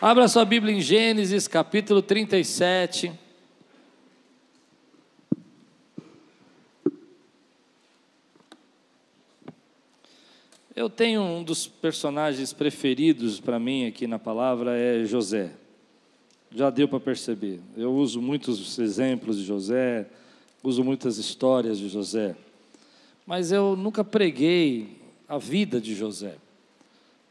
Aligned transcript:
Abra 0.00 0.28
sua 0.28 0.44
Bíblia 0.44 0.72
em 0.72 0.80
Gênesis, 0.80 1.48
capítulo 1.48 2.00
37. 2.00 3.10
Eu 10.76 10.88
tenho 10.88 11.20
um 11.20 11.42
dos 11.42 11.66
personagens 11.66 12.52
preferidos 12.52 13.40
para 13.40 13.58
mim 13.58 13.88
aqui 13.88 14.06
na 14.06 14.20
palavra 14.20 14.78
é 14.78 15.04
José. 15.04 15.50
Já 16.54 16.70
deu 16.70 16.86
para 16.86 17.00
perceber. 17.00 17.58
Eu 17.76 17.92
uso 17.92 18.22
muitos 18.22 18.78
exemplos 18.78 19.36
de 19.36 19.44
José, 19.44 20.06
uso 20.62 20.84
muitas 20.84 21.18
histórias 21.18 21.76
de 21.76 21.88
José. 21.88 22.36
Mas 23.26 23.50
eu 23.50 23.74
nunca 23.74 24.04
preguei 24.04 24.96
a 25.28 25.38
vida 25.38 25.80
de 25.80 25.92
José. 25.92 26.36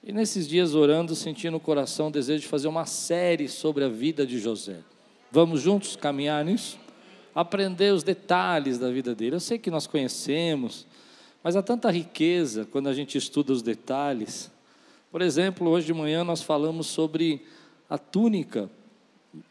E 0.04 0.12
nesses 0.12 0.48
dias 0.48 0.76
orando, 0.76 1.16
senti 1.16 1.50
no 1.50 1.60
coração 1.60 2.08
o 2.08 2.12
desejo 2.12 2.42
de 2.42 2.48
fazer 2.48 2.68
uma 2.68 2.86
série 2.86 3.48
sobre 3.48 3.84
a 3.84 3.90
vida 3.90 4.26
de 4.26 4.40
José. 4.40 4.80
Vamos 5.32 5.62
juntos 5.62 5.96
caminhar 5.96 6.44
nisso? 6.46 6.78
Aprender 7.36 7.94
os 7.94 8.04
detalhes 8.04 8.78
da 8.78 8.90
vida 8.90 9.14
dele. 9.14 9.36
Eu 9.36 9.40
sei 9.40 9.58
que 9.58 9.70
nós 9.70 9.86
conhecemos, 9.86 10.88
mas 11.44 11.56
há 11.56 11.62
tanta 11.62 11.92
riqueza 11.92 12.66
quando 12.72 12.88
a 12.88 12.94
gente 12.94 13.18
estuda 13.18 13.52
os 13.52 13.62
detalhes. 13.62 14.50
Por 15.12 15.22
exemplo, 15.22 15.70
hoje 15.70 15.86
de 15.86 15.94
manhã 15.94 16.24
nós 16.24 16.42
falamos 16.42 16.88
sobre 16.88 17.46
a 17.90 17.98
túnica 17.98 18.70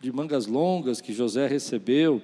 de 0.00 0.10
mangas 0.10 0.46
longas 0.46 1.00
que 1.00 1.12
José 1.12 1.46
recebeu 1.46 2.20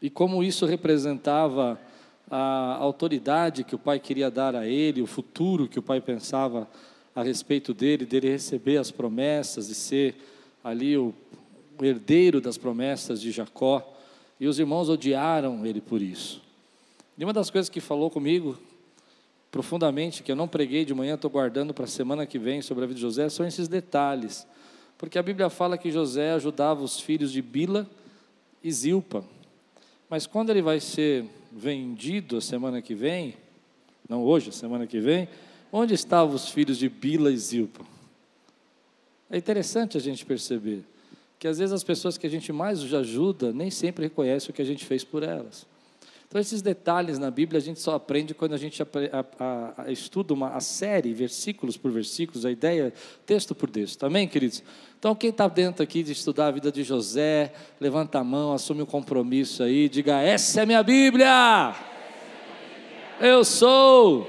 e 0.00 0.10
como 0.10 0.42
isso 0.42 0.66
representava 0.66 1.80
a 2.30 2.76
autoridade 2.80 3.64
que 3.64 3.74
o 3.74 3.78
pai 3.78 4.00
queria 4.00 4.30
dar 4.30 4.54
a 4.54 4.66
ele, 4.66 5.00
o 5.00 5.06
futuro 5.06 5.68
que 5.68 5.78
o 5.78 5.82
pai 5.82 6.00
pensava 6.00 6.68
a 7.14 7.22
respeito 7.22 7.72
dele, 7.72 8.04
dele 8.04 8.28
receber 8.28 8.76
as 8.78 8.90
promessas 8.90 9.68
e 9.68 9.74
ser 9.74 10.16
ali 10.62 10.96
o, 10.96 11.14
herdeiro 11.80 12.40
das 12.40 12.58
promessas 12.58 13.20
de 13.20 13.30
Jacó. 13.30 13.94
E 14.40 14.46
os 14.46 14.58
irmãos 14.58 14.88
odiaram 14.88 15.64
ele 15.64 15.80
por 15.80 16.02
isso. 16.02 16.42
E 17.16 17.24
uma 17.24 17.32
das 17.32 17.50
coisas 17.50 17.68
que 17.68 17.80
falou 17.80 18.10
comigo 18.10 18.58
profundamente, 19.50 20.22
que 20.22 20.30
eu 20.30 20.36
não 20.36 20.48
preguei 20.48 20.84
de 20.84 20.92
manhã, 20.92 21.14
estou 21.14 21.30
guardando 21.30 21.72
para 21.72 21.84
a 21.84 21.88
semana 21.88 22.26
que 22.26 22.38
vem 22.38 22.60
sobre 22.60 22.84
a 22.84 22.86
vida 22.86 22.96
de 22.96 23.00
José, 23.00 23.28
são 23.28 23.46
esses 23.46 23.68
detalhes. 23.68 24.46
Porque 24.98 25.18
a 25.18 25.22
Bíblia 25.22 25.48
fala 25.48 25.78
que 25.78 25.90
José 25.90 26.32
ajudava 26.32 26.82
os 26.82 27.00
filhos 27.00 27.32
de 27.32 27.40
Bila 27.40 27.88
e 28.62 28.70
Zilpa. 28.70 29.24
Mas 30.10 30.26
quando 30.26 30.50
ele 30.50 30.60
vai 30.60 30.80
ser 30.80 31.24
vendido 31.56 32.36
a 32.36 32.40
semana 32.40 32.82
que 32.82 32.94
vem, 32.94 33.34
não 34.08 34.22
hoje, 34.22 34.50
a 34.50 34.52
semana 34.52 34.86
que 34.86 35.00
vem, 35.00 35.26
onde 35.72 35.94
estavam 35.94 36.34
os 36.34 36.48
filhos 36.48 36.78
de 36.78 36.88
Bila 36.88 37.32
e 37.32 37.36
Zilpa? 37.36 37.84
É 39.30 39.36
interessante 39.38 39.96
a 39.96 40.00
gente 40.00 40.24
perceber 40.24 40.84
que 41.38 41.48
às 41.48 41.58
vezes 41.58 41.72
as 41.72 41.82
pessoas 41.82 42.16
que 42.16 42.26
a 42.26 42.30
gente 42.30 42.52
mais 42.52 42.92
ajuda 42.92 43.52
nem 43.52 43.70
sempre 43.70 44.04
reconhecem 44.04 44.50
o 44.50 44.52
que 44.52 44.62
a 44.62 44.66
gente 44.66 44.84
fez 44.84 45.02
por 45.02 45.22
elas. 45.22 45.66
Então, 46.28 46.40
esses 46.40 46.60
detalhes 46.60 47.18
na 47.18 47.30
Bíblia 47.30 47.58
a 47.58 47.62
gente 47.62 47.80
só 47.80 47.94
aprende 47.94 48.34
quando 48.34 48.52
a 48.52 48.56
gente 48.56 48.82
a, 48.82 48.86
a, 49.38 49.84
a, 49.84 49.92
estuda 49.92 50.34
uma, 50.34 50.50
a 50.50 50.60
série, 50.60 51.14
versículos 51.14 51.76
por 51.76 51.90
versículos, 51.90 52.44
a 52.44 52.50
ideia, 52.50 52.92
texto 53.24 53.54
por 53.54 53.70
texto. 53.70 54.04
Amém, 54.04 54.26
queridos? 54.26 54.62
Então, 54.98 55.14
quem 55.14 55.30
está 55.30 55.46
dentro 55.46 55.84
aqui 55.84 56.02
de 56.02 56.12
estudar 56.12 56.48
a 56.48 56.50
vida 56.50 56.72
de 56.72 56.82
José, 56.82 57.52
levanta 57.80 58.18
a 58.18 58.24
mão, 58.24 58.52
assume 58.52 58.80
o 58.80 58.84
um 58.84 58.86
compromisso 58.86 59.62
aí, 59.62 59.88
diga: 59.88 60.20
Essa 60.20 60.62
é 60.62 60.66
minha 60.66 60.82
Bíblia! 60.82 61.74
Eu 63.20 63.44
sou 63.44 64.28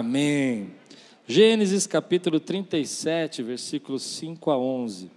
Amém. 0.00 0.70
Gênesis 1.26 1.86
capítulo 1.86 2.40
37, 2.40 3.42
versículos 3.42 4.02
5 4.02 4.50
a 4.50 4.56
11. 4.56 5.10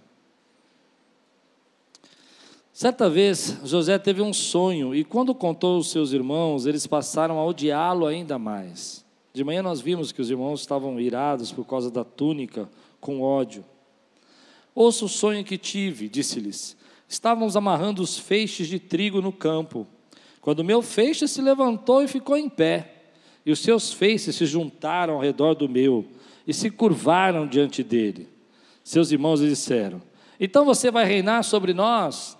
Certa 2.70 3.08
vez, 3.08 3.60
José 3.64 3.98
teve 3.98 4.20
um 4.20 4.34
sonho 4.34 4.94
e, 4.94 5.02
quando 5.02 5.34
contou 5.34 5.76
aos 5.76 5.90
seus 5.90 6.12
irmãos, 6.12 6.66
eles 6.66 6.86
passaram 6.86 7.38
a 7.38 7.46
odiá-lo 7.46 8.04
ainda 8.04 8.38
mais. 8.38 9.02
De 9.32 9.42
manhã 9.42 9.62
nós 9.62 9.80
vimos 9.80 10.12
que 10.12 10.20
os 10.20 10.28
irmãos 10.28 10.60
estavam 10.60 11.00
irados 11.00 11.50
por 11.50 11.64
causa 11.64 11.90
da 11.90 12.04
túnica, 12.04 12.68
com 13.00 13.22
ódio. 13.22 13.64
Ouça 14.74 15.06
o 15.06 15.08
sonho 15.08 15.42
que 15.44 15.56
tive, 15.56 16.10
disse-lhes. 16.10 16.76
Estávamos 17.08 17.56
amarrando 17.56 18.02
os 18.02 18.18
feixes 18.18 18.68
de 18.68 18.78
trigo 18.78 19.22
no 19.22 19.32
campo, 19.32 19.86
quando 20.42 20.62
meu 20.62 20.82
feixe 20.82 21.26
se 21.26 21.40
levantou 21.40 22.02
e 22.02 22.06
ficou 22.06 22.36
em 22.36 22.50
pé 22.50 22.93
e 23.44 23.52
os 23.52 23.60
seus 23.60 23.92
feixes 23.92 24.36
se 24.36 24.46
juntaram 24.46 25.14
ao 25.14 25.20
redor 25.20 25.54
do 25.54 25.68
meu 25.68 26.06
e 26.46 26.54
se 26.54 26.70
curvaram 26.70 27.46
diante 27.46 27.82
dele. 27.82 28.28
Seus 28.82 29.10
irmãos 29.10 29.40
lhe 29.40 29.48
disseram: 29.48 30.00
Então 30.38 30.64
você 30.64 30.90
vai 30.90 31.04
reinar 31.04 31.42
sobre 31.44 31.72
nós? 31.72 32.36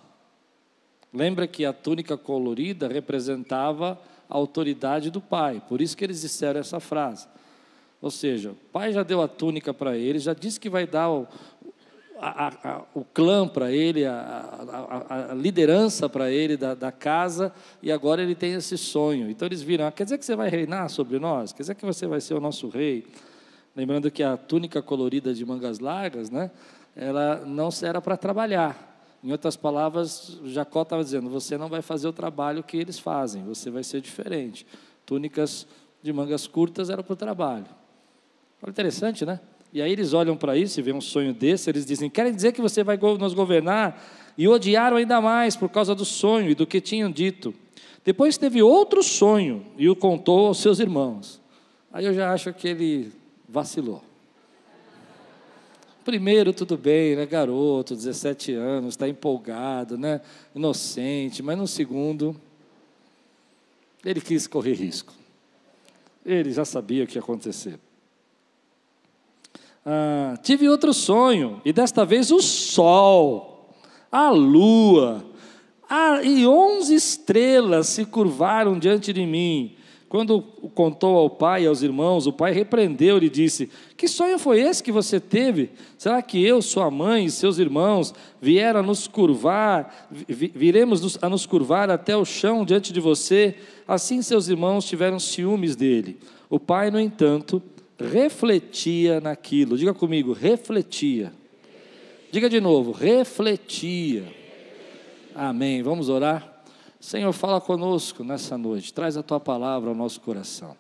Lembra 1.13 1.47
que 1.47 1.65
a 1.65 1.73
túnica 1.73 2.17
colorida 2.17 2.89
representava 2.89 4.01
a 4.29 4.35
autoridade 4.37 5.11
do 5.11 5.21
pai, 5.21 5.63
por 5.69 5.81
isso 5.81 5.97
que 5.97 6.05
eles 6.05 6.23
disseram 6.23 6.61
essa 6.61 6.81
frase. 6.81 7.29
Ou 8.03 8.11
seja, 8.11 8.51
o 8.51 8.55
pai 8.73 8.93
já 8.93 9.03
deu 9.03 9.23
a 9.23 9.29
túnica 9.29 9.73
para 9.73 9.97
ele, 9.97 10.19
já 10.19 10.35
disse 10.35 10.61
que 10.61 10.69
vai 10.69 10.87
dar 10.87 11.09
a, 12.19 12.49
a, 12.49 12.83
o 12.95 13.05
clã 13.05 13.47
para 13.47 13.73
ele, 13.73 14.05
a, 14.05 15.31
a 15.31 15.35
liderança 15.35 16.09
para 16.09 16.31
ele 16.31 16.57
da, 16.57 16.75
da, 16.75 16.93
casa, 16.93 17.53
e 17.83 17.91
agora 17.91 18.23
ele 18.23 18.35
tem 18.35 18.55
esse 18.55 18.79
sonho. 18.79 19.31
Então 19.31 19.47
eles 19.47 19.63
viram: 19.63 19.87
ah, 19.87 19.93
quer 19.93 20.05
dizer 20.05 20.19
que 20.19 20.25
você 20.25 20.37
vai 20.37 20.49
reinar 20.49 20.89
sobre 20.89 21.19
nós? 21.19 21.53
Quer 21.53 21.63
dizer 21.63 21.75
que 21.75 21.85
você 21.85 22.07
vai 22.07 22.21
ser 22.21 22.35
o 22.35 22.41
nosso 22.41 22.69
rei? 22.69 23.07
Lembrando 23.75 24.11
que 24.11 24.23
a 24.23 24.37
túnica 24.37 24.81
colorida 24.81 25.35
de 25.35 25.45
mangas 25.45 25.81
largas, 25.81 26.31
né, 26.31 26.51
ela 26.95 27.45
não 27.45 27.69
era 27.83 28.01
para 28.01 28.17
trabalhar. 28.17 28.93
Em 29.23 29.33
outras 29.33 29.57
palavras, 29.57 30.39
Jacó 30.45 30.83
estava 30.83 31.03
dizendo: 31.03 31.29
você 31.29 31.59
não 31.59 31.69
vai 31.69 31.83
fazer 31.83 32.07
o 32.07 32.13
trabalho 32.13 32.63
que 32.63 32.77
eles 32.77 32.99
fazem, 32.99 33.43
você 33.45 33.71
vai 33.71 33.83
ser 33.83 34.01
diferente. 34.01 34.67
Túnicas 35.05 35.67
de 36.03 36.13
mangas 36.13 36.47
curtas 36.47 36.91
eram 36.91 37.03
para 37.03 37.13
o 37.13 37.17
trabalho. 37.17 37.67
Olha 38.63 38.71
interessante, 38.71 39.25
né? 39.25 39.41
E 39.75 39.83
aí 39.83 39.91
eles 39.91 40.13
olham 40.13 40.37
para 40.37 40.57
isso 40.57 40.79
e 40.79 40.83
veem 40.85 40.97
um 40.97 41.01
sonho 41.01 41.35
desse, 41.35 41.69
eles 41.69 41.85
dizem: 41.85 42.09
querem 42.09 42.33
dizer 42.33 42.53
que 42.53 42.61
você 42.61 42.85
vai 42.85 42.97
nos 42.97 43.35
governar? 43.35 44.01
E 44.39 44.47
odiaram 44.47 44.97
ainda 44.97 45.21
mais 45.21 45.57
por 45.57 45.69
causa 45.69 45.97
do 45.97 46.05
sonho 46.05 46.51
e 46.51 46.55
do 46.55 46.65
que 46.65 46.81
tinham 46.81 47.11
dito. 47.11 47.53
Depois 48.05 48.39
teve 48.39 48.63
outro 48.63 49.03
sonho 49.03 49.67
e 49.77 49.89
o 49.89 49.97
contou 49.97 50.47
aos 50.47 50.59
seus 50.59 50.79
irmãos. 50.79 51.41
Aí 51.93 52.05
eu 52.05 52.15
já 52.15 52.33
acho 52.33 52.53
que 52.53 52.69
ele 52.69 53.13
vacilou. 53.49 54.03
Primeiro, 56.05 56.53
tudo 56.53 56.77
bem, 56.77 57.17
né? 57.17 57.27
Garoto, 57.27 57.97
17 57.97 58.53
anos, 58.53 58.95
está 58.95 59.09
empolgado, 59.09 59.97
né? 59.99 60.21
Inocente, 60.55 61.43
mas 61.43 61.57
no 61.57 61.67
segundo, 61.67 62.37
ele 64.05 64.21
quis 64.21 64.47
correr 64.47 64.75
risco. 64.75 65.13
Ele 66.25 66.53
já 66.53 66.65
sabia 66.65 67.05
o 67.05 67.07
que 67.07 67.17
ia 67.17 67.23
acontecer. 67.23 67.79
Ah, 69.85 70.39
tive 70.43 70.69
outro 70.69 70.95
sonho, 70.95 71.61
e 71.65 71.73
desta 71.73 72.05
vez 72.05 72.31
o 72.31 72.41
sol, 72.41 73.71
a 74.11 74.31
lua, 74.31 75.25
a, 75.89 76.23
e 76.23 76.47
onze 76.47 76.95
estrelas 76.95 77.89
se 77.89 78.07
curvaram 78.07 78.79
diante 78.79 79.13
de 79.13 79.27
mim. 79.27 79.77
Quando 80.09 80.41
contou 80.77 81.17
ao 81.17 81.29
pai 81.29 81.65
e 81.65 81.67
aos 81.67 81.83
irmãos, 81.83 82.27
o 82.27 82.33
pai 82.33 82.53
repreendeu 82.53 83.19
e 83.19 83.29
disse: 83.29 83.69
Que 83.97 84.07
sonho 84.07 84.39
foi 84.39 84.61
esse 84.61 84.81
que 84.81 84.93
você 84.93 85.19
teve? 85.19 85.71
Será 85.99 86.23
que 86.23 86.41
eu, 86.41 86.63
sua 86.63 86.89
mãe 86.89 87.25
e 87.25 87.31
seus 87.31 87.59
irmãos 87.59 88.15
vieram 88.41 88.79
a 88.79 88.83
nos 88.83 89.09
curvar, 89.09 90.09
viremos 90.29 91.19
a 91.21 91.29
nos 91.29 91.47
curvar 91.47 91.91
até 91.91 92.17
o 92.17 92.25
chão 92.25 92.65
diante 92.65 92.93
de 92.93 93.01
você? 93.01 93.57
Assim 93.89 94.23
seus 94.23 94.49
irmãos 94.49 94.85
tiveram 94.85 95.19
ciúmes 95.19 95.75
dele. 95.75 96.17
O 96.49 96.61
pai, 96.61 96.93
no 96.93 97.01
entanto, 97.01 97.61
refletia 97.99 99.21
naquilo. 99.21 99.77
Diga 99.77 99.95
comigo, 99.95 100.33
refletia. 100.33 101.33
Diga 102.31 102.49
de 102.49 102.61
novo, 102.61 102.93
refletia. 102.93 104.25
Amém. 105.35 105.83
Vamos 105.83 106.09
orar? 106.09 106.65
Senhor, 107.01 107.33
fala 107.33 107.61
conosco 107.61 108.25
nessa 108.25 108.57
noite. 108.57 108.93
Traz 108.93 109.17
a 109.17 109.23
tua 109.23 109.39
palavra 109.39 109.91
ao 109.91 109.95
nosso 109.95 110.21
coração. 110.21 110.77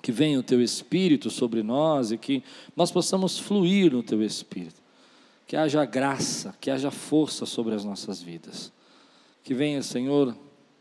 Que 0.00 0.12
venha 0.12 0.38
o 0.38 0.42
teu 0.42 0.62
espírito 0.62 1.30
sobre 1.30 1.62
nós 1.62 2.12
e 2.12 2.18
que 2.18 2.42
nós 2.76 2.90
possamos 2.90 3.38
fluir 3.38 3.92
no 3.92 4.02
teu 4.02 4.22
espírito. 4.22 4.82
Que 5.46 5.56
haja 5.56 5.84
graça, 5.84 6.54
que 6.60 6.70
haja 6.70 6.90
força 6.90 7.44
sobre 7.44 7.74
as 7.74 7.84
nossas 7.84 8.22
vidas. 8.22 8.72
Que 9.42 9.52
venha, 9.52 9.82
Senhor, 9.82 10.36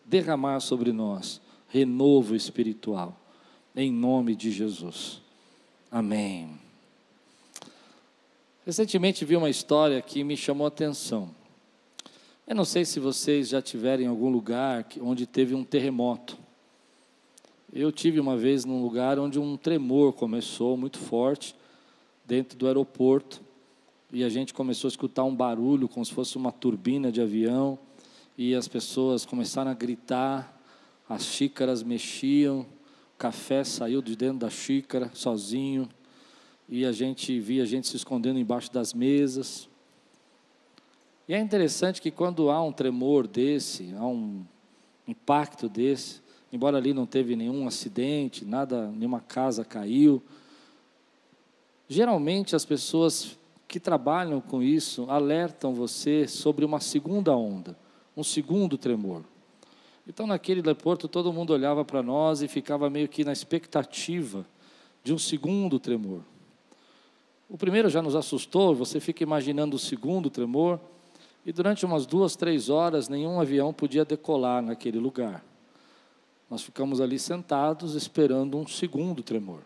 derramar 0.05 0.59
sobre 0.59 0.91
nós 0.91 1.41
renovo 1.67 2.35
espiritual 2.35 3.22
em 3.75 3.91
nome 3.91 4.35
de 4.35 4.51
Jesus. 4.51 5.21
Amém. 5.91 6.49
Recentemente 8.65 9.25
vi 9.25 9.35
uma 9.35 9.49
história 9.49 10.01
que 10.01 10.23
me 10.23 10.37
chamou 10.37 10.65
a 10.65 10.69
atenção. 10.69 11.29
Eu 12.47 12.55
não 12.55 12.65
sei 12.65 12.85
se 12.85 12.99
vocês 12.99 13.49
já 13.49 13.61
tiveram 13.61 14.03
em 14.03 14.07
algum 14.07 14.29
lugar 14.29 14.85
onde 15.01 15.25
teve 15.25 15.55
um 15.55 15.63
terremoto. 15.63 16.37
Eu 17.71 17.91
tive 17.91 18.19
uma 18.19 18.37
vez 18.37 18.65
num 18.65 18.81
lugar 18.81 19.17
onde 19.17 19.39
um 19.39 19.57
tremor 19.57 20.13
começou 20.13 20.77
muito 20.77 20.99
forte 20.99 21.55
dentro 22.25 22.57
do 22.57 22.67
aeroporto 22.67 23.41
e 24.11 24.23
a 24.23 24.29
gente 24.29 24.53
começou 24.53 24.87
a 24.87 24.91
escutar 24.91 25.23
um 25.23 25.35
barulho 25.35 25.89
como 25.89 26.05
se 26.05 26.13
fosse 26.13 26.37
uma 26.37 26.51
turbina 26.51 27.11
de 27.11 27.19
avião 27.19 27.79
e 28.37 28.53
as 28.53 28.67
pessoas 28.67 29.25
começaram 29.25 29.71
a 29.71 29.73
gritar, 29.73 30.61
as 31.09 31.25
xícaras 31.25 31.81
mexiam, 31.81 32.65
café 33.23 33.63
saiu 33.63 34.01
de 34.01 34.17
dentro 34.17 34.39
da 34.39 34.49
xícara 34.49 35.09
sozinho 35.13 35.87
e 36.67 36.85
a 36.85 36.91
gente 36.91 37.39
via 37.39 37.63
a 37.63 37.65
gente 37.65 37.87
se 37.87 37.95
escondendo 37.95 38.37
embaixo 38.37 38.69
das 38.69 38.93
mesas. 38.93 39.69
E 41.25 41.33
é 41.33 41.39
interessante 41.39 42.01
que 42.01 42.11
quando 42.11 42.51
há 42.51 42.61
um 42.61 42.73
tremor 42.73 43.25
desse, 43.25 43.95
há 43.97 44.05
um 44.05 44.43
impacto 45.07 45.69
desse, 45.69 46.21
embora 46.51 46.75
ali 46.75 46.93
não 46.93 47.05
teve 47.05 47.33
nenhum 47.37 47.65
acidente, 47.65 48.43
nada, 48.43 48.91
nenhuma 48.91 49.21
casa 49.21 49.63
caiu, 49.63 50.21
geralmente 51.87 52.57
as 52.57 52.65
pessoas 52.65 53.39
que 53.69 53.79
trabalham 53.79 54.41
com 54.41 54.61
isso 54.61 55.09
alertam 55.09 55.73
você 55.73 56.27
sobre 56.27 56.65
uma 56.65 56.81
segunda 56.81 57.33
onda, 57.33 57.77
um 58.17 58.23
segundo 58.23 58.77
tremor. 58.77 59.23
Então, 60.07 60.27
naquele 60.27 60.59
aeroporto, 60.59 61.07
todo 61.07 61.31
mundo 61.31 61.53
olhava 61.53 61.85
para 61.85 62.03
nós 62.03 62.41
e 62.41 62.47
ficava 62.47 62.89
meio 62.89 63.07
que 63.07 63.23
na 63.23 63.31
expectativa 63.31 64.45
de 65.03 65.13
um 65.13 65.17
segundo 65.17 65.79
tremor. 65.79 66.21
O 67.49 67.57
primeiro 67.57 67.89
já 67.89 68.01
nos 68.01 68.15
assustou, 68.15 68.75
você 68.75 68.99
fica 68.99 69.23
imaginando 69.23 69.75
o 69.75 69.79
segundo 69.79 70.29
tremor, 70.29 70.79
e 71.45 71.51
durante 71.51 71.85
umas 71.85 72.05
duas, 72.05 72.35
três 72.35 72.69
horas, 72.69 73.09
nenhum 73.09 73.39
avião 73.39 73.73
podia 73.73 74.05
decolar 74.05 74.61
naquele 74.61 74.97
lugar. 74.97 75.43
Nós 76.49 76.61
ficamos 76.61 77.01
ali 77.01 77.19
sentados 77.19 77.95
esperando 77.95 78.57
um 78.57 78.65
segundo 78.65 79.21
tremor. 79.21 79.59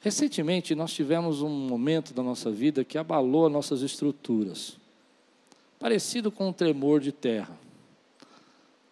Recentemente, 0.00 0.74
nós 0.74 0.92
tivemos 0.92 1.42
um 1.42 1.48
momento 1.48 2.12
da 2.12 2.22
nossa 2.24 2.50
vida 2.50 2.84
que 2.84 2.98
abalou 2.98 3.46
as 3.46 3.52
nossas 3.52 3.82
estruturas, 3.82 4.76
parecido 5.78 6.32
com 6.32 6.48
um 6.48 6.52
tremor 6.52 7.00
de 7.00 7.12
terra. 7.12 7.61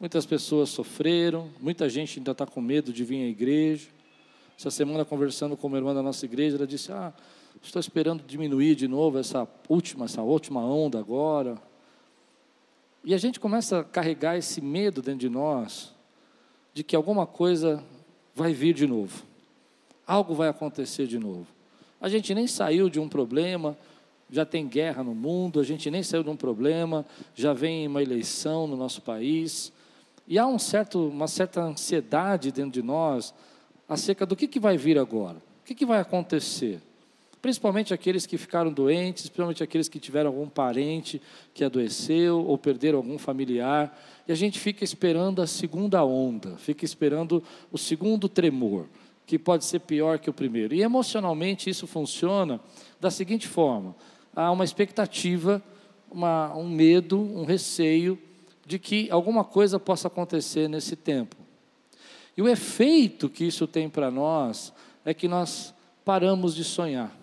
Muitas 0.00 0.24
pessoas 0.24 0.70
sofreram, 0.70 1.50
muita 1.60 1.86
gente 1.86 2.18
ainda 2.18 2.32
está 2.32 2.46
com 2.46 2.58
medo 2.58 2.90
de 2.90 3.04
vir 3.04 3.22
à 3.22 3.28
igreja. 3.28 3.86
Essa 4.58 4.70
semana, 4.70 5.04
conversando 5.04 5.58
com 5.58 5.66
uma 5.66 5.76
irmã 5.76 5.94
da 5.94 6.02
nossa 6.02 6.24
igreja, 6.24 6.56
ela 6.56 6.66
disse: 6.66 6.90
Ah, 6.90 7.12
estou 7.62 7.78
esperando 7.78 8.24
diminuir 8.26 8.74
de 8.74 8.88
novo 8.88 9.18
essa 9.18 9.46
última, 9.68 10.06
essa 10.06 10.22
última 10.22 10.64
onda 10.64 10.98
agora. 10.98 11.60
E 13.04 13.12
a 13.12 13.18
gente 13.18 13.38
começa 13.38 13.80
a 13.80 13.84
carregar 13.84 14.38
esse 14.38 14.62
medo 14.62 15.02
dentro 15.02 15.20
de 15.20 15.28
nós, 15.28 15.92
de 16.72 16.82
que 16.82 16.96
alguma 16.96 17.26
coisa 17.26 17.84
vai 18.34 18.54
vir 18.54 18.72
de 18.72 18.86
novo, 18.86 19.22
algo 20.06 20.34
vai 20.34 20.48
acontecer 20.48 21.06
de 21.06 21.18
novo. 21.18 21.46
A 22.00 22.08
gente 22.08 22.34
nem 22.34 22.46
saiu 22.46 22.88
de 22.88 22.98
um 22.98 23.06
problema, 23.06 23.76
já 24.30 24.46
tem 24.46 24.66
guerra 24.66 25.04
no 25.04 25.14
mundo, 25.14 25.60
a 25.60 25.62
gente 25.62 25.90
nem 25.90 26.02
saiu 26.02 26.22
de 26.22 26.30
um 26.30 26.36
problema, 26.36 27.04
já 27.34 27.52
vem 27.52 27.86
uma 27.86 28.02
eleição 28.02 28.66
no 28.66 28.78
nosso 28.78 29.02
país, 29.02 29.70
e 30.30 30.38
há 30.38 30.46
um 30.46 30.58
certo, 30.58 31.08
uma 31.08 31.28
certa 31.28 31.60
ansiedade 31.60 32.50
dentro 32.50 32.70
de 32.70 32.82
nós 32.82 33.34
acerca 33.86 34.24
do 34.24 34.34
que, 34.34 34.48
que 34.48 34.58
vai 34.58 34.78
vir 34.78 34.98
agora, 34.98 35.36
o 35.36 35.64
que, 35.66 35.74
que 35.74 35.84
vai 35.84 36.00
acontecer 36.00 36.80
principalmente 37.40 37.94
aqueles 37.94 38.26
que 38.26 38.36
ficaram 38.36 38.72
doentes, 38.72 39.24
principalmente 39.24 39.62
aqueles 39.62 39.88
que 39.88 39.98
tiveram 39.98 40.28
algum 40.28 40.48
parente 40.48 41.20
que 41.54 41.64
adoeceu 41.64 42.44
ou 42.44 42.58
perderam 42.58 42.98
algum 42.98 43.18
familiar, 43.18 43.98
e 44.28 44.32
a 44.32 44.34
gente 44.34 44.58
fica 44.58 44.84
esperando 44.84 45.40
a 45.40 45.46
segunda 45.46 46.04
onda, 46.04 46.56
fica 46.58 46.84
esperando 46.84 47.42
o 47.72 47.78
segundo 47.78 48.28
tremor, 48.28 48.86
que 49.26 49.38
pode 49.38 49.64
ser 49.64 49.80
pior 49.80 50.18
que 50.18 50.28
o 50.28 50.34
primeiro. 50.34 50.74
E 50.74 50.82
emocionalmente 50.82 51.70
isso 51.70 51.86
funciona 51.86 52.60
da 53.00 53.10
seguinte 53.10 53.48
forma: 53.48 53.94
há 54.34 54.50
uma 54.50 54.64
expectativa, 54.64 55.62
uma, 56.10 56.54
um 56.54 56.68
medo, 56.68 57.18
um 57.18 57.44
receio 57.44 58.18
de 58.66 58.78
que 58.78 59.10
alguma 59.10 59.44
coisa 59.44 59.78
possa 59.78 60.08
acontecer 60.08 60.68
nesse 60.68 60.96
tempo. 60.96 61.36
E 62.36 62.42
o 62.42 62.48
efeito 62.48 63.28
que 63.28 63.44
isso 63.44 63.66
tem 63.66 63.88
para 63.88 64.10
nós 64.10 64.72
é 65.04 65.12
que 65.12 65.28
nós 65.28 65.74
paramos 66.04 66.54
de 66.54 66.64
sonhar. 66.64 67.14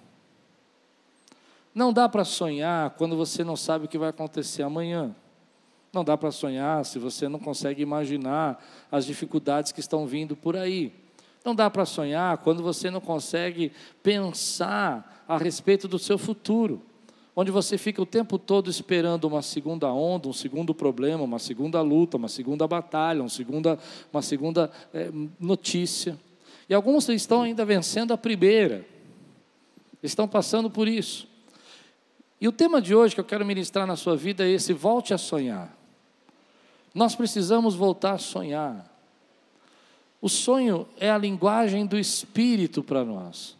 Não 1.73 1.93
dá 1.93 2.09
para 2.09 2.25
sonhar 2.25 2.91
quando 2.91 3.15
você 3.15 3.43
não 3.43 3.55
sabe 3.55 3.85
o 3.85 3.87
que 3.87 3.97
vai 3.97 4.09
acontecer 4.09 4.63
amanhã. 4.63 5.15
Não 5.93 6.03
dá 6.03 6.17
para 6.17 6.31
sonhar 6.31 6.83
se 6.85 6.99
você 6.99 7.27
não 7.27 7.39
consegue 7.39 7.81
imaginar 7.81 8.63
as 8.91 9.05
dificuldades 9.05 9.71
que 9.71 9.79
estão 9.79 10.05
vindo 10.05 10.35
por 10.35 10.55
aí. 10.55 10.93
Não 11.45 11.55
dá 11.55 11.69
para 11.69 11.85
sonhar 11.85 12.39
quando 12.39 12.61
você 12.61 12.91
não 12.91 12.99
consegue 12.99 13.71
pensar 14.03 15.23
a 15.27 15.37
respeito 15.37 15.87
do 15.87 15.97
seu 15.97 16.17
futuro, 16.17 16.81
onde 17.39 17.51
você 17.51 17.77
fica 17.77 18.01
o 18.01 18.05
tempo 18.05 18.39
todo 18.39 18.67
esperando 18.67 19.25
uma 19.25 19.43
segunda 19.43 19.93
onda, 19.93 20.27
um 20.27 20.33
segundo 20.33 20.73
problema, 20.73 21.23
uma 21.23 21.37
segunda 21.37 21.79
luta, 21.83 22.17
uma 22.17 22.27
segunda 22.27 22.67
batalha, 22.67 23.21
uma 23.21 23.29
segunda, 23.29 23.77
uma 24.11 24.23
segunda 24.23 24.71
é, 24.91 25.11
notícia. 25.39 26.17
E 26.67 26.73
alguns 26.73 27.07
estão 27.09 27.43
ainda 27.43 27.63
vencendo 27.63 28.11
a 28.11 28.17
primeira, 28.17 28.83
estão 30.01 30.27
passando 30.27 30.67
por 30.67 30.87
isso. 30.87 31.27
E 32.41 32.47
o 32.47 32.51
tema 32.51 32.81
de 32.81 32.95
hoje 32.95 33.13
que 33.13 33.21
eu 33.21 33.25
quero 33.25 33.45
ministrar 33.45 33.85
na 33.85 33.95
sua 33.95 34.17
vida 34.17 34.43
é 34.43 34.49
esse: 34.49 34.73
volte 34.73 35.13
a 35.13 35.17
sonhar. 35.19 35.77
Nós 36.91 37.15
precisamos 37.15 37.75
voltar 37.75 38.13
a 38.13 38.17
sonhar. 38.17 38.91
O 40.19 40.27
sonho 40.27 40.87
é 40.99 41.11
a 41.11 41.19
linguagem 41.19 41.85
do 41.85 41.99
Espírito 41.99 42.81
para 42.81 43.05
nós. 43.05 43.55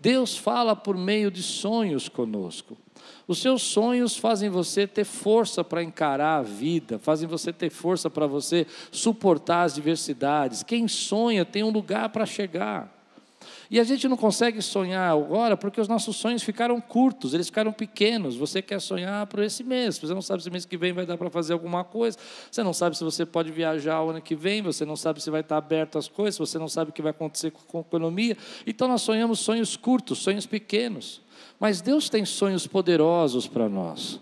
Deus 0.00 0.34
fala 0.34 0.74
por 0.74 0.96
meio 0.96 1.30
de 1.30 1.42
sonhos 1.42 2.08
conosco. 2.08 2.78
Os 3.28 3.40
seus 3.40 3.60
sonhos 3.60 4.16
fazem 4.16 4.48
você 4.48 4.86
ter 4.86 5.04
força 5.04 5.62
para 5.62 5.82
encarar 5.82 6.38
a 6.38 6.42
vida, 6.42 6.98
fazem 6.98 7.28
você 7.28 7.52
ter 7.52 7.68
força 7.68 8.08
para 8.08 8.26
você 8.26 8.66
suportar 8.90 9.64
as 9.64 9.74
diversidades. 9.74 10.62
Quem 10.62 10.88
sonha 10.88 11.44
tem 11.44 11.62
um 11.62 11.68
lugar 11.68 12.08
para 12.08 12.24
chegar. 12.24 12.90
E 13.70 13.78
a 13.78 13.84
gente 13.84 14.08
não 14.08 14.16
consegue 14.16 14.62
sonhar 14.62 15.12
agora 15.12 15.54
porque 15.58 15.78
os 15.78 15.88
nossos 15.88 16.16
sonhos 16.16 16.42
ficaram 16.42 16.80
curtos, 16.80 17.34
eles 17.34 17.48
ficaram 17.48 17.70
pequenos. 17.70 18.34
Você 18.34 18.62
quer 18.62 18.80
sonhar 18.80 19.26
para 19.26 19.44
esse 19.44 19.62
mês, 19.62 19.98
você 19.98 20.14
não 20.14 20.22
sabe 20.22 20.42
se 20.42 20.48
mês 20.48 20.64
que 20.64 20.78
vem 20.78 20.94
vai 20.94 21.04
dar 21.04 21.18
para 21.18 21.28
fazer 21.28 21.52
alguma 21.52 21.84
coisa, 21.84 22.16
você 22.50 22.62
não 22.62 22.72
sabe 22.72 22.96
se 22.96 23.04
você 23.04 23.26
pode 23.26 23.52
viajar 23.52 24.02
o 24.02 24.08
ano 24.08 24.22
que 24.22 24.34
vem, 24.34 24.62
você 24.62 24.86
não 24.86 24.96
sabe 24.96 25.22
se 25.22 25.30
vai 25.30 25.42
estar 25.42 25.58
aberto 25.58 25.98
as 25.98 26.08
coisas, 26.08 26.38
você 26.38 26.58
não 26.58 26.68
sabe 26.68 26.90
o 26.90 26.94
que 26.94 27.02
vai 27.02 27.10
acontecer 27.10 27.50
com 27.50 27.76
a 27.76 27.80
economia. 27.82 28.38
Então 28.66 28.88
nós 28.88 29.02
sonhamos 29.02 29.38
sonhos 29.40 29.76
curtos, 29.76 30.16
sonhos 30.18 30.46
pequenos. 30.46 31.20
Mas 31.58 31.80
Deus 31.80 32.08
tem 32.08 32.24
sonhos 32.24 32.66
poderosos 32.66 33.46
para 33.46 33.68
nós. 33.68 34.20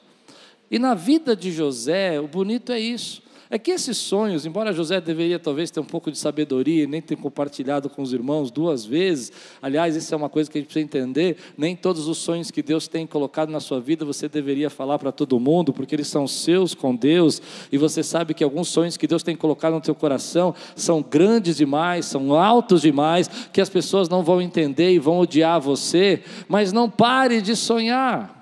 E 0.71 0.78
na 0.78 0.95
vida 0.95 1.37
de 1.37 1.52
José, 1.52 2.19
o 2.21 2.26
bonito 2.26 2.73
é 2.73 2.81
isso. 2.81 3.23
É 3.49 3.59
que 3.59 3.71
esses 3.71 3.97
sonhos, 3.97 4.45
embora 4.45 4.73
José 4.73 5.00
deveria 5.00 5.38
talvez 5.38 5.71
ter 5.71 5.79
um 5.79 5.85
pouco 5.85 6.11
de 6.11 6.19
sabedoria 6.19 6.83
e 6.83 6.87
nem 6.87 7.00
ter 7.00 7.17
compartilhado 7.17 7.88
com 7.88 8.03
os 8.03 8.12
irmãos 8.12 8.50
duas 8.50 8.85
vezes, 8.85 9.31
aliás, 9.62 9.95
isso 9.95 10.12
é 10.12 10.17
uma 10.17 10.29
coisa 10.29 10.50
que 10.50 10.59
a 10.59 10.61
gente 10.61 10.67
precisa 10.67 10.85
entender: 10.85 11.37
nem 11.57 11.76
todos 11.76 12.09
os 12.09 12.19
sonhos 12.19 12.50
que 12.50 12.61
Deus 12.61 12.88
tem 12.88 13.07
colocado 13.07 13.50
na 13.50 13.61
sua 13.61 13.81
vida 13.81 14.05
você 14.05 14.29
deveria 14.29 14.69
falar 14.69 14.99
para 14.99 15.12
todo 15.12 15.38
mundo, 15.38 15.73
porque 15.73 15.95
eles 15.95 16.09
são 16.09 16.26
seus 16.26 16.75
com 16.75 16.95
Deus, 16.95 17.41
e 17.71 17.79
você 17.79 18.03
sabe 18.03 18.35
que 18.35 18.43
alguns 18.43 18.69
sonhos 18.69 18.97
que 18.97 19.07
Deus 19.07 19.23
tem 19.23 19.37
colocado 19.37 19.75
no 19.75 19.81
teu 19.81 19.95
coração 19.95 20.55
são 20.75 21.00
grandes 21.00 21.57
demais, 21.57 22.07
são 22.07 22.35
altos 22.35 22.83
demais, 22.83 23.29
que 23.53 23.61
as 23.61 23.69
pessoas 23.69 24.09
não 24.09 24.25
vão 24.25 24.43
entender 24.43 24.91
e 24.91 24.99
vão 24.99 25.19
odiar 25.19 25.61
você, 25.61 26.23
mas 26.49 26.73
não 26.73 26.91
pare 26.91 27.41
de 27.41 27.55
sonhar. 27.55 28.36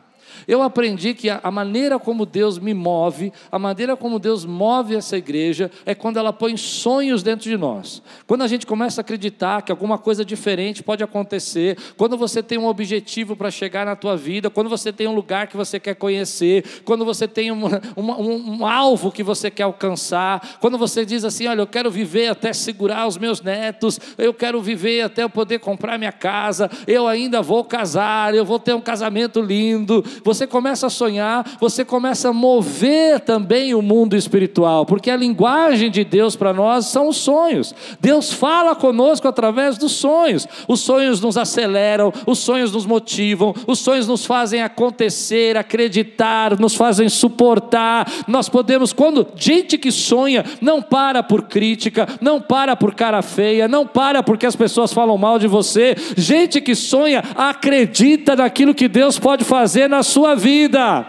Eu 0.46 0.62
aprendi 0.62 1.14
que 1.14 1.30
a 1.30 1.50
maneira 1.50 1.98
como 1.98 2.26
Deus 2.26 2.58
me 2.58 2.74
move, 2.74 3.32
a 3.50 3.58
maneira 3.58 3.96
como 3.96 4.18
Deus 4.18 4.44
move 4.44 4.94
essa 4.94 5.16
igreja, 5.16 5.70
é 5.86 5.94
quando 5.94 6.18
ela 6.18 6.32
põe 6.32 6.56
sonhos 6.56 7.22
dentro 7.22 7.48
de 7.48 7.56
nós. 7.56 8.02
Quando 8.26 8.42
a 8.42 8.48
gente 8.48 8.66
começa 8.66 9.00
a 9.00 9.02
acreditar 9.02 9.62
que 9.62 9.72
alguma 9.72 9.98
coisa 9.98 10.24
diferente 10.24 10.82
pode 10.82 11.02
acontecer, 11.02 11.76
quando 11.96 12.16
você 12.16 12.42
tem 12.42 12.58
um 12.58 12.66
objetivo 12.66 13.36
para 13.36 13.50
chegar 13.50 13.86
na 13.86 13.96
tua 13.96 14.16
vida, 14.16 14.50
quando 14.50 14.68
você 14.68 14.92
tem 14.92 15.06
um 15.06 15.14
lugar 15.14 15.46
que 15.46 15.56
você 15.56 15.78
quer 15.78 15.94
conhecer, 15.94 16.82
quando 16.84 17.04
você 17.04 17.28
tem 17.28 17.50
um, 17.50 17.66
um, 17.96 18.58
um 18.58 18.66
alvo 18.66 19.10
que 19.10 19.22
você 19.22 19.50
quer 19.50 19.64
alcançar, 19.64 20.58
quando 20.60 20.76
você 20.76 21.04
diz 21.04 21.24
assim: 21.24 21.46
olha, 21.46 21.60
eu 21.60 21.66
quero 21.66 21.90
viver 21.90 22.28
até 22.28 22.52
segurar 22.52 23.06
os 23.06 23.16
meus 23.16 23.40
netos, 23.40 24.00
eu 24.18 24.34
quero 24.34 24.60
viver 24.60 25.02
até 25.02 25.22
eu 25.22 25.30
poder 25.30 25.58
comprar 25.60 25.98
minha 25.98 26.12
casa, 26.12 26.70
eu 26.86 27.06
ainda 27.06 27.40
vou 27.40 27.64
casar, 27.64 28.34
eu 28.34 28.44
vou 28.44 28.58
ter 28.58 28.74
um 28.74 28.80
casamento 28.80 29.40
lindo. 29.40 30.04
Você 30.24 30.33
você 30.34 30.46
começa 30.46 30.88
a 30.88 30.90
sonhar, 30.90 31.46
você 31.60 31.84
começa 31.84 32.28
a 32.28 32.32
mover 32.32 33.20
também 33.20 33.74
o 33.74 33.80
mundo 33.80 34.16
espiritual, 34.16 34.84
porque 34.84 35.10
a 35.10 35.16
linguagem 35.16 35.90
de 35.90 36.04
Deus 36.04 36.34
para 36.36 36.52
nós 36.52 36.86
são 36.86 37.08
os 37.08 37.16
sonhos. 37.16 37.74
Deus 38.00 38.32
fala 38.32 38.74
conosco 38.74 39.28
através 39.28 39.78
dos 39.78 39.92
sonhos. 39.92 40.46
Os 40.66 40.80
sonhos 40.80 41.20
nos 41.20 41.36
aceleram, 41.36 42.12
os 42.26 42.38
sonhos 42.38 42.72
nos 42.72 42.84
motivam, 42.84 43.54
os 43.66 43.78
sonhos 43.78 44.08
nos 44.08 44.26
fazem 44.26 44.62
acontecer, 44.62 45.56
acreditar, 45.56 46.58
nos 46.58 46.74
fazem 46.74 47.08
suportar. 47.08 48.10
Nós 48.26 48.48
podemos, 48.48 48.92
quando 48.92 49.26
gente 49.36 49.78
que 49.78 49.92
sonha, 49.92 50.44
não 50.60 50.82
para 50.82 51.22
por 51.22 51.42
crítica, 51.42 52.08
não 52.20 52.40
para 52.40 52.74
por 52.74 52.94
cara 52.94 53.22
feia, 53.22 53.68
não 53.68 53.86
para 53.86 54.22
porque 54.22 54.46
as 54.46 54.56
pessoas 54.56 54.92
falam 54.92 55.16
mal 55.16 55.38
de 55.38 55.46
você. 55.46 55.94
Gente 56.16 56.60
que 56.60 56.74
sonha, 56.74 57.22
acredita 57.36 58.34
naquilo 58.34 58.74
que 58.74 58.88
Deus 58.88 59.18
pode 59.18 59.44
fazer 59.44 59.88
na 59.88 60.02
sua 60.02 60.23
vida. 60.32 61.06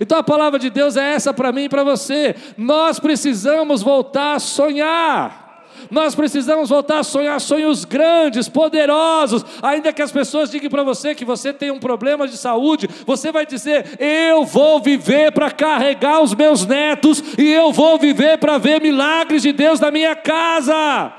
Então 0.00 0.18
a 0.18 0.22
palavra 0.22 0.58
de 0.58 0.68
Deus 0.68 0.96
é 0.96 1.14
essa 1.14 1.32
para 1.32 1.52
mim 1.52 1.64
e 1.64 1.68
para 1.68 1.84
você. 1.84 2.34
Nós 2.56 2.98
precisamos 2.98 3.82
voltar 3.82 4.34
a 4.34 4.38
sonhar. 4.38 5.46
Nós 5.90 6.14
precisamos 6.14 6.70
voltar 6.70 7.00
a 7.00 7.04
sonhar 7.04 7.40
sonhos 7.40 7.84
grandes, 7.84 8.48
poderosos. 8.48 9.44
Ainda 9.62 9.92
que 9.92 10.02
as 10.02 10.10
pessoas 10.10 10.50
digam 10.50 10.70
para 10.70 10.82
você 10.82 11.14
que 11.14 11.24
você 11.24 11.52
tem 11.52 11.70
um 11.70 11.78
problema 11.78 12.26
de 12.26 12.36
saúde, 12.36 12.88
você 13.06 13.30
vai 13.30 13.46
dizer: 13.46 13.96
Eu 13.98 14.44
vou 14.44 14.80
viver 14.80 15.32
para 15.32 15.50
carregar 15.50 16.22
os 16.22 16.34
meus 16.34 16.66
netos, 16.66 17.22
e 17.38 17.50
eu 17.52 17.72
vou 17.72 17.98
viver 17.98 18.38
para 18.38 18.58
ver 18.58 18.80
milagres 18.80 19.42
de 19.42 19.52
Deus 19.52 19.78
na 19.78 19.90
minha 19.90 20.16
casa. 20.16 21.12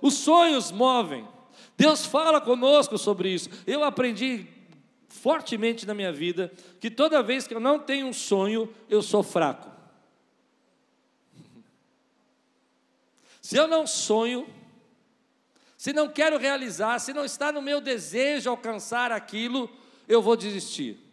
Os 0.00 0.14
sonhos 0.14 0.70
movem. 0.70 1.35
Deus 1.76 2.06
fala 2.06 2.40
conosco 2.40 2.96
sobre 2.96 3.28
isso. 3.28 3.50
Eu 3.66 3.84
aprendi 3.84 4.46
fortemente 5.08 5.86
na 5.86 5.94
minha 5.94 6.12
vida 6.12 6.52
que 6.80 6.90
toda 6.90 7.22
vez 7.22 7.46
que 7.46 7.54
eu 7.54 7.60
não 7.60 7.78
tenho 7.78 8.06
um 8.06 8.12
sonho, 8.12 8.72
eu 8.88 9.02
sou 9.02 9.22
fraco. 9.22 9.70
Se 13.42 13.56
eu 13.56 13.68
não 13.68 13.86
sonho, 13.86 14.48
se 15.76 15.92
não 15.92 16.08
quero 16.08 16.38
realizar, 16.38 16.98
se 16.98 17.12
não 17.12 17.24
está 17.24 17.52
no 17.52 17.62
meu 17.62 17.80
desejo 17.80 18.50
alcançar 18.50 19.12
aquilo, 19.12 19.70
eu 20.08 20.20
vou 20.20 20.36
desistir. 20.36 21.05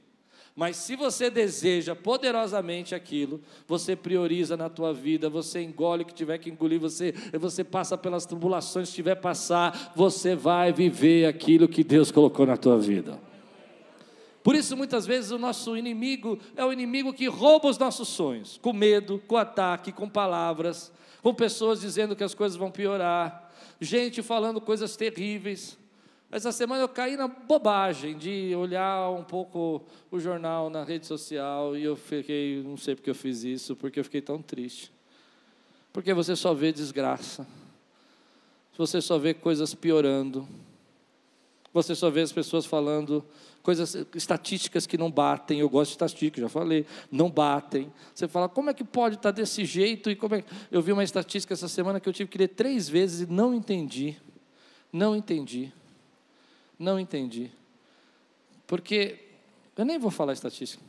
Mas 0.55 0.77
se 0.77 0.95
você 0.95 1.31
deseja 1.31 1.95
poderosamente 1.95 2.93
aquilo, 2.93 3.41
você 3.67 3.95
prioriza 3.95 4.55
na 4.55 4.69
tua 4.69 4.93
vida, 4.93 5.27
você 5.27 5.63
engole 5.63 6.03
o 6.03 6.05
que 6.05 6.13
tiver 6.13 6.37
que 6.37 6.49
engolir, 6.49 6.79
você, 6.79 7.11
você 7.39 7.63
passa 7.63 7.97
pelas 7.97 8.25
tribulações 8.25 8.89
que 8.89 8.95
tiver 8.95 9.15
passar, 9.15 9.91
você 9.95 10.35
vai 10.35 10.71
viver 10.71 11.25
aquilo 11.25 11.67
que 11.67 11.83
Deus 11.83 12.11
colocou 12.11 12.45
na 12.45 12.55
tua 12.55 12.77
vida. 12.77 13.19
Por 14.43 14.55
isso, 14.55 14.77
muitas 14.77 15.07
vezes, 15.07 15.31
o 15.31 15.39
nosso 15.39 15.75
inimigo 15.75 16.37
é 16.55 16.63
o 16.63 16.71
inimigo 16.71 17.13
que 17.13 17.27
rouba 17.27 17.69
os 17.69 17.77
nossos 17.79 18.09
sonhos, 18.09 18.59
com 18.61 18.73
medo, 18.73 19.23
com 19.25 19.37
ataque, 19.37 19.91
com 19.91 20.07
palavras, 20.07 20.91
com 21.23 21.33
pessoas 21.33 21.81
dizendo 21.81 22.15
que 22.15 22.23
as 22.23 22.35
coisas 22.35 22.57
vão 22.57 22.69
piorar, 22.69 23.51
gente 23.79 24.21
falando 24.21 24.61
coisas 24.61 24.95
terríveis. 24.95 25.81
Essa 26.33 26.51
semana 26.51 26.81
eu 26.81 26.89
caí 26.89 27.15
na 27.15 27.27
bobagem 27.27 28.17
de 28.17 28.55
olhar 28.55 29.07
um 29.11 29.23
pouco 29.23 29.83
o 30.09 30.19
jornal 30.19 30.67
na 30.67 30.83
rede 30.83 31.05
social 31.05 31.77
e 31.77 31.83
eu 31.83 31.95
fiquei, 31.95 32.63
não 32.63 32.75
sei 32.75 32.95
porque 32.95 33.11
eu 33.11 33.13
fiz 33.13 33.43
isso, 33.43 33.75
porque 33.75 33.99
eu 33.99 34.03
fiquei 34.03 34.19
tão 34.19 34.41
triste. 34.41 34.91
Porque 35.91 36.11
você 36.11 36.35
só 36.35 36.51
vê 36.51 36.71
desgraça, 36.71 37.45
você 38.75 38.99
só 38.99 39.19
vê 39.19 39.35
coisas 39.35 39.75
piorando, 39.75 40.47
você 41.71 41.93
só 41.93 42.09
vê 42.09 42.21
as 42.21 42.31
pessoas 42.31 42.65
falando 42.65 43.23
coisas, 43.61 43.95
estatísticas 44.15 44.87
que 44.87 44.97
não 44.97 45.11
batem. 45.11 45.59
Eu 45.59 45.69
gosto 45.69 45.91
de 45.91 45.93
estatística, 45.93 46.41
já 46.41 46.49
falei, 46.49 46.87
não 47.11 47.29
batem. 47.29 47.93
Você 48.11 48.27
fala, 48.27 48.49
como 48.49 48.71
é 48.71 48.73
que 48.73 48.83
pode 48.83 49.17
estar 49.17 49.29
desse 49.29 49.65
jeito? 49.65 50.09
E 50.09 50.15
como 50.15 50.33
é... 50.33 50.43
Eu 50.71 50.81
vi 50.81 50.91
uma 50.91 51.03
estatística 51.03 51.53
essa 51.53 51.67
semana 51.67 51.99
que 51.99 52.09
eu 52.09 52.13
tive 52.13 52.27
que 52.27 52.39
ler 52.39 52.47
três 52.47 52.89
vezes 52.89 53.29
e 53.29 53.31
não 53.31 53.53
entendi. 53.53 54.17
Não 54.91 55.15
entendi. 55.15 55.71
Não 56.83 56.99
entendi. 56.99 57.49
Porque, 58.67 59.17
eu 59.77 59.85
nem 59.85 59.97
vou 59.97 60.11
falar 60.11 60.33
estatística, 60.33 60.83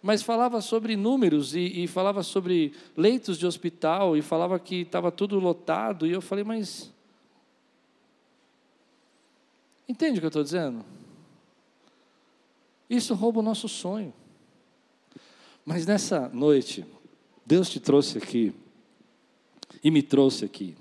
mas 0.00 0.22
falava 0.22 0.60
sobre 0.60 0.94
números 0.96 1.54
e, 1.56 1.82
e 1.82 1.86
falava 1.88 2.22
sobre 2.22 2.72
leitos 2.96 3.36
de 3.36 3.44
hospital 3.44 4.16
e 4.16 4.22
falava 4.22 4.58
que 4.60 4.82
estava 4.82 5.10
tudo 5.10 5.40
lotado. 5.40 6.06
E 6.06 6.12
eu 6.12 6.22
falei, 6.22 6.44
mas. 6.44 6.92
Entende 9.88 10.18
o 10.18 10.20
que 10.20 10.26
eu 10.26 10.28
estou 10.28 10.44
dizendo? 10.44 10.84
Isso 12.88 13.12
rouba 13.14 13.40
o 13.40 13.42
nosso 13.42 13.68
sonho. 13.68 14.14
Mas 15.64 15.84
nessa 15.86 16.28
noite, 16.28 16.84
Deus 17.44 17.68
te 17.68 17.80
trouxe 17.80 18.16
aqui 18.16 18.54
e 19.82 19.90
me 19.90 20.02
trouxe 20.02 20.44
aqui 20.44 20.76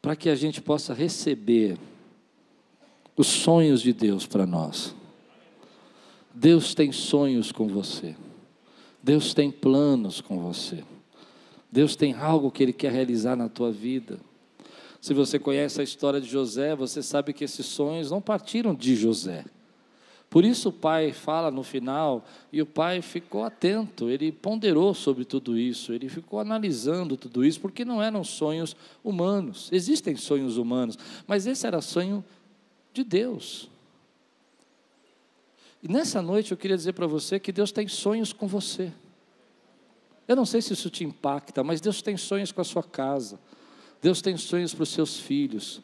para 0.00 0.14
que 0.14 0.28
a 0.28 0.36
gente 0.36 0.62
possa 0.62 0.94
receber 0.94 1.76
os 3.18 3.26
sonhos 3.26 3.82
de 3.82 3.92
Deus 3.92 4.26
para 4.26 4.46
nós. 4.46 4.94
Deus 6.32 6.72
tem 6.72 6.92
sonhos 6.92 7.50
com 7.50 7.66
você. 7.66 8.14
Deus 9.02 9.34
tem 9.34 9.50
planos 9.50 10.20
com 10.20 10.38
você. 10.38 10.84
Deus 11.70 11.96
tem 11.96 12.14
algo 12.14 12.48
que 12.48 12.62
Ele 12.62 12.72
quer 12.72 12.92
realizar 12.92 13.34
na 13.34 13.48
tua 13.48 13.72
vida. 13.72 14.20
Se 15.00 15.12
você 15.12 15.36
conhece 15.36 15.80
a 15.80 15.84
história 15.84 16.20
de 16.20 16.28
José, 16.28 16.76
você 16.76 17.02
sabe 17.02 17.32
que 17.32 17.42
esses 17.42 17.66
sonhos 17.66 18.08
não 18.08 18.20
partiram 18.20 18.72
de 18.72 18.94
José. 18.94 19.44
Por 20.30 20.44
isso 20.44 20.68
o 20.68 20.72
pai 20.72 21.12
fala 21.12 21.50
no 21.50 21.62
final, 21.62 22.24
e 22.52 22.60
o 22.60 22.66
pai 22.66 23.00
ficou 23.00 23.44
atento, 23.44 24.10
ele 24.10 24.30
ponderou 24.30 24.92
sobre 24.92 25.24
tudo 25.24 25.58
isso, 25.58 25.92
ele 25.92 26.08
ficou 26.08 26.38
analisando 26.38 27.16
tudo 27.16 27.44
isso, 27.44 27.58
porque 27.58 27.82
não 27.82 28.02
eram 28.02 28.22
sonhos 28.22 28.76
humanos. 29.02 29.70
Existem 29.72 30.16
sonhos 30.16 30.58
humanos, 30.58 30.98
mas 31.26 31.46
esse 31.46 31.66
era 31.66 31.80
sonho 31.80 32.22
de 32.92 33.04
Deus. 33.04 33.70
E 35.82 35.88
nessa 35.88 36.20
noite 36.20 36.50
eu 36.50 36.56
queria 36.56 36.76
dizer 36.76 36.92
para 36.92 37.06
você 37.06 37.38
que 37.38 37.52
Deus 37.52 37.70
tem 37.70 37.86
sonhos 37.86 38.32
com 38.32 38.46
você. 38.46 38.92
Eu 40.26 40.36
não 40.36 40.44
sei 40.44 40.60
se 40.60 40.72
isso 40.72 40.90
te 40.90 41.04
impacta, 41.04 41.64
mas 41.64 41.80
Deus 41.80 42.02
tem 42.02 42.16
sonhos 42.16 42.52
com 42.52 42.60
a 42.60 42.64
sua 42.64 42.82
casa. 42.82 43.40
Deus 44.02 44.20
tem 44.20 44.36
sonhos 44.36 44.74
para 44.74 44.82
os 44.82 44.90
seus 44.90 45.18
filhos. 45.18 45.80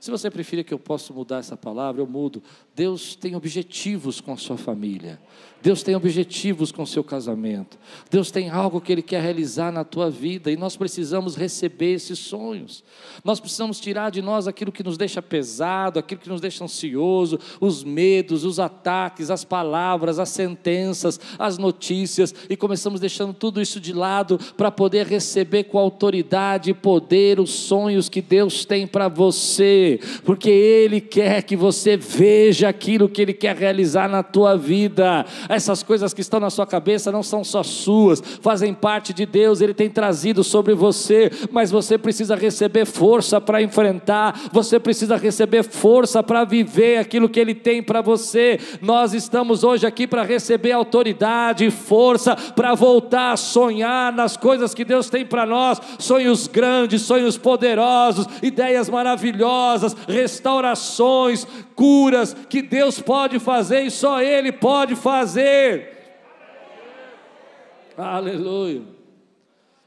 Se 0.00 0.10
você 0.10 0.30
preferir 0.30 0.64
que 0.64 0.72
eu 0.72 0.78
possa 0.78 1.12
mudar 1.12 1.38
essa 1.38 1.56
palavra, 1.56 2.00
eu 2.00 2.06
mudo. 2.06 2.42
Deus 2.74 3.16
tem 3.16 3.34
objetivos 3.34 4.20
com 4.20 4.32
a 4.32 4.36
sua 4.36 4.56
família. 4.56 5.20
Deus 5.60 5.82
tem 5.82 5.96
objetivos 5.96 6.70
com 6.70 6.82
o 6.82 6.86
seu 6.86 7.02
casamento. 7.02 7.76
Deus 8.08 8.30
tem 8.30 8.48
algo 8.48 8.80
que 8.80 8.92
Ele 8.92 9.02
quer 9.02 9.20
realizar 9.20 9.72
na 9.72 9.82
tua 9.82 10.08
vida 10.08 10.52
e 10.52 10.56
nós 10.56 10.76
precisamos 10.76 11.34
receber 11.34 11.94
esses 11.94 12.18
sonhos. 12.18 12.84
Nós 13.24 13.40
precisamos 13.40 13.80
tirar 13.80 14.10
de 14.10 14.22
nós 14.22 14.46
aquilo 14.46 14.70
que 14.70 14.84
nos 14.84 14.96
deixa 14.96 15.20
pesado, 15.20 15.98
aquilo 15.98 16.20
que 16.20 16.28
nos 16.28 16.40
deixa 16.40 16.62
ansioso, 16.62 17.40
os 17.60 17.82
medos, 17.82 18.44
os 18.44 18.60
ataques, 18.60 19.30
as 19.30 19.44
palavras, 19.44 20.20
as 20.20 20.28
sentenças, 20.28 21.18
as 21.38 21.58
notícias 21.58 22.32
e 22.48 22.56
começamos 22.56 23.00
deixando 23.00 23.34
tudo 23.34 23.60
isso 23.60 23.80
de 23.80 23.92
lado 23.92 24.38
para 24.56 24.70
poder 24.70 25.06
receber 25.06 25.64
com 25.64 25.78
autoridade 25.78 26.70
e 26.70 26.74
poder 26.74 27.40
os 27.40 27.50
sonhos 27.50 28.08
que 28.08 28.22
Deus 28.22 28.64
tem 28.64 28.86
para 28.86 29.08
você, 29.08 29.87
porque 30.24 30.50
Ele 30.50 31.00
quer 31.00 31.42
que 31.42 31.56
você 31.56 31.96
veja 31.96 32.68
aquilo 32.68 33.08
que 33.08 33.22
Ele 33.22 33.32
quer 33.32 33.56
realizar 33.56 34.08
na 34.08 34.22
tua 34.22 34.56
vida 34.56 35.24
essas 35.48 35.82
coisas 35.82 36.12
que 36.12 36.20
estão 36.20 36.40
na 36.40 36.50
sua 36.50 36.66
cabeça 36.66 37.10
não 37.12 37.22
são 37.22 37.42
só 37.42 37.62
suas, 37.62 38.20
fazem 38.42 38.74
parte 38.74 39.12
de 39.12 39.24
Deus, 39.24 39.60
Ele 39.60 39.74
tem 39.74 39.88
trazido 39.88 40.44
sobre 40.44 40.74
você, 40.74 41.30
mas 41.50 41.70
você 41.70 41.96
precisa 41.96 42.34
receber 42.34 42.84
força 42.84 43.40
para 43.40 43.62
enfrentar, 43.62 44.48
você 44.52 44.78
precisa 44.78 45.16
receber 45.16 45.62
força 45.62 46.22
para 46.22 46.44
viver 46.44 46.98
aquilo 46.98 47.28
que 47.28 47.40
Ele 47.40 47.54
tem 47.54 47.82
para 47.82 48.02
você. 48.02 48.58
Nós 48.82 49.14
estamos 49.14 49.64
hoje 49.64 49.86
aqui 49.86 50.06
para 50.06 50.22
receber 50.22 50.72
autoridade 50.72 51.68
força 51.70 52.36
para 52.36 52.74
voltar 52.74 53.32
a 53.32 53.36
sonhar 53.36 54.12
nas 54.12 54.36
coisas 54.36 54.74
que 54.74 54.84
Deus 54.84 55.08
tem 55.08 55.24
para 55.24 55.46
nós, 55.46 55.80
sonhos 55.98 56.46
grandes, 56.46 57.02
sonhos 57.02 57.38
poderosos, 57.38 58.26
ideias 58.42 58.88
maravilhosas, 58.88 59.77
restaurações, 60.06 61.46
curas 61.74 62.34
que 62.48 62.62
Deus 62.62 63.00
pode 63.00 63.38
fazer 63.38 63.82
e 63.82 63.90
só 63.90 64.22
Ele 64.22 64.52
pode 64.52 64.94
fazer. 64.94 65.96
Aleluia. 67.96 68.82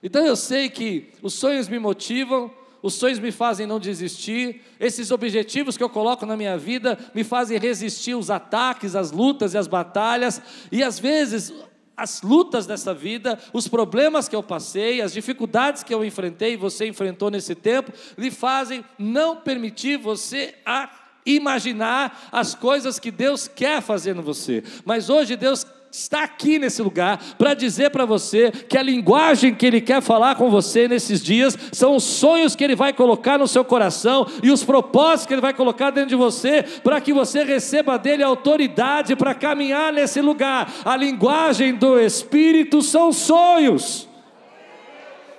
Então 0.04 0.26
eu 0.26 0.36
sei 0.36 0.70
que 0.70 1.10
os 1.22 1.34
sonhos 1.34 1.68
me 1.68 1.80
motivam, 1.80 2.52
os 2.82 2.96
sonhos 2.96 3.20
me 3.20 3.32
fazem 3.32 3.68
não 3.68 3.80
desistir, 3.80 4.62
esses 4.80 5.12
objetivos 5.12 5.78
que 5.78 5.84
eu 5.84 5.90
coloco 5.90 6.26
na 6.26 6.36
minha 6.36 6.58
vida 6.58 6.98
me 7.14 7.24
fazem 7.24 7.60
resistir 7.60 8.16
os 8.16 8.32
ataques, 8.32 8.96
as 8.96 9.12
lutas 9.12 9.54
e 9.54 9.58
as 9.58 9.68
batalhas, 9.68 10.42
e 10.72 10.82
às 10.82 11.00
vezes 11.00 11.54
as 11.96 12.22
lutas 12.22 12.66
dessa 12.66 12.94
vida, 12.94 13.38
os 13.54 13.68
problemas 13.68 14.28
que 14.28 14.36
eu 14.36 14.42
passei, 14.42 15.02
as 15.02 15.14
dificuldades 15.14 15.84
que 15.84 15.94
eu 15.94 16.04
enfrentei, 16.04 16.58
você 16.58 16.88
enfrentou 16.88 17.30
nesse 17.30 17.54
tempo, 17.54 17.92
lhe 18.18 18.32
fazem 18.32 18.84
não 18.98 19.36
permitir 19.36 19.98
você 19.98 20.56
a 20.66 20.90
imaginar 21.26 22.30
as 22.32 22.56
coisas 22.56 23.00
que 23.00 23.12
Deus 23.12 23.48
quer 23.48 23.82
fazer 23.82 24.16
em 24.16 24.22
você. 24.22 24.64
Mas 24.86 25.10
hoje 25.10 25.36
Deus 25.36 25.66
está 25.92 26.24
aqui 26.24 26.58
nesse 26.58 26.82
lugar 26.82 27.22
para 27.38 27.54
dizer 27.54 27.90
para 27.90 28.06
você 28.06 28.50
que 28.50 28.78
a 28.78 28.82
linguagem 28.82 29.54
que 29.54 29.66
Ele 29.66 29.82
quer 29.82 30.02
falar 30.02 30.36
com 30.36 30.50
você 30.50 30.88
nesses 30.88 31.22
dias 31.22 31.58
são 31.74 31.98
os 31.98 32.04
sonhos 32.04 32.56
que 32.56 32.64
Ele 32.64 32.76
vai 32.76 32.94
colocar 32.94 33.38
no 33.38 33.48
seu 33.48 33.66
coração 33.66 34.26
e 34.42 34.50
os 34.50 34.64
propósitos 34.64 35.26
que 35.26 35.34
Ele 35.34 35.42
vai 35.42 35.54
colocar 35.54 35.90
dentro 35.90 36.10
de 36.10 36.16
você 36.16 36.64
para 36.82 37.02
que 37.02 37.12
você 37.12 37.44
receba 37.44 37.98
dele 37.98 38.24
autoridade 38.24 39.16
para 39.18 39.36
caminhar 39.36 39.92
nesse 39.92 40.22
lugar. 40.22 40.72
A 40.86 40.96
linguagem 40.96 41.76
do 41.76 42.00
Espírito 42.00 42.82
são 42.82 43.12
sonhos. 43.12 44.08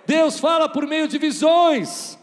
Deus 0.07 0.39
fala 0.39 0.69
por 0.69 0.87
meio 0.87 1.09
de 1.09 1.17
visões. 1.17 2.19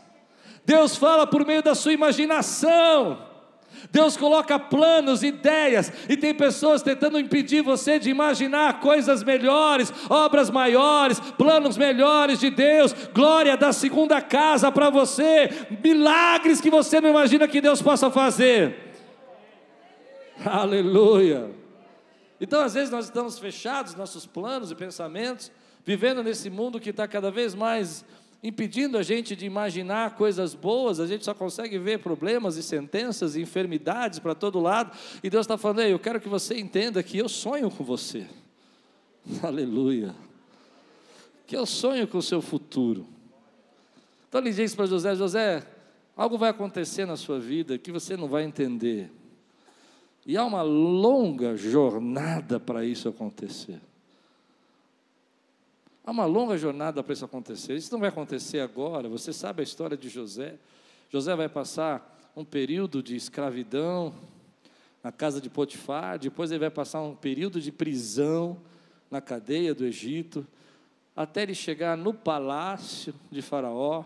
Deus 0.63 0.95
fala 0.95 1.25
por 1.25 1.45
meio 1.45 1.63
da 1.63 1.74
sua 1.74 1.93
imaginação. 1.93 3.28
Deus 3.91 4.15
coloca 4.15 4.60
planos, 4.60 5.24
ideias, 5.24 5.91
e 6.08 6.15
tem 6.15 6.34
pessoas 6.34 6.84
tentando 6.84 7.19
impedir 7.19 7.63
você 7.63 7.98
de 7.98 8.10
imaginar 8.10 8.79
coisas 8.79 9.24
melhores, 9.24 9.91
obras 10.10 10.51
maiores, 10.51 11.19
planos 11.19 11.75
melhores 11.75 12.39
de 12.39 12.51
Deus, 12.51 12.93
glória 13.13 13.58
da 13.58 13.74
segunda 13.74 14.22
casa 14.22 14.72
para 14.72 14.91
você, 14.91 15.50
milagres 15.84 16.62
que 16.62 16.69
você 16.69 17.01
não 17.01 17.10
imagina 17.10 17.48
que 17.48 17.60
Deus 17.62 17.81
possa 17.81 18.12
fazer. 18.12 18.93
Aleluia. 20.46 21.50
Então, 22.39 22.62
às 22.62 22.75
vezes, 22.75 22.91
nós 22.91 23.05
estamos 23.05 23.39
fechados, 23.39 23.96
nossos 23.96 24.25
planos 24.25 24.72
e 24.72 24.75
pensamentos, 24.75 25.51
vivendo 25.84 26.24
nesse 26.24 26.50
mundo 26.50 26.79
que 26.79 26.91
está 26.91 27.08
cada 27.08 27.31
vez 27.31 27.55
mais 27.55 28.05
impedindo 28.41 28.98
a 28.98 29.03
gente 29.03 29.36
de 29.36 29.46
imaginar 29.46 30.15
coisas 30.15 30.55
boas, 30.55 31.00
a 31.00 31.05
gente 31.05 31.25
só 31.25 31.34
consegue 31.34 31.77
ver 31.77 32.00
problemas 32.00 32.55
e 32.55 32.63
sentenças 32.63 33.36
e 33.36 33.41
enfermidades 33.41 34.19
para 34.19 34.34
todo 34.34 34.60
lado, 34.60 34.98
e 35.22 35.29
Deus 35.29 35.43
está 35.43 35.58
falando, 35.58 35.81
Ei, 35.81 35.93
eu 35.93 36.00
quero 36.00 36.22
que 36.22 36.29
você 36.29 36.58
entenda 36.58 37.03
que 37.03 37.17
eu 37.17 37.27
sonho 37.27 37.69
com 37.69 37.84
você, 37.84 38.25
aleluia, 39.43 40.15
que 41.46 41.55
eu 41.55 41.65
sonho 41.65 42.08
com 42.08 42.17
o 42.17 42.24
seu 42.24 42.41
futuro. 42.41 43.05
Então 44.27 44.39
ele 44.39 44.51
diz 44.51 44.75
para 44.75 44.86
José: 44.86 45.15
José, 45.15 45.67
algo 46.15 46.38
vai 46.38 46.51
acontecer 46.51 47.05
na 47.05 47.17
sua 47.17 47.39
vida 47.39 47.77
que 47.77 47.91
você 47.91 48.15
não 48.15 48.27
vai 48.27 48.43
entender, 48.43 49.12
e 50.25 50.38
há 50.38 50.46
uma 50.46 50.62
longa 50.62 51.58
jornada 51.58 52.60
para 52.60 52.86
isso 52.86 53.10
acontecer. 53.10 53.81
Há 56.09 56.11
uma 56.11 56.25
longa 56.25 56.57
jornada 56.57 57.03
para 57.03 57.13
isso 57.13 57.23
acontecer. 57.23 57.75
Isso 57.75 57.91
não 57.91 57.99
vai 57.99 58.09
acontecer 58.09 58.61
agora. 58.61 59.07
Você 59.07 59.31
sabe 59.31 59.61
a 59.61 59.63
história 59.63 59.95
de 59.95 60.09
José. 60.09 60.55
José 61.07 61.35
vai 61.35 61.47
passar 61.47 62.19
um 62.35 62.43
período 62.43 63.03
de 63.03 63.15
escravidão 63.15 64.11
na 65.03 65.11
casa 65.11 65.39
de 65.39 65.51
Potifar, 65.51 66.17
depois 66.17 66.49
ele 66.49 66.61
vai 66.61 66.71
passar 66.71 66.99
um 67.03 67.13
período 67.13 67.61
de 67.61 67.71
prisão 67.71 68.57
na 69.11 69.21
cadeia 69.21 69.71
do 69.75 69.85
Egito, 69.85 70.47
até 71.15 71.43
ele 71.43 71.53
chegar 71.53 71.95
no 71.95 72.11
palácio 72.11 73.13
de 73.29 73.43
Faraó. 73.43 74.03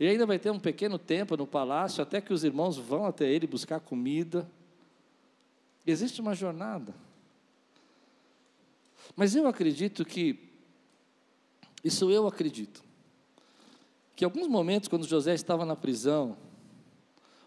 E 0.00 0.08
ainda 0.08 0.24
vai 0.24 0.38
ter 0.38 0.50
um 0.50 0.58
pequeno 0.58 0.98
tempo 0.98 1.36
no 1.36 1.46
palácio, 1.46 2.02
até 2.02 2.22
que 2.22 2.32
os 2.32 2.42
irmãos 2.42 2.78
vão 2.78 3.04
até 3.04 3.30
ele 3.30 3.46
buscar 3.46 3.80
comida. 3.80 4.50
Existe 5.86 6.22
uma 6.22 6.34
jornada. 6.34 6.94
Mas 9.14 9.36
eu 9.36 9.46
acredito 9.46 10.06
que 10.06 10.53
isso 11.84 12.10
eu 12.10 12.26
acredito. 12.26 12.82
Que 14.16 14.24
em 14.24 14.26
alguns 14.26 14.48
momentos, 14.48 14.88
quando 14.88 15.06
José 15.06 15.34
estava 15.34 15.66
na 15.66 15.76
prisão, 15.76 16.36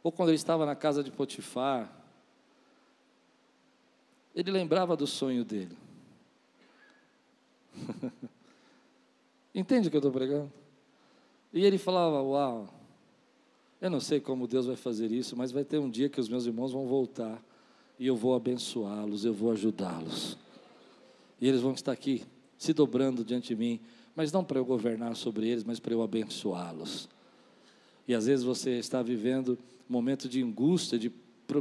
ou 0.03 0.11
quando 0.11 0.29
ele 0.29 0.35
estava 0.35 0.65
na 0.65 0.75
casa 0.75 1.03
de 1.03 1.11
Potifar, 1.11 1.91
ele 4.35 4.51
lembrava 4.51 4.95
do 4.95 5.07
sonho 5.07 5.43
dele. 5.43 5.75
Entende 9.55 9.87
o 9.87 9.91
que 9.91 9.97
eu 9.97 9.99
estou 9.99 10.11
pregando? 10.11 10.51
E 11.51 11.65
ele 11.65 11.79
falava: 11.79 12.21
Uau, 12.21 12.67
eu 13.81 13.89
não 13.89 13.99
sei 13.99 14.19
como 14.19 14.47
Deus 14.47 14.67
vai 14.67 14.75
fazer 14.75 15.11
isso, 15.11 15.35
mas 15.35 15.51
vai 15.51 15.63
ter 15.63 15.79
um 15.79 15.89
dia 15.89 16.09
que 16.09 16.19
os 16.19 16.29
meus 16.29 16.45
irmãos 16.45 16.71
vão 16.71 16.85
voltar 16.85 17.41
e 17.97 18.05
eu 18.05 18.15
vou 18.15 18.35
abençoá-los, 18.35 19.25
eu 19.25 19.33
vou 19.33 19.51
ajudá-los. 19.51 20.37
E 21.41 21.47
eles 21.47 21.61
vão 21.61 21.73
estar 21.73 21.91
aqui 21.91 22.23
se 22.57 22.73
dobrando 22.73 23.23
diante 23.23 23.49
de 23.49 23.55
mim 23.55 23.79
mas 24.17 24.31
não 24.31 24.43
para 24.43 24.57
eu 24.57 24.65
governar 24.65 25.15
sobre 25.15 25.47
eles, 25.47 25.63
mas 25.63 25.79
para 25.79 25.93
eu 25.93 26.01
abençoá-los. 26.01 27.07
E 28.07 28.15
às 28.15 28.25
vezes 28.25 28.43
você 28.43 28.71
está 28.71 29.03
vivendo 29.03 29.59
momento 29.87 30.27
de 30.27 30.41
angústia, 30.41 30.97
de 30.97 31.11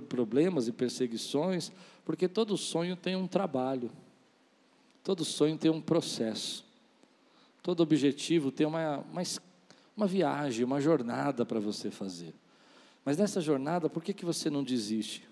problemas 0.09 0.67
e 0.67 0.73
perseguições, 0.73 1.71
porque 2.03 2.27
todo 2.27 2.57
sonho 2.57 2.97
tem 2.97 3.15
um 3.15 3.27
trabalho, 3.27 3.91
todo 5.05 5.23
sonho 5.23 5.59
tem 5.59 5.71
um 5.71 5.83
processo, 5.83 6.65
todo 7.63 7.83
objetivo 7.83 8.51
tem 8.51 8.67
uma, 8.67 9.01
uma, 9.01 9.23
uma 9.95 10.07
viagem, 10.07 10.65
uma 10.65 10.81
jornada 10.81 11.45
para 11.45 11.61
você 11.61 11.91
fazer. 11.91 12.33
Mas 13.05 13.19
nessa 13.19 13.39
jornada, 13.43 13.91
por 13.91 14.03
que, 14.03 14.15
que 14.15 14.25
você 14.25 14.49
não 14.49 14.65
desiste? 14.65 15.29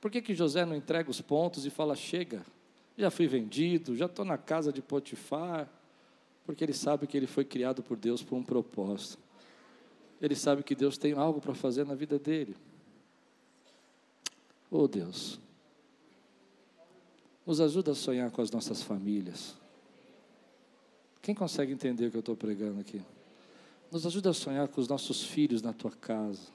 Por 0.00 0.10
que, 0.10 0.22
que 0.22 0.34
José 0.34 0.64
não 0.64 0.74
entrega 0.74 1.10
os 1.10 1.20
pontos 1.20 1.66
e 1.66 1.70
fala: 1.70 1.94
chega, 1.94 2.42
já 2.96 3.10
fui 3.10 3.26
vendido, 3.26 3.94
já 3.94 4.06
estou 4.06 4.24
na 4.24 4.38
casa 4.38 4.72
de 4.72 4.80
Potifar, 4.80 5.68
porque 6.44 6.64
ele 6.64 6.72
sabe 6.72 7.06
que 7.06 7.16
ele 7.16 7.26
foi 7.26 7.44
criado 7.44 7.82
por 7.82 7.96
Deus 7.96 8.22
por 8.22 8.36
um 8.36 8.42
propósito. 8.42 9.18
Ele 10.20 10.34
sabe 10.34 10.62
que 10.62 10.74
Deus 10.74 10.98
tem 10.98 11.12
algo 11.12 11.40
para 11.40 11.54
fazer 11.54 11.84
na 11.84 11.94
vida 11.94 12.18
dele. 12.18 12.56
Oh 14.70 14.88
Deus, 14.88 15.38
nos 17.46 17.60
ajuda 17.60 17.92
a 17.92 17.94
sonhar 17.94 18.30
com 18.30 18.40
as 18.40 18.50
nossas 18.50 18.82
famílias. 18.82 19.54
Quem 21.20 21.34
consegue 21.34 21.72
entender 21.72 22.06
o 22.06 22.10
que 22.10 22.16
eu 22.16 22.20
estou 22.20 22.36
pregando 22.36 22.80
aqui? 22.80 23.02
Nos 23.90 24.06
ajuda 24.06 24.30
a 24.30 24.34
sonhar 24.34 24.68
com 24.68 24.80
os 24.80 24.88
nossos 24.88 25.22
filhos 25.22 25.60
na 25.60 25.72
tua 25.72 25.90
casa. 25.90 26.48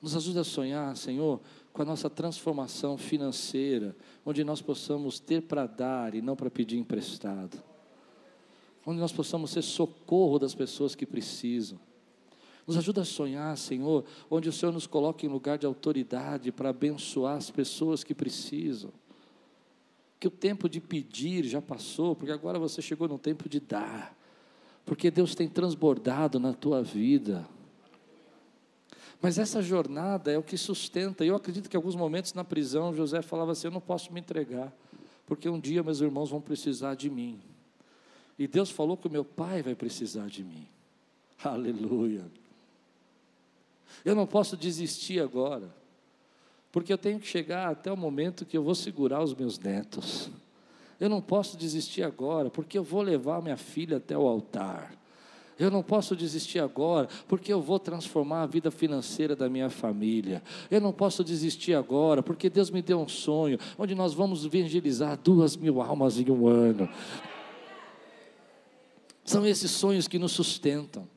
Nos 0.00 0.16
ajuda 0.16 0.42
a 0.42 0.44
sonhar, 0.44 0.96
Senhor, 0.96 1.40
com 1.72 1.82
a 1.82 1.84
nossa 1.84 2.08
transformação 2.08 2.96
financeira, 2.96 3.96
onde 4.24 4.44
nós 4.44 4.62
possamos 4.62 5.18
ter 5.18 5.42
para 5.42 5.66
dar 5.66 6.14
e 6.14 6.22
não 6.22 6.36
para 6.36 6.50
pedir 6.50 6.78
emprestado 6.78 7.71
onde 8.84 9.00
nós 9.00 9.12
possamos 9.12 9.50
ser 9.50 9.62
socorro 9.62 10.38
das 10.38 10.54
pessoas 10.54 10.94
que 10.94 11.06
precisam. 11.06 11.78
Nos 12.66 12.76
ajuda 12.76 13.02
a 13.02 13.04
sonhar, 13.04 13.56
Senhor, 13.56 14.04
onde 14.30 14.48
o 14.48 14.52
Senhor 14.52 14.72
nos 14.72 14.86
coloque 14.86 15.26
em 15.26 15.28
lugar 15.28 15.58
de 15.58 15.66
autoridade 15.66 16.52
para 16.52 16.70
abençoar 16.70 17.36
as 17.36 17.50
pessoas 17.50 18.04
que 18.04 18.14
precisam. 18.14 18.92
Que 20.20 20.28
o 20.28 20.30
tempo 20.30 20.68
de 20.68 20.80
pedir 20.80 21.44
já 21.44 21.60
passou, 21.60 22.14
porque 22.14 22.30
agora 22.30 22.58
você 22.58 22.80
chegou 22.80 23.08
no 23.08 23.18
tempo 23.18 23.48
de 23.48 23.58
dar. 23.58 24.16
Porque 24.84 25.10
Deus 25.10 25.34
tem 25.34 25.48
transbordado 25.48 26.38
na 26.38 26.52
tua 26.52 26.82
vida. 26.82 27.48
Mas 29.20 29.38
essa 29.38 29.62
jornada 29.62 30.30
é 30.30 30.38
o 30.38 30.42
que 30.42 30.56
sustenta. 30.56 31.24
Eu 31.24 31.36
acredito 31.36 31.68
que 31.68 31.76
em 31.76 31.78
alguns 31.78 31.94
momentos 31.96 32.34
na 32.34 32.44
prisão 32.44 32.94
José 32.94 33.22
falava 33.22 33.52
assim: 33.52 33.68
Eu 33.68 33.72
não 33.72 33.80
posso 33.80 34.12
me 34.12 34.20
entregar, 34.20 34.72
porque 35.26 35.48
um 35.48 35.58
dia 35.58 35.82
meus 35.82 36.00
irmãos 36.00 36.30
vão 36.30 36.40
precisar 36.40 36.94
de 36.94 37.10
mim. 37.10 37.40
E 38.42 38.48
Deus 38.48 38.70
falou 38.70 38.96
que 38.96 39.06
o 39.06 39.10
meu 39.10 39.24
pai 39.24 39.62
vai 39.62 39.72
precisar 39.72 40.26
de 40.26 40.42
mim. 40.42 40.66
Aleluia. 41.44 42.24
Eu 44.04 44.16
não 44.16 44.26
posso 44.26 44.56
desistir 44.56 45.20
agora, 45.20 45.72
porque 46.72 46.92
eu 46.92 46.98
tenho 46.98 47.20
que 47.20 47.26
chegar 47.28 47.70
até 47.70 47.92
o 47.92 47.96
momento 47.96 48.44
que 48.44 48.56
eu 48.56 48.64
vou 48.64 48.74
segurar 48.74 49.22
os 49.22 49.32
meus 49.32 49.60
netos. 49.60 50.28
Eu 50.98 51.08
não 51.08 51.22
posso 51.22 51.56
desistir 51.56 52.02
agora, 52.02 52.50
porque 52.50 52.76
eu 52.76 52.82
vou 52.82 53.00
levar 53.02 53.40
minha 53.40 53.56
filha 53.56 53.98
até 53.98 54.18
o 54.18 54.26
altar. 54.26 54.92
Eu 55.56 55.70
não 55.70 55.80
posso 55.84 56.16
desistir 56.16 56.58
agora, 56.58 57.08
porque 57.28 57.52
eu 57.52 57.60
vou 57.60 57.78
transformar 57.78 58.42
a 58.42 58.46
vida 58.46 58.72
financeira 58.72 59.36
da 59.36 59.48
minha 59.48 59.70
família. 59.70 60.42
Eu 60.68 60.80
não 60.80 60.92
posso 60.92 61.22
desistir 61.22 61.74
agora, 61.74 62.24
porque 62.24 62.50
Deus 62.50 62.70
me 62.70 62.82
deu 62.82 62.98
um 62.98 63.06
sonho, 63.06 63.56
onde 63.78 63.94
nós 63.94 64.12
vamos 64.12 64.44
evangelizar 64.44 65.16
duas 65.16 65.56
mil 65.56 65.80
almas 65.80 66.18
em 66.18 66.28
um 66.28 66.48
ano. 66.48 66.88
São 69.24 69.46
esses 69.46 69.70
sonhos 69.70 70.08
que 70.08 70.18
nos 70.18 70.32
sustentam. 70.32 71.08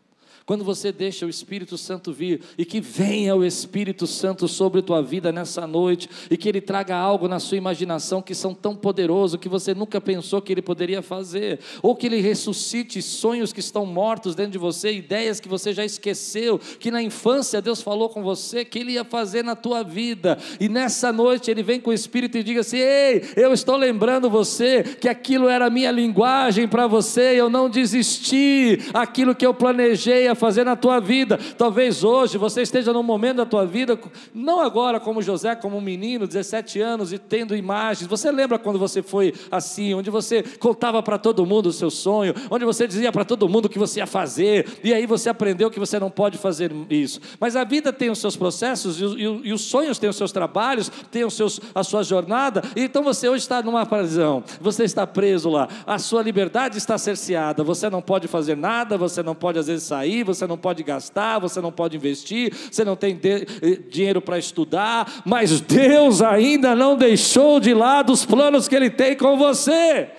Quando 0.45 0.63
você 0.63 0.91
deixa 0.91 1.25
o 1.25 1.29
Espírito 1.29 1.75
Santo 1.75 2.13
vir 2.13 2.39
e 2.55 2.65
que 2.65 2.79
venha 2.79 3.35
o 3.35 3.43
Espírito 3.43 4.05
Santo 4.05 4.47
sobre 4.47 4.83
tua 4.83 5.01
vida 5.01 5.31
nessa 5.31 5.65
noite 5.65 6.07
e 6.29 6.37
que 6.37 6.47
ele 6.47 6.61
traga 6.61 6.95
algo 6.95 7.27
na 7.27 7.39
sua 7.39 7.57
imaginação 7.57 8.21
que 8.21 8.35
são 8.35 8.53
tão 8.53 8.75
poderoso 8.75 9.39
que 9.39 9.49
você 9.49 9.73
nunca 9.73 9.99
pensou 9.99 10.39
que 10.39 10.53
ele 10.53 10.61
poderia 10.61 11.01
fazer, 11.01 11.59
ou 11.81 11.95
que 11.95 12.05
ele 12.05 12.21
ressuscite 12.21 13.01
sonhos 13.01 13.51
que 13.51 13.59
estão 13.59 13.87
mortos 13.87 14.35
dentro 14.35 14.51
de 14.51 14.57
você, 14.59 14.93
ideias 14.93 15.39
que 15.39 15.47
você 15.47 15.73
já 15.73 15.83
esqueceu, 15.83 16.59
que 16.79 16.91
na 16.91 17.01
infância 17.01 17.59
Deus 17.59 17.81
falou 17.81 18.07
com 18.09 18.21
você 18.21 18.63
que 18.63 18.77
ele 18.77 18.91
ia 18.91 19.03
fazer 19.03 19.43
na 19.43 19.55
tua 19.55 19.81
vida. 19.81 20.37
E 20.59 20.69
nessa 20.69 21.11
noite 21.11 21.49
ele 21.49 21.63
vem 21.63 21.79
com 21.79 21.89
o 21.89 21.93
Espírito 21.93 22.37
e 22.37 22.43
diga 22.43 22.59
assim: 22.59 22.77
"Ei, 22.77 23.23
eu 23.35 23.51
estou 23.51 23.75
lembrando 23.75 24.29
você 24.29 24.83
que 24.83 25.09
aquilo 25.09 25.49
era 25.49 25.65
a 25.65 25.71
minha 25.71 25.89
linguagem 25.89 26.67
para 26.67 26.85
você, 26.85 27.33
eu 27.35 27.49
não 27.49 27.67
desisti, 27.67 28.77
aquilo 28.93 29.33
que 29.33 29.45
eu 29.45 29.53
planejei 29.53 30.34
queria 30.35 30.39
fazer 30.39 30.63
na 30.63 30.75
tua 30.75 30.99
vida. 30.99 31.39
Talvez 31.57 32.03
hoje 32.03 32.37
você 32.37 32.61
esteja 32.61 32.91
num 32.93 33.01
momento 33.01 33.37
da 33.37 33.45
tua 33.45 33.65
vida, 33.65 33.97
não 34.33 34.59
agora 34.59 34.99
como 34.99 35.21
José, 35.21 35.55
como 35.55 35.77
um 35.77 35.81
menino, 35.81 36.27
17 36.27 36.79
anos 36.81 37.13
e 37.13 37.17
tendo 37.17 37.55
imagens. 37.55 38.07
Você 38.07 38.31
lembra 38.31 38.59
quando 38.59 38.77
você 38.77 39.01
foi 39.01 39.33
assim, 39.49 39.93
onde 39.93 40.09
você 40.09 40.43
contava 40.59 41.01
para 41.01 41.17
todo 41.17 41.45
mundo 41.45 41.67
o 41.67 41.73
seu 41.73 41.89
sonho, 41.89 42.33
onde 42.51 42.65
você 42.65 42.87
dizia 42.87 43.11
para 43.11 43.23
todo 43.23 43.47
mundo 43.47 43.65
o 43.65 43.69
que 43.69 43.79
você 43.79 43.99
ia 43.99 44.07
fazer, 44.07 44.67
e 44.83 44.93
aí 44.93 45.05
você 45.05 45.29
aprendeu 45.29 45.71
que 45.71 45.79
você 45.79 45.99
não 45.99 46.11
pode 46.11 46.37
fazer 46.37 46.71
isso. 46.89 47.19
Mas 47.39 47.55
a 47.55 47.63
vida 47.63 47.93
tem 47.93 48.09
os 48.09 48.19
seus 48.19 48.35
processos 48.35 48.99
e, 48.99 49.05
e, 49.05 49.49
e 49.49 49.53
os 49.53 49.61
sonhos 49.61 49.97
têm 49.97 50.09
os 50.09 50.15
seus 50.15 50.31
trabalhos, 50.31 50.91
têm 51.09 51.23
os 51.23 51.33
seus, 51.33 51.59
a 51.73 51.83
sua 51.83 52.03
jornada, 52.03 52.61
então 52.75 53.03
você 53.03 53.29
hoje 53.29 53.43
está 53.43 53.61
numa 53.61 53.85
prisão, 53.85 54.43
você 54.59 54.83
está 54.83 55.07
preso 55.07 55.49
lá, 55.49 55.67
a 55.85 55.97
sua 55.97 56.21
liberdade 56.21 56.77
está 56.77 56.97
cerceada, 56.97 57.63
você 57.63 57.89
não 57.89 58.01
pode 58.01 58.27
fazer 58.27 58.57
nada, 58.57 58.97
você 58.97 59.23
não 59.23 59.35
pode 59.35 59.59
às 59.59 59.67
vezes 59.67 59.85
sair, 59.85 60.24
você 60.25 60.45
não 60.45 60.57
pode 60.57 60.83
gastar, 60.83 61.39
você 61.39 61.61
não 61.61 61.71
pode 61.71 61.95
investir, 61.95 62.53
você 62.53 62.83
não 62.83 62.95
tem 62.95 63.19
eh, 63.23 63.79
dinheiro 63.89 64.21
para 64.21 64.37
estudar, 64.37 65.21
mas 65.25 65.61
Deus 65.61 66.21
ainda 66.21 66.75
não 66.75 66.97
deixou 66.97 67.59
de 67.59 67.73
lado 67.73 68.11
os 68.11 68.25
planos 68.25 68.67
que 68.67 68.75
Ele 68.75 68.89
tem 68.89 69.15
com 69.15 69.37
você. 69.37 70.09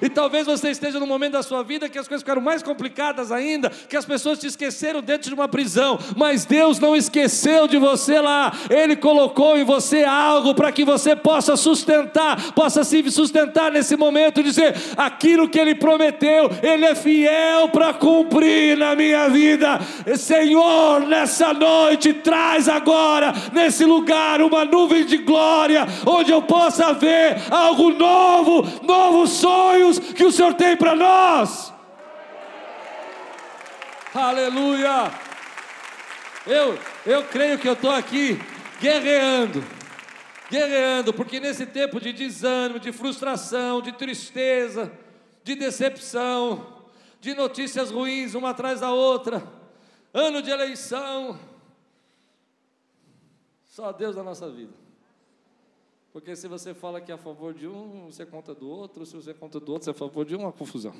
E 0.00 0.08
talvez 0.08 0.46
você 0.46 0.70
esteja 0.70 1.00
no 1.00 1.06
momento 1.06 1.32
da 1.32 1.42
sua 1.42 1.62
vida 1.62 1.88
que 1.88 1.98
as 1.98 2.06
coisas 2.06 2.22
ficaram 2.22 2.40
mais 2.40 2.62
complicadas 2.62 3.32
ainda, 3.32 3.70
que 3.70 3.96
as 3.96 4.04
pessoas 4.04 4.38
te 4.38 4.46
esqueceram 4.46 5.00
dentro 5.00 5.28
de 5.28 5.34
uma 5.34 5.48
prisão, 5.48 5.98
mas 6.16 6.44
Deus 6.44 6.78
não 6.78 6.94
esqueceu 6.94 7.66
de 7.66 7.78
você 7.78 8.20
lá, 8.20 8.52
Ele 8.70 8.96
colocou 8.96 9.56
em 9.56 9.64
você 9.64 10.04
algo 10.04 10.54
para 10.54 10.72
que 10.72 10.84
você 10.84 11.16
possa 11.16 11.56
sustentar, 11.56 12.52
possa 12.52 12.84
se 12.84 13.08
sustentar 13.10 13.70
nesse 13.70 13.96
momento 13.96 14.40
e 14.40 14.44
dizer: 14.44 14.74
aquilo 14.96 15.48
que 15.48 15.58
Ele 15.58 15.74
prometeu, 15.74 16.50
Ele 16.62 16.84
é 16.84 16.94
fiel 16.94 17.68
para 17.68 17.94
cumprir 17.94 18.76
na 18.76 18.94
minha 18.94 19.28
vida. 19.28 19.80
Senhor, 20.16 21.00
nessa 21.00 21.52
noite, 21.52 22.12
traz 22.12 22.68
agora 22.68 23.32
nesse 23.52 23.84
lugar 23.84 24.40
uma 24.42 24.64
nuvem 24.64 25.04
de 25.04 25.18
glória, 25.18 25.86
onde 26.06 26.30
eu 26.30 26.42
possa 26.42 26.92
ver 26.92 27.36
algo 27.50 27.90
novo, 27.90 28.66
novos 28.82 29.30
que 29.96 30.24
o 30.24 30.32
Senhor 30.32 30.54
tem 30.54 30.76
para 30.76 30.94
nós. 30.94 31.72
Aleluia! 34.14 35.12
Eu, 36.46 36.78
eu 37.04 37.24
creio 37.24 37.58
que 37.58 37.68
eu 37.68 37.74
estou 37.74 37.90
aqui 37.90 38.38
guerreando, 38.80 39.62
guerreando, 40.50 41.12
porque 41.12 41.38
nesse 41.38 41.66
tempo 41.66 42.00
de 42.00 42.12
desânimo, 42.12 42.80
de 42.80 42.90
frustração, 42.90 43.82
de 43.82 43.92
tristeza, 43.92 44.90
de 45.44 45.54
decepção, 45.54 46.84
de 47.20 47.34
notícias 47.34 47.90
ruins 47.90 48.34
uma 48.34 48.50
atrás 48.50 48.80
da 48.80 48.92
outra, 48.92 49.46
ano 50.14 50.40
de 50.40 50.50
eleição, 50.50 51.38
só 53.66 53.92
Deus 53.92 54.16
na 54.16 54.22
nossa 54.22 54.48
vida. 54.50 54.72
Porque 56.18 56.34
se 56.34 56.48
você 56.48 56.74
fala 56.74 57.00
que 57.00 57.12
é 57.12 57.14
a 57.14 57.18
favor 57.18 57.54
de 57.54 57.68
um, 57.68 58.06
você 58.06 58.24
é 58.24 58.26
conta 58.26 58.52
do 58.52 58.68
outro, 58.68 59.06
se 59.06 59.14
você 59.14 59.30
é 59.30 59.34
conta 59.34 59.60
do 59.60 59.70
outro, 59.70 59.84
você 59.84 59.90
é 59.90 59.92
a 59.92 59.94
favor 59.94 60.26
de 60.26 60.34
um, 60.34 60.40
uma 60.40 60.52
confusão. 60.52 60.92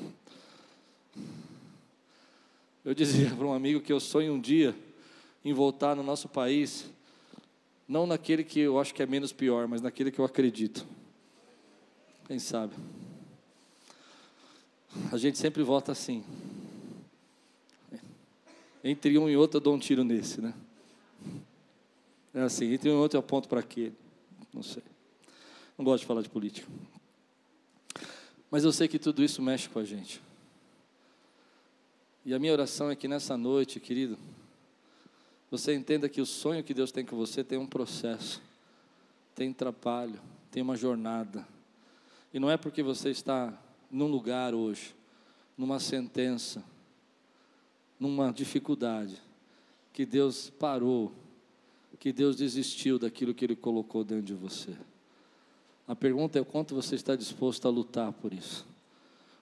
Eu 2.85 2.94
dizia 2.94 3.28
para 3.35 3.44
um 3.44 3.52
amigo 3.52 3.81
que 3.81 3.92
eu 3.92 3.98
sonho 3.98 4.33
um 4.33 4.40
dia 4.40 4.76
em 5.44 5.52
voltar 5.52 5.96
no 5.96 6.04
nosso 6.04 6.28
país, 6.28 6.88
não 7.88 8.07
naquele 8.07 8.44
que 8.44 8.61
eu 8.61 8.78
acho 8.78 8.94
que 8.94 9.02
é 9.02 9.07
menos 9.07 9.33
pior, 9.33 9.66
mas 9.66 9.81
naquele 9.81 10.12
que 10.12 10.20
eu 10.20 10.24
acredito. 10.24 10.87
Quem 12.28 12.38
sabe? 12.38 12.76
A 15.11 15.16
gente 15.16 15.37
sempre 15.37 15.64
vota 15.64 15.90
assim. 15.90 16.22
Entre 18.85 19.18
um 19.18 19.28
e 19.28 19.37
outro 19.37 19.57
eu 19.57 19.62
dou 19.62 19.74
um 19.74 19.81
tiro 19.81 20.04
nesse, 20.04 20.40
né? 20.40 20.54
É 22.33 22.42
assim, 22.42 22.72
entre 22.72 22.88
um 22.88 22.92
e 22.92 22.96
outro 22.98 23.16
eu 23.16 23.20
aponto 23.20 23.48
para 23.48 23.59
aquele. 23.59 23.96
Não 24.54 24.62
sei. 24.62 24.85
Não 25.78 25.84
gosto 25.84 26.00
de 26.00 26.06
falar 26.06 26.22
de 26.22 26.28
política. 26.28 26.66
Mas 28.50 28.64
eu 28.64 28.72
sei 28.72 28.88
que 28.88 28.98
tudo 28.98 29.22
isso 29.22 29.40
mexe 29.40 29.68
com 29.68 29.78
a 29.78 29.84
gente. 29.84 30.20
E 32.24 32.34
a 32.34 32.38
minha 32.38 32.52
oração 32.52 32.90
é 32.90 32.96
que 32.96 33.06
nessa 33.06 33.36
noite, 33.36 33.78
querido, 33.78 34.18
você 35.50 35.74
entenda 35.74 36.08
que 36.08 36.20
o 36.20 36.26
sonho 36.26 36.64
que 36.64 36.74
Deus 36.74 36.90
tem 36.90 37.04
com 37.04 37.16
você 37.16 37.44
tem 37.44 37.56
um 37.56 37.66
processo, 37.66 38.42
tem 39.34 39.52
trabalho, 39.52 40.20
tem 40.50 40.62
uma 40.62 40.76
jornada. 40.76 41.46
E 42.34 42.40
não 42.40 42.50
é 42.50 42.56
porque 42.56 42.82
você 42.82 43.10
está 43.10 43.56
num 43.90 44.08
lugar 44.08 44.54
hoje, 44.54 44.94
numa 45.56 45.78
sentença, 45.78 46.62
numa 47.98 48.32
dificuldade, 48.32 49.22
que 49.92 50.04
Deus 50.04 50.50
parou, 50.50 51.12
que 51.98 52.12
Deus 52.12 52.36
desistiu 52.36 52.98
daquilo 52.98 53.32
que 53.32 53.44
Ele 53.44 53.56
colocou 53.56 54.04
dentro 54.04 54.24
de 54.24 54.34
você. 54.34 54.76
A 55.88 55.96
pergunta 55.96 56.38
é 56.38 56.42
o 56.42 56.44
quanto 56.44 56.74
você 56.74 56.94
está 56.94 57.16
disposto 57.16 57.66
a 57.66 57.70
lutar 57.70 58.12
por 58.12 58.35
isso. 58.35 58.66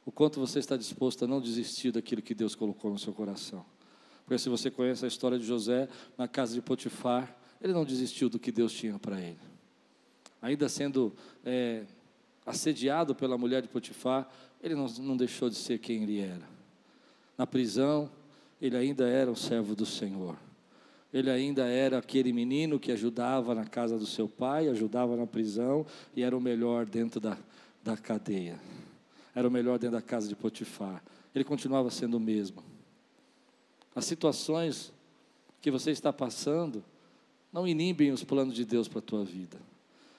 O 0.04 0.12
quanto 0.12 0.38
você 0.38 0.60
está 0.60 0.76
disposto 0.76 1.24
a 1.24 1.28
não 1.28 1.40
desistir 1.40 1.90
daquilo 1.90 2.22
que 2.22 2.36
Deus 2.36 2.54
colocou 2.54 2.88
no 2.92 2.98
seu 3.00 3.12
coração. 3.12 3.66
Porque 4.24 4.38
se 4.38 4.48
você 4.48 4.70
conhece 4.70 5.04
a 5.04 5.08
história 5.08 5.40
de 5.40 5.44
José 5.44 5.88
na 6.16 6.28
casa 6.28 6.54
de 6.54 6.62
Potifar, 6.62 7.36
ele 7.60 7.72
não 7.72 7.84
desistiu 7.84 8.28
do 8.28 8.38
que 8.38 8.52
Deus 8.52 8.72
tinha 8.72 8.96
para 8.96 9.20
ele. 9.20 9.40
Ainda 10.40 10.68
sendo 10.68 11.12
é, 11.44 11.84
assediado 12.44 13.12
pela 13.12 13.36
mulher 13.36 13.60
de 13.60 13.66
Potifar, 13.66 14.30
ele 14.62 14.76
não, 14.76 14.86
não 15.00 15.16
deixou 15.16 15.50
de 15.50 15.56
ser 15.56 15.80
quem 15.80 16.04
ele 16.04 16.20
era. 16.20 16.48
Na 17.36 17.44
prisão, 17.44 18.08
ele 18.62 18.76
ainda 18.76 19.08
era 19.08 19.30
o 19.30 19.36
servo 19.36 19.74
do 19.74 19.84
Senhor 19.84 20.36
ele 21.16 21.30
ainda 21.30 21.64
era 21.66 21.96
aquele 21.96 22.30
menino 22.30 22.78
que 22.78 22.92
ajudava 22.92 23.54
na 23.54 23.64
casa 23.64 23.98
do 23.98 24.04
seu 24.04 24.28
pai, 24.28 24.68
ajudava 24.68 25.16
na 25.16 25.26
prisão 25.26 25.86
e 26.14 26.22
era 26.22 26.36
o 26.36 26.40
melhor 26.40 26.84
dentro 26.84 27.18
da, 27.18 27.38
da 27.82 27.96
cadeia. 27.96 28.60
Era 29.34 29.48
o 29.48 29.50
melhor 29.50 29.78
dentro 29.78 29.96
da 29.96 30.02
casa 30.02 30.28
de 30.28 30.36
Potifar. 30.36 31.02
Ele 31.34 31.42
continuava 31.42 31.90
sendo 31.90 32.18
o 32.18 32.20
mesmo. 32.20 32.62
As 33.94 34.04
situações 34.04 34.92
que 35.62 35.70
você 35.70 35.90
está 35.90 36.12
passando 36.12 36.84
não 37.50 37.66
inibem 37.66 38.10
os 38.10 38.22
planos 38.22 38.54
de 38.54 38.66
Deus 38.66 38.86
para 38.86 38.98
a 38.98 39.02
tua 39.02 39.24
vida. 39.24 39.56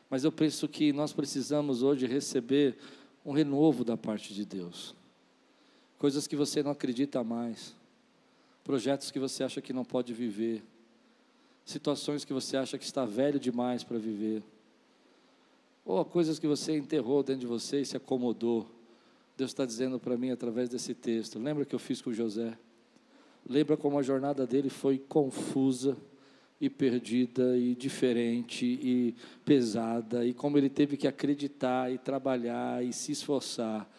Mas 0.10 0.24
eu 0.24 0.32
penso 0.32 0.68
que 0.68 0.92
nós 0.92 1.14
precisamos 1.14 1.84
hoje 1.84 2.08
receber 2.08 2.76
um 3.24 3.34
renovo 3.34 3.84
da 3.84 3.96
parte 3.96 4.34
de 4.34 4.44
Deus. 4.44 4.96
Coisas 6.00 6.26
que 6.26 6.36
você 6.36 6.64
não 6.64 6.72
acredita 6.72 7.24
mais. 7.24 7.76
Projetos 8.64 9.12
que 9.12 9.20
você 9.20 9.44
acha 9.44 9.62
que 9.62 9.72
não 9.72 9.86
pode 9.86 10.12
viver 10.12 10.64
situações 11.68 12.24
que 12.24 12.32
você 12.32 12.56
acha 12.56 12.78
que 12.78 12.86
está 12.86 13.04
velho 13.04 13.38
demais 13.38 13.84
para 13.84 13.98
viver, 13.98 14.42
ou 15.84 16.04
coisas 16.06 16.40
que 16.40 16.48
você 16.48 16.78
enterrou 16.78 17.22
dentro 17.22 17.42
de 17.42 17.48
você 17.48 17.82
e 17.82 17.86
se 17.86 17.98
acomodou. 17.98 18.66
Deus 19.36 19.52
está 19.52 19.66
dizendo 19.66 20.00
para 20.00 20.18
mim 20.18 20.32
através 20.32 20.70
desse 20.70 20.94
texto. 20.94 21.38
Lembra 21.38 21.66
que 21.66 21.76
eu 21.76 21.80
fiz 21.80 22.02
com 22.02 22.14
José? 22.14 22.58
Lembra 23.48 23.76
como 23.76 24.00
a 24.00 24.02
jornada 24.02 24.48
dele 24.48 24.70
foi 24.70 24.98
confusa 24.98 25.98
e 26.60 26.70
perdida 26.70 27.58
e 27.58 27.76
diferente 27.76 28.66
e 28.66 29.16
pesada 29.46 30.26
e 30.26 30.34
como 30.34 30.58
ele 30.58 30.70
teve 30.70 30.98
que 30.98 31.08
acreditar 31.08 31.92
e 31.92 31.98
trabalhar 31.98 32.84
e 32.84 32.92
se 32.92 33.12
esforçar, 33.12 33.90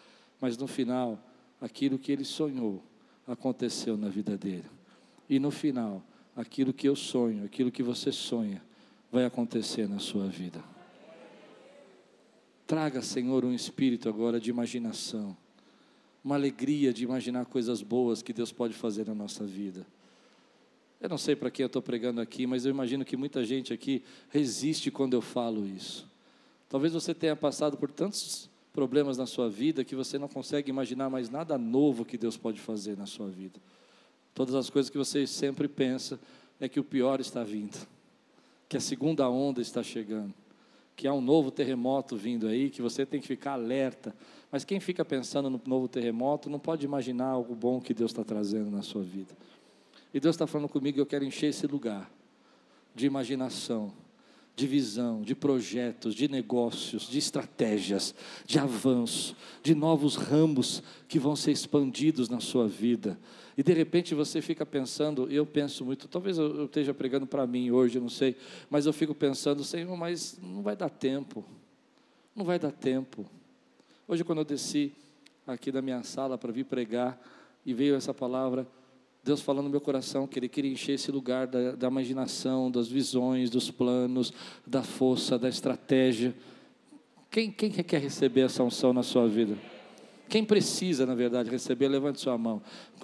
mas 0.41 0.57
no 0.57 0.67
final 0.67 1.19
aquilo 1.61 1.99
que 1.99 2.11
ele 2.11 2.25
sonhou 2.25 2.83
aconteceu 3.27 3.95
na 3.95 4.09
vida 4.09 4.35
dele. 4.35 4.65
E 5.29 5.39
no 5.39 5.51
final 5.51 6.03
aquilo 6.39 6.71
que 6.71 6.87
eu 6.87 6.95
sonho, 6.95 7.43
aquilo 7.43 7.69
que 7.69 7.83
você 7.83 8.13
sonha, 8.13 8.61
vai 9.11 9.25
acontecer 9.25 9.89
na 9.89 9.99
sua 9.99 10.25
vida. 10.27 10.63
Traga, 12.65 13.01
Senhor, 13.01 13.43
um 13.43 13.53
espírito 13.53 14.07
agora 14.07 14.39
de 14.39 14.49
imaginação, 14.49 15.35
uma 16.23 16.35
alegria 16.35 16.93
de 16.93 17.03
imaginar 17.03 17.45
coisas 17.45 17.81
boas 17.81 18.21
que 18.21 18.31
Deus 18.31 18.53
pode 18.53 18.73
fazer 18.73 19.05
na 19.05 19.13
nossa 19.13 19.43
vida. 19.43 19.85
Eu 21.01 21.09
não 21.09 21.17
sei 21.17 21.35
para 21.35 21.51
quem 21.51 21.63
eu 21.63 21.67
estou 21.67 21.81
pregando 21.81 22.21
aqui, 22.21 22.47
mas 22.47 22.65
eu 22.65 22.71
imagino 22.71 23.03
que 23.03 23.17
muita 23.17 23.43
gente 23.43 23.73
aqui 23.73 24.01
resiste 24.29 24.89
quando 24.89 25.15
eu 25.15 25.21
falo 25.21 25.67
isso. 25.67 26.07
Talvez 26.69 26.93
você 26.93 27.13
tenha 27.13 27.35
passado 27.35 27.75
por 27.75 27.91
tantos 27.91 28.49
problemas 28.71 29.17
na 29.17 29.25
sua 29.25 29.49
vida 29.49 29.83
que 29.83 29.95
você 29.95 30.17
não 30.17 30.29
consegue 30.29 30.69
imaginar 30.69 31.09
mais 31.09 31.29
nada 31.29 31.57
novo 31.57 32.05
que 32.05 32.17
Deus 32.17 32.37
pode 32.37 32.61
fazer 32.61 32.95
na 32.95 33.05
sua 33.05 33.27
vida. 33.27 33.59
Todas 34.39 34.55
as 34.55 34.69
coisas 34.69 34.89
que 34.89 34.97
você 34.97 35.27
sempre 35.27 35.67
pensa 35.67 36.17
é 36.61 36.69
que 36.69 36.79
o 36.79 36.83
pior 36.83 37.19
está 37.19 37.43
vindo, 37.43 37.77
que 38.69 38.77
a 38.77 38.79
segunda 38.79 39.29
onda 39.29 39.61
está 39.61 39.83
chegando, 39.83 40.33
que 40.95 41.09
há 41.09 41.13
um 41.13 41.19
novo 41.19 41.51
terremoto 41.51 42.15
vindo 42.15 42.47
aí, 42.47 42.69
que 42.69 42.81
você 42.81 43.05
tem 43.05 43.19
que 43.19 43.27
ficar 43.27 43.51
alerta. 43.51 44.15
Mas 44.49 44.63
quem 44.63 44.79
fica 44.79 45.03
pensando 45.03 45.49
no 45.49 45.59
novo 45.65 45.89
terremoto 45.89 46.49
não 46.49 46.57
pode 46.57 46.85
imaginar 46.85 47.25
algo 47.25 47.53
bom 47.53 47.81
que 47.81 47.93
Deus 47.93 48.11
está 48.11 48.23
trazendo 48.23 48.71
na 48.71 48.81
sua 48.81 49.03
vida. 49.03 49.35
E 50.13 50.21
Deus 50.21 50.37
está 50.37 50.47
falando 50.47 50.69
comigo, 50.69 50.97
eu 50.97 51.05
quero 51.05 51.25
encher 51.25 51.47
esse 51.47 51.67
lugar 51.67 52.09
de 52.95 53.05
imaginação, 53.07 53.91
de 54.55 54.67
visão, 54.67 55.21
de 55.21 55.35
projetos, 55.35 56.15
de 56.15 56.29
negócios, 56.29 57.09
de 57.09 57.17
estratégias, 57.17 58.15
de 58.45 58.57
avanço, 58.57 59.35
de 59.61 59.75
novos 59.75 60.15
ramos 60.15 60.81
que 61.09 61.19
vão 61.19 61.35
ser 61.35 61.51
expandidos 61.51 62.29
na 62.29 62.39
sua 62.39 62.69
vida. 62.69 63.19
E 63.59 63.63
de 63.63 63.73
repente 63.73 64.15
você 64.15 64.41
fica 64.41 64.65
pensando, 64.65 65.29
eu 65.29 65.45
penso 65.45 65.83
muito, 65.83 66.07
talvez 66.07 66.37
eu 66.37 66.63
esteja 66.63 66.93
pregando 66.93 67.27
para 67.27 67.45
mim 67.45 67.71
hoje, 67.71 67.99
não 67.99 68.07
sei, 68.07 68.37
mas 68.69 68.85
eu 68.85 68.93
fico 68.93 69.13
pensando, 69.13 69.65
Senhor, 69.65 69.97
mas 69.97 70.39
não 70.41 70.61
vai 70.61 70.77
dar 70.77 70.89
tempo, 70.89 71.43
não 72.33 72.45
vai 72.45 72.57
dar 72.57 72.71
tempo. 72.71 73.25
Hoje, 74.07 74.23
quando 74.23 74.37
eu 74.37 74.45
desci 74.45 74.93
aqui 75.45 75.73
da 75.73 75.81
minha 75.81 76.01
sala 76.03 76.37
para 76.37 76.53
vir 76.53 76.63
pregar, 76.63 77.21
e 77.65 77.73
veio 77.73 77.95
essa 77.95 78.13
palavra, 78.13 78.65
Deus 79.25 79.41
falando 79.41 79.65
no 79.65 79.71
meu 79.71 79.81
coração 79.81 80.25
que 80.25 80.39
Ele 80.39 80.47
queria 80.47 80.71
encher 80.71 80.93
esse 80.93 81.11
lugar 81.11 81.45
da, 81.45 81.73
da 81.73 81.87
imaginação, 81.89 82.71
das 82.71 82.87
visões, 82.87 83.49
dos 83.49 83.69
planos, 83.69 84.31
da 84.65 84.83
força, 84.83 85.37
da 85.37 85.49
estratégia. 85.49 86.33
Quem, 87.29 87.51
quem 87.51 87.69
quer 87.71 87.99
receber 87.99 88.39
essa 88.39 88.63
unção 88.63 88.93
na 88.93 89.03
sua 89.03 89.27
vida? 89.27 89.57
Quem 90.29 90.45
precisa, 90.45 91.05
na 91.05 91.15
verdade, 91.15 91.49
receber, 91.49 91.87
levante 91.87 92.19
sua 92.19 92.37
mão. 92.37 92.61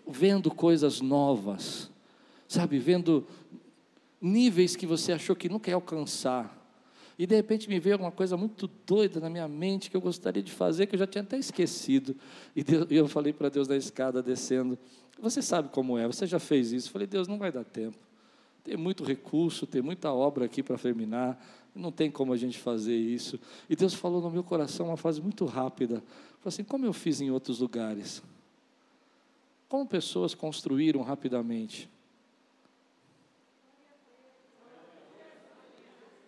Vendo 0.08 0.52
coisas 0.52 1.02
novas, 1.02 1.90
sabe? 2.48 2.78
Vendo 2.78 3.26
níveis 4.22 4.76
que 4.76 4.86
você 4.86 5.12
achou 5.12 5.36
que 5.36 5.50
nunca 5.50 5.70
ia 5.70 5.76
alcançar. 5.76 6.64
E 7.18 7.26
de 7.26 7.36
repente 7.36 7.70
me 7.70 7.80
veio 7.80 7.98
uma 7.98 8.12
coisa 8.12 8.36
muito 8.36 8.70
doida 8.86 9.20
na 9.20 9.30
minha 9.30 9.48
mente 9.48 9.90
que 9.90 9.96
eu 9.96 10.02
gostaria 10.02 10.44
de 10.44 10.52
fazer, 10.52 10.86
que 10.86 10.96
eu 10.96 11.00
já 11.00 11.08
tinha 11.08 11.24
até 11.24 11.38
esquecido. 11.38 12.16
E 12.56 12.96
eu 12.96 13.08
falei 13.08 13.32
para 13.32 13.50
Deus 13.50 13.68
na 13.68 13.78
escada 13.78 14.22
descendo: 14.22 14.78
Você 15.20 15.42
sabe 15.42 15.70
como 15.70 15.98
é, 15.98 16.06
você 16.06 16.28
já 16.28 16.40
fez 16.40 16.74
isso. 16.74 16.90
Eu 16.90 16.92
falei: 16.92 17.08
Deus, 17.08 17.28
não 17.28 17.38
vai 17.38 17.52
dar 17.52 17.64
tempo. 17.64 17.98
Tem 18.64 18.76
muito 18.76 19.04
recurso, 19.04 19.66
tem 19.66 19.82
muita 19.82 20.12
obra 20.12 20.46
aqui 20.46 20.62
para 20.62 20.78
terminar, 20.78 21.40
não 21.76 21.92
tem 21.92 22.10
como 22.10 22.32
a 22.32 22.38
gente 22.38 22.58
fazer 22.58 22.96
isso. 22.96 23.40
E 23.70 23.76
Deus 23.76 23.94
falou 23.94 24.22
no 24.22 24.32
meu 24.32 24.44
coração 24.44 24.88
uma 24.88 24.98
frase 24.98 25.22
muito 25.22 25.46
rápida: 25.46 26.02
Falou 26.40 26.48
assim, 26.48 26.64
como 26.64 26.86
eu 26.86 26.94
fiz 26.94 27.20
em 27.20 27.30
outros 27.30 27.60
lugares. 27.60 28.24
Como 29.68 29.86
pessoas 29.86 30.34
construíram 30.34 31.02
rapidamente. 31.02 31.90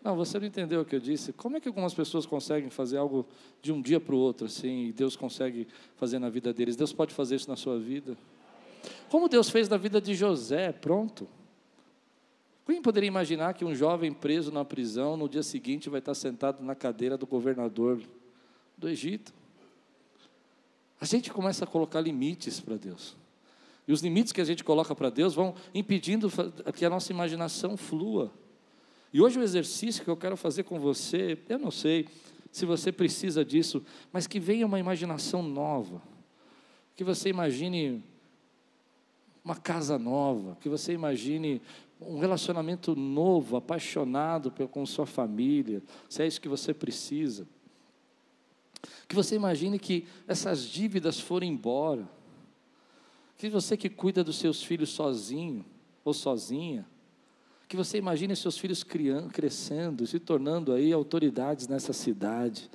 Não, 0.03 0.15
você 0.15 0.39
não 0.39 0.47
entendeu 0.47 0.81
o 0.81 0.85
que 0.85 0.95
eu 0.95 0.99
disse. 0.99 1.33
Como 1.33 1.57
é 1.57 1.59
que 1.59 1.67
algumas 1.67 1.93
pessoas 1.93 2.25
conseguem 2.25 2.69
fazer 2.69 2.97
algo 2.97 3.25
de 3.61 3.71
um 3.71 3.81
dia 3.81 3.99
para 3.99 4.15
o 4.15 4.17
outro, 4.17 4.47
assim, 4.47 4.85
e 4.85 4.93
Deus 4.93 5.15
consegue 5.15 5.67
fazer 5.97 6.17
na 6.17 6.29
vida 6.29 6.53
deles? 6.53 6.75
Deus 6.75 6.93
pode 6.93 7.13
fazer 7.13 7.35
isso 7.35 7.49
na 7.49 7.55
sua 7.55 7.77
vida. 7.77 8.17
Como 9.09 9.27
Deus 9.27 9.49
fez 9.49 9.67
na 9.67 9.77
vida 9.77 9.99
de 9.99 10.15
José, 10.15 10.71
pronto. 10.71 11.27
Quem 12.67 12.81
poderia 12.81 13.07
imaginar 13.07 13.53
que 13.53 13.63
um 13.63 13.73
jovem 13.73 14.11
preso 14.11 14.51
na 14.51 14.65
prisão, 14.65 15.15
no 15.15 15.29
dia 15.29 15.41
seguinte, 15.41 15.89
vai 15.89 15.99
estar 15.99 16.13
sentado 16.13 16.61
na 16.61 16.75
cadeira 16.75 17.17
do 17.17 17.25
governador 17.25 18.01
do 18.77 18.89
Egito? 18.89 19.33
A 20.99 21.05
gente 21.05 21.31
começa 21.31 21.63
a 21.63 21.67
colocar 21.67 22.01
limites 22.01 22.59
para 22.59 22.75
Deus. 22.75 23.15
E 23.87 23.93
os 23.93 24.01
limites 24.01 24.33
que 24.33 24.41
a 24.41 24.43
gente 24.43 24.65
coloca 24.65 24.93
para 24.93 25.09
Deus 25.09 25.33
vão 25.33 25.55
impedindo 25.73 26.29
que 26.75 26.83
a 26.83 26.89
nossa 26.89 27.09
imaginação 27.13 27.77
flua. 27.77 28.33
E 29.13 29.21
hoje 29.21 29.39
o 29.39 29.43
exercício 29.43 30.03
que 30.03 30.09
eu 30.09 30.17
quero 30.17 30.35
fazer 30.35 30.63
com 30.63 30.77
você, 30.77 31.37
eu 31.47 31.57
não 31.57 31.71
sei 31.71 32.05
se 32.51 32.65
você 32.65 32.91
precisa 32.91 33.45
disso, 33.45 33.81
mas 34.11 34.27
que 34.27 34.41
venha 34.41 34.65
uma 34.65 34.77
imaginação 34.77 35.41
nova. 35.41 36.01
Que 36.97 37.03
você 37.05 37.29
imagine 37.29 38.03
uma 39.41 39.55
casa 39.55 39.97
nova, 39.97 40.57
que 40.59 40.67
você 40.67 40.91
imagine 40.91 41.61
um 41.99 42.19
relacionamento 42.19 42.95
novo, 42.95 43.57
apaixonado 43.57 44.51
com 44.69 44.85
sua 44.85 45.05
família, 45.05 45.81
se 46.07 46.21
é 46.21 46.27
isso 46.27 46.41
que 46.41 46.49
você 46.49 46.73
precisa. 46.73 47.47
Que 49.07 49.15
você 49.15 49.35
imagine 49.35 49.79
que 49.79 50.07
essas 50.27 50.63
dívidas 50.63 51.19
foram 51.19 51.47
embora. 51.47 52.07
Que 53.37 53.49
você 53.49 53.75
que 53.75 53.89
cuida 53.89 54.23
dos 54.23 54.37
seus 54.37 54.63
filhos 54.63 54.89
sozinho 54.89 55.65
ou 56.03 56.13
sozinha, 56.13 56.87
que 57.67 57.75
você 57.75 57.97
imagine 57.97 58.35
seus 58.35 58.57
filhos 58.57 58.83
criando, 58.83 59.29
crescendo, 59.29 60.07
se 60.07 60.19
tornando 60.19 60.71
aí 60.71 60.93
autoridades 60.93 61.67
nessa 61.67 61.91
cidade. 61.91 62.69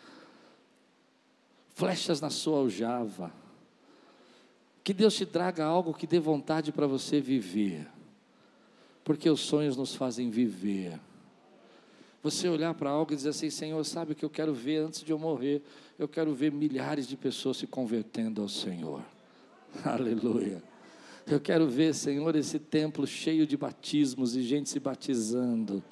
Flechas 1.75 2.21
na 2.21 2.29
sua 2.29 2.59
aljava. 2.59 3.33
Que 4.85 4.93
Deus 4.93 5.15
te 5.15 5.25
traga 5.25 5.65
algo 5.65 5.95
que 5.95 6.07
dê 6.07 6.19
vontade 6.19 6.73
para 6.73 6.87
você 6.87 7.21
viver. 7.21 7.89
Porque 9.05 9.29
os 9.29 9.41
sonhos 9.41 9.77
nos 9.77 9.95
fazem 9.95 10.31
viver. 10.31 10.99
Você 12.23 12.49
olhar 12.49 12.73
para 12.75 12.91
algo 12.91 13.13
e 13.13 13.17
dizer 13.17 13.31
assim: 13.31 13.51
Senhor, 13.51 13.83
sabe 13.85 14.13
o 14.13 14.15
que 14.15 14.25
eu 14.25 14.31
quero 14.31 14.55
ver 14.55 14.79
antes 14.79 15.03
de 15.03 15.11
eu 15.11 15.19
morrer? 15.19 15.63
Eu 15.99 16.07
quero 16.09 16.33
ver 16.33 16.53
milhares 16.53 17.09
de 17.09 17.17
pessoas 17.17 17.57
se 17.57 17.67
convertendo 17.67 18.41
ao 18.41 18.49
Senhor. 18.49 19.03
Aleluia. 19.85 20.63
Eu 21.27 21.41
quero 21.41 21.69
ver, 21.69 21.95
Senhor, 21.95 22.35
esse 22.35 22.59
templo 22.59 23.07
cheio 23.07 23.47
de 23.47 23.57
batismos 23.57 24.37
e 24.37 24.43
gente 24.43 24.69
se 24.69 24.81
batizando. 24.81 25.83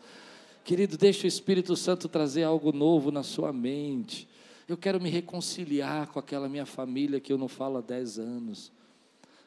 Querido, 0.65 0.97
deixa 0.97 1.25
o 1.25 1.29
Espírito 1.29 1.75
Santo 1.77 2.09
trazer 2.09 2.43
algo 2.43 2.73
novo 2.73 3.11
na 3.11 3.23
sua 3.23 3.53
mente. 3.53 4.29
Eu 4.69 4.77
quero 4.77 5.01
me 5.01 5.09
reconciliar 5.09 6.09
com 6.09 6.19
aquela 6.19 6.49
minha 6.49 6.67
família 6.67 7.21
que 7.21 7.33
eu 7.33 7.39
não 7.39 7.49
falo 7.49 7.79
há 7.79 7.81
dez 7.81 8.19
anos. 8.19 8.71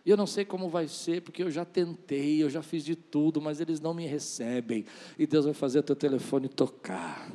E 0.06 0.10
eu 0.10 0.18
não 0.18 0.28
sei 0.28 0.44
como 0.44 0.68
vai 0.70 0.88
ser, 0.88 1.22
porque 1.22 1.42
eu 1.42 1.50
já 1.50 1.64
tentei, 1.64 2.44
eu 2.44 2.50
já 2.50 2.62
fiz 2.62 2.84
de 2.84 2.96
tudo, 2.96 3.42
mas 3.42 3.62
eles 3.62 3.80
não 3.80 3.94
me 3.94 4.06
recebem. 4.06 4.86
E 5.18 5.26
Deus 5.26 5.46
vai 5.46 5.54
fazer 5.54 5.80
o 5.80 5.84
teu 5.84 5.96
telefone 5.96 6.50
tocar. 6.50 7.32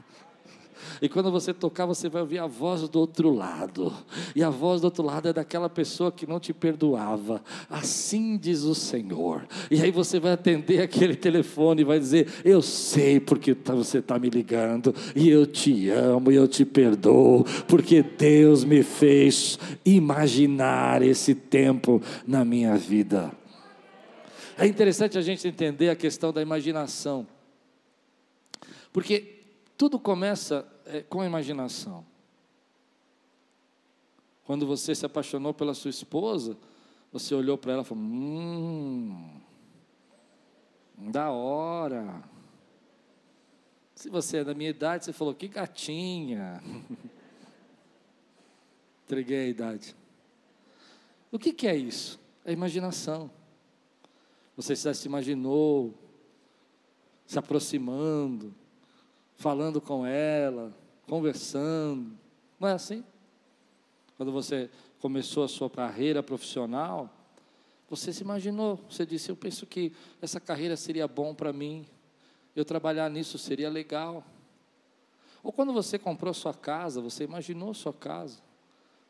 E 1.00 1.08
quando 1.08 1.30
você 1.30 1.52
tocar, 1.54 1.86
você 1.86 2.08
vai 2.08 2.22
ouvir 2.22 2.38
a 2.38 2.46
voz 2.46 2.88
do 2.88 2.98
outro 2.98 3.30
lado. 3.30 3.92
E 4.34 4.42
a 4.42 4.50
voz 4.50 4.80
do 4.80 4.84
outro 4.84 5.02
lado 5.02 5.28
é 5.28 5.32
daquela 5.32 5.68
pessoa 5.68 6.10
que 6.10 6.26
não 6.26 6.40
te 6.40 6.52
perdoava. 6.52 7.42
Assim 7.68 8.36
diz 8.36 8.62
o 8.62 8.74
Senhor. 8.74 9.46
E 9.70 9.80
aí 9.80 9.90
você 9.90 10.18
vai 10.18 10.32
atender 10.32 10.82
aquele 10.82 11.14
telefone 11.14 11.82
e 11.82 11.84
vai 11.84 11.98
dizer: 11.98 12.28
Eu 12.44 12.62
sei 12.62 13.20
porque 13.20 13.54
tá, 13.54 13.74
você 13.74 13.98
está 13.98 14.18
me 14.18 14.28
ligando. 14.28 14.94
E 15.14 15.28
eu 15.28 15.46
te 15.46 15.90
amo 15.90 16.30
e 16.32 16.34
eu 16.34 16.48
te 16.48 16.64
perdoo. 16.64 17.44
Porque 17.66 18.02
Deus 18.02 18.64
me 18.64 18.82
fez 18.82 19.58
imaginar 19.84 21.02
esse 21.02 21.34
tempo 21.34 22.02
na 22.26 22.44
minha 22.44 22.76
vida. 22.76 23.32
É 24.56 24.66
interessante 24.66 25.16
a 25.16 25.22
gente 25.22 25.46
entender 25.46 25.88
a 25.88 25.94
questão 25.94 26.32
da 26.32 26.42
imaginação. 26.42 27.26
Porque 28.92 29.37
tudo 29.78 29.98
começa 29.98 30.66
é, 30.84 31.02
com 31.02 31.20
a 31.20 31.26
imaginação. 31.26 32.04
Quando 34.42 34.66
você 34.66 34.92
se 34.92 35.06
apaixonou 35.06 35.54
pela 35.54 35.72
sua 35.72 35.90
esposa, 35.90 36.58
você 37.12 37.32
olhou 37.32 37.56
para 37.56 37.74
ela 37.74 37.82
e 37.82 37.84
falou: 37.84 38.02
Hum, 38.02 39.40
da 40.96 41.30
hora. 41.30 42.24
Se 43.94 44.10
você 44.10 44.38
é 44.38 44.44
da 44.44 44.54
minha 44.54 44.70
idade, 44.70 45.04
você 45.04 45.12
falou: 45.12 45.32
Que 45.32 45.46
gatinha. 45.46 46.60
Entreguei 49.06 49.38
a 49.38 49.48
idade. 49.48 49.94
O 51.30 51.38
que, 51.38 51.52
que 51.52 51.68
é 51.68 51.76
isso? 51.76 52.18
É 52.44 52.52
imaginação. 52.52 53.30
Você 54.56 54.74
já 54.74 54.92
se 54.92 55.06
imaginou 55.06 55.94
se 57.26 57.38
aproximando, 57.38 58.54
falando 59.38 59.80
com 59.80 60.04
ela, 60.04 60.74
conversando. 61.06 62.12
Não 62.60 62.68
é 62.68 62.72
assim? 62.72 63.02
Quando 64.16 64.32
você 64.32 64.68
começou 65.00 65.44
a 65.44 65.48
sua 65.48 65.70
carreira 65.70 66.22
profissional, 66.22 67.08
você 67.88 68.12
se 68.12 68.22
imaginou, 68.22 68.78
você 68.90 69.06
disse: 69.06 69.30
Eu 69.30 69.36
penso 69.36 69.64
que 69.64 69.92
essa 70.20 70.40
carreira 70.40 70.76
seria 70.76 71.06
bom 71.08 71.34
para 71.34 71.52
mim, 71.52 71.86
eu 72.54 72.64
trabalhar 72.64 73.08
nisso 73.08 73.38
seria 73.38 73.70
legal. 73.70 74.24
Ou 75.42 75.52
quando 75.52 75.72
você 75.72 75.98
comprou 75.98 76.34
sua 76.34 76.52
casa, 76.52 77.00
você 77.00 77.22
imaginou 77.22 77.72
sua 77.72 77.92
casa. 77.92 78.40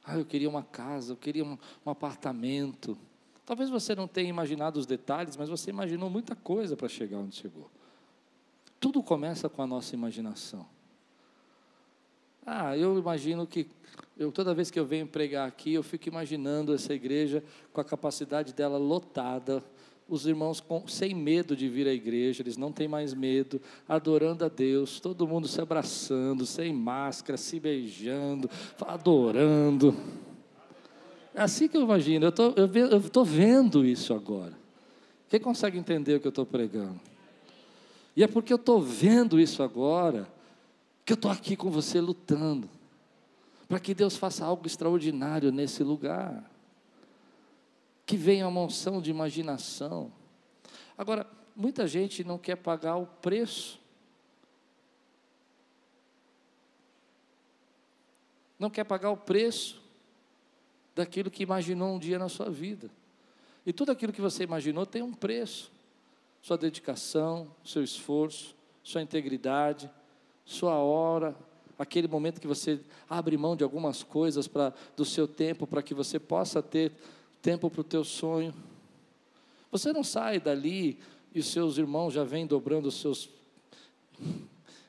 Ah, 0.05 0.17
eu 0.17 0.27
queria 0.27 0.49
uma 0.49 0.63
casa, 0.63 1.15
eu 1.15 1.17
queria 1.17 1.45
um, 1.45 1.59
um 1.85 1.91
apartamento. 1.91 2.97
Talvez 3.47 3.71
você 3.71 3.95
não 3.95 4.07
tenha 4.07 4.29
imaginado 4.29 4.79
os 4.79 4.85
detalhes, 4.85 5.39
mas 5.39 5.49
você 5.49 5.71
imaginou 5.71 6.11
muita 6.11 6.37
coisa 6.37 6.77
para 6.77 6.87
chegar 6.87 7.17
onde 7.17 7.35
chegou. 7.35 7.71
Tudo 8.81 9.03
começa 9.03 9.49
com 9.49 9.63
a 9.63 9.67
nossa 9.67 9.95
imaginação. 9.95 10.67
Ah, 12.47 12.77
eu 12.77 12.99
imagino 12.99 13.47
que 13.47 13.67
eu, 14.19 14.33
toda 14.33 14.55
vez 14.55 14.71
que 14.71 14.81
eu 14.81 14.87
venho 14.87 15.07
pregar 15.07 15.47
aqui, 15.47 15.75
eu 15.75 15.83
fico 15.83 16.09
imaginando 16.09 16.75
essa 16.75 16.95
igreja 16.95 17.45
com 17.73 17.81
a 17.81 17.85
capacidade 17.85 18.55
dela 18.55 18.79
lotada, 18.79 19.63
os 20.09 20.27
irmãos 20.27 20.59
com, 20.59 20.89
sem 20.89 21.15
medo 21.15 21.55
de 21.55 21.69
vir 21.69 21.87
à 21.87 21.93
igreja, 21.93 22.43
eles 22.43 22.57
não 22.57 22.73
têm 22.73 22.89
mais 22.89 23.13
medo, 23.13 23.61
adorando 23.87 24.45
a 24.45 24.49
Deus, 24.49 24.99
todo 24.99 25.27
mundo 25.27 25.47
se 25.47 25.61
abraçando, 25.61 26.47
sem 26.47 26.73
máscara, 26.73 27.37
se 27.37 27.61
beijando, 27.61 28.49
adorando. 28.81 29.95
É 31.35 31.43
assim 31.43 31.69
que 31.69 31.77
eu 31.77 31.83
imagino, 31.83 32.25
eu 32.25 32.99
estou 32.99 33.25
vendo 33.25 33.85
isso 33.85 34.15
agora. 34.15 34.57
Quem 35.29 35.39
consegue 35.39 35.79
entender 35.79 36.15
o 36.17 36.21
que 36.21 36.27
eu 36.27 36.31
estou 36.31 36.47
pregando? 36.47 36.99
E 38.19 38.23
é 38.25 38.27
porque 38.27 38.53
eu 38.53 38.57
estou 38.57 38.83
vendo 38.83 39.39
isso 39.39 39.63
agora, 39.63 40.29
que 41.05 41.13
eu 41.13 41.15
estou 41.15 41.31
aqui 41.31 41.55
com 41.55 41.71
você 41.71 42.01
lutando, 42.01 42.69
para 43.69 43.79
que 43.79 43.95
Deus 43.95 44.17
faça 44.17 44.45
algo 44.45 44.67
extraordinário 44.67 45.53
nesse 45.53 45.85
lugar, 45.85 46.51
que 48.05 48.17
venha 48.17 48.49
uma 48.49 48.63
unção 48.63 49.01
de 49.01 49.09
imaginação. 49.09 50.11
Agora, 50.97 51.31
muita 51.55 51.87
gente 51.87 52.25
não 52.25 52.39
quer 52.39 52.57
pagar 52.57 52.97
o 52.97 53.07
preço, 53.07 53.81
não 58.59 58.69
quer 58.69 58.83
pagar 58.83 59.13
o 59.13 59.17
preço 59.17 59.81
daquilo 60.93 61.31
que 61.31 61.45
imaginou 61.45 61.95
um 61.95 62.01
dia 62.01 62.19
na 62.19 62.29
sua 62.29 62.51
vida. 62.51 62.91
E 63.65 63.73
tudo 63.73 63.93
aquilo 63.93 64.13
que 64.13 64.21
você 64.21 64.43
imaginou 64.43 64.85
tem 64.85 65.03
um 65.03 65.15
preço. 65.15 65.78
Sua 66.41 66.57
dedicação, 66.57 67.51
seu 67.65 67.83
esforço, 67.83 68.55
sua 68.83 69.03
integridade, 69.03 69.91
sua 70.45 70.79
hora, 70.79 71.37
aquele 71.79 72.09
momento 72.09 72.41
que 72.41 72.47
você 72.47 72.81
abre 73.09 73.37
mão 73.37 73.55
de 73.55 73.63
algumas 73.63 74.03
coisas 74.03 74.49
para 74.49 74.73
do 74.97 75.05
seu 75.05 75.29
tempo 75.29 75.67
para 75.67 75.83
que 75.83 75.95
você 75.95 76.19
possa 76.19 76.63
ter 76.63 76.93
tempo 77.41 77.71
para 77.71 77.81
o 77.81 77.85
teu 77.85 78.03
sonho. 78.03 78.53
Você 79.71 79.93
não 79.93 80.03
sai 80.03 80.41
dali 80.41 80.99
e 81.35 81.41
os 81.41 81.47
seus 81.47 81.79
irmãos 81.79 82.13
já 82.13 82.25
vêm 82.25 82.47
dobrando 82.47 82.89
os 82.89 83.01
seus 83.01 83.29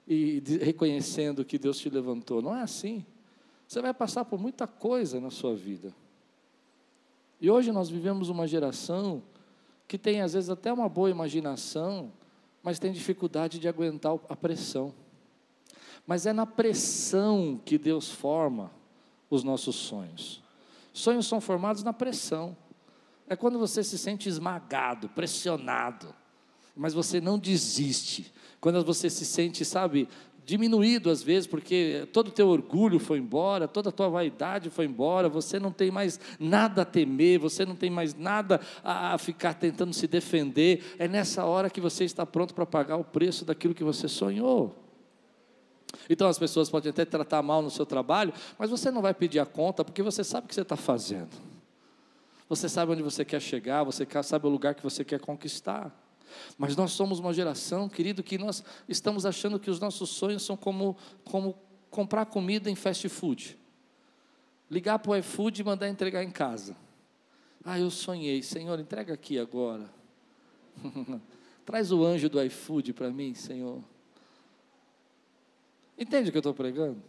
e 0.08 0.42
reconhecendo 0.62 1.46
que 1.46 1.60
Deus 1.60 1.78
te 1.78 1.90
levantou. 1.90 2.42
Não 2.42 2.56
é 2.56 2.62
assim. 2.64 3.06
Você 3.68 3.80
vai 3.80 3.94
passar 3.94 4.26
por 4.26 4.40
muita 4.40 4.66
coisa 4.66 5.20
na 5.20 5.30
sua 5.30 5.56
vida. 5.56 5.94
E 7.40 7.52
hoje 7.52 7.72
nós 7.72 7.90
vivemos 7.90 8.28
uma 8.28 8.48
geração 8.48 9.22
que 9.89 9.97
tem 9.97 10.21
às 10.21 10.34
vezes 10.34 10.52
até 10.52 10.71
uma 10.71 10.88
boa 10.88 11.10
imaginação, 11.10 12.13
mas 12.62 12.78
tem 12.78 12.91
dificuldade 12.91 13.58
de 13.58 13.67
aguentar 13.67 14.13
a 14.30 14.36
pressão. 14.36 14.93
Mas 16.06 16.28
é 16.28 16.32
na 16.32 16.45
pressão 16.45 17.60
que 17.65 17.75
Deus 17.75 18.12
forma 18.12 18.71
os 19.32 19.43
nossos 19.43 19.75
sonhos. 19.75 20.43
Sonhos 20.93 21.25
são 21.25 21.41
formados 21.41 21.82
na 21.82 21.91
pressão. 21.91 22.56
É 23.28 23.36
quando 23.36 23.58
você 23.58 23.84
se 23.84 23.97
sente 23.97 24.30
esmagado, 24.30 25.10
pressionado, 25.10 26.13
mas 26.75 26.93
você 26.93 27.19
não 27.19 27.39
desiste. 27.39 28.32
Quando 28.62 28.86
você 28.86 29.10
se 29.10 29.25
sente, 29.25 29.65
sabe, 29.65 30.08
diminuído 30.50 31.10
às 31.10 31.22
vezes, 31.22 31.48
porque 31.48 32.08
todo 32.12 32.30
o 32.30 32.32
teu 32.32 32.48
orgulho 32.48 33.00
foi 33.00 33.20
embora, 33.20 33.68
toda 33.68 33.90
a 33.90 33.92
tua 33.92 34.10
vaidade 34.10 34.70
foi 34.70 34.86
embora, 34.86 35.30
você 35.30 35.60
não 35.60 35.72
tem 35.72 35.92
mais 35.92 36.20
nada 36.40 36.82
a 36.82 36.86
temer, 36.86 37.40
você 37.40 37.66
não 37.66 37.76
tem 37.76 37.90
mais 37.90 38.16
nada 38.16 38.60
a 38.84 39.18
ficar 39.18 39.54
tentando 39.54 39.94
se 39.94 40.08
defender. 40.08 40.96
É 40.98 41.08
nessa 41.08 41.46
hora 41.46 41.70
que 41.70 41.80
você 41.80 42.04
está 42.04 42.26
pronto 42.26 42.54
para 42.54 42.66
pagar 42.66 42.98
o 42.98 43.04
preço 43.04 43.46
daquilo 43.46 43.74
que 43.76 43.84
você 43.84 44.08
sonhou. 44.08 44.76
Então 46.10 46.28
as 46.28 46.38
pessoas 46.38 46.70
podem 46.70 46.90
até 46.90 47.06
tratar 47.06 47.42
mal 47.42 47.62
no 47.62 47.70
seu 47.70 47.86
trabalho, 47.86 48.34
mas 48.58 48.70
você 48.70 48.92
não 48.92 49.02
vai 49.02 49.14
pedir 49.14 49.40
a 49.40 49.46
conta 49.46 49.86
porque 49.86 50.02
você 50.02 50.24
sabe 50.24 50.46
o 50.46 50.48
que 50.50 50.56
você 50.56 50.62
está 50.62 50.76
fazendo. 50.76 51.30
Você 52.48 52.68
sabe 52.68 52.92
onde 52.92 53.04
você 53.04 53.24
quer 53.24 53.40
chegar, 53.40 53.84
você 53.84 54.08
sabe 54.24 54.48
o 54.48 54.50
lugar 54.50 54.74
que 54.74 54.82
você 54.82 55.06
quer 55.06 55.20
conquistar. 55.20 55.96
Mas 56.58 56.76
nós 56.76 56.92
somos 56.92 57.20
uma 57.20 57.34
geração, 57.34 57.89
querido, 57.89 58.24
que 58.24 58.38
nós 58.38 58.63
estamos 58.88 59.26
achando 59.26 59.60
que 59.60 59.70
os 59.70 59.80
nossos 59.80 60.10
sonhos 60.10 60.44
são 60.44 60.56
como, 60.58 60.96
como 61.24 61.58
comprar 61.89 62.26
comida 62.26 62.70
em 62.70 62.76
fast 62.76 63.08
food. 63.10 63.58
Ligar 64.70 65.00
para 65.00 65.12
o 65.12 65.15
iFood 65.15 65.62
e 65.62 65.63
mandar 65.63 65.89
entregar 65.89 66.24
em 66.24 66.32
casa. 66.32 66.76
Ah, 67.63 67.80
eu 67.80 67.89
sonhei, 67.89 68.42
Senhor, 68.42 68.80
entrega 68.80 69.13
aqui 69.13 69.38
agora. 69.38 69.89
Traz 71.65 71.92
o 71.92 72.04
anjo 72.04 72.30
do 72.30 72.42
iFood 72.44 72.94
para 72.94 73.10
mim, 73.12 73.34
Senhor. 73.34 73.84
Entende 75.98 76.30
o 76.30 76.32
que 76.32 76.38
eu 76.38 76.42
estou 76.42 76.54
pregando? 76.54 77.02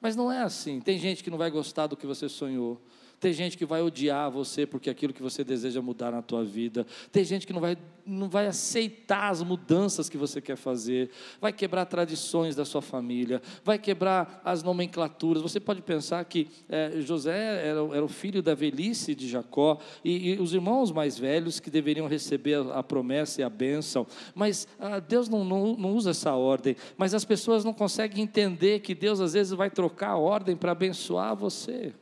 Mas 0.00 0.14
não 0.14 0.30
é 0.30 0.42
assim. 0.42 0.80
Tem 0.80 0.98
gente 0.98 1.24
que 1.24 1.30
não 1.30 1.38
vai 1.38 1.50
gostar 1.50 1.86
do 1.86 1.96
que 1.96 2.06
você 2.06 2.28
sonhou. 2.28 2.78
Tem 3.20 3.32
gente 3.32 3.56
que 3.56 3.64
vai 3.64 3.82
odiar 3.82 4.30
você 4.30 4.66
porque 4.66 4.90
aquilo 4.90 5.12
que 5.12 5.22
você 5.22 5.42
deseja 5.42 5.80
mudar 5.80 6.10
na 6.10 6.22
tua 6.22 6.44
vida. 6.44 6.86
Tem 7.10 7.24
gente 7.24 7.46
que 7.46 7.52
não 7.52 7.60
vai, 7.60 7.76
não 8.04 8.28
vai 8.28 8.46
aceitar 8.46 9.30
as 9.30 9.42
mudanças 9.42 10.08
que 10.08 10.18
você 10.18 10.40
quer 10.40 10.56
fazer. 10.56 11.10
Vai 11.40 11.52
quebrar 11.52 11.86
tradições 11.86 12.54
da 12.54 12.64
sua 12.64 12.82
família. 12.82 13.40
Vai 13.64 13.78
quebrar 13.78 14.42
as 14.44 14.62
nomenclaturas. 14.62 15.42
Você 15.42 15.58
pode 15.58 15.82
pensar 15.82 16.24
que 16.24 16.48
é, 16.68 17.00
José 17.00 17.68
era, 17.68 17.80
era, 17.96 18.04
o 18.04 18.08
filho 18.08 18.42
da 18.42 18.54
velhice 18.54 19.14
de 19.14 19.28
Jacó 19.28 19.78
e, 20.04 20.32
e, 20.32 20.40
os 20.40 20.52
irmãos 20.52 20.92
mais 20.92 21.18
velhos 21.18 21.60
que 21.60 21.70
deveriam 21.70 22.06
receber 22.06 22.54
a, 22.54 22.78
a 22.78 22.82
promessa 22.82 23.40
e 23.40 23.44
a 23.44 23.50
bênção. 23.50 24.06
Mas 24.34 24.68
ah, 24.78 25.00
Deus 25.00 25.28
não, 25.28 25.44
não, 25.44 25.76
não 25.76 25.94
usa 25.94 26.10
essa 26.10 26.34
ordem. 26.34 26.76
Mas 26.96 27.14
as 27.14 27.24
pessoas 27.24 27.64
não 27.64 27.72
conseguem 27.72 28.22
entender 28.22 28.80
que 28.80 28.94
Deus 28.94 29.20
às 29.20 29.32
vezes 29.32 29.52
vai 29.52 29.70
trocar 29.70 30.10
a 30.10 30.16
ordem 30.18 30.56
para 30.56 30.72
abençoar 30.72 31.34
você. 31.34 31.92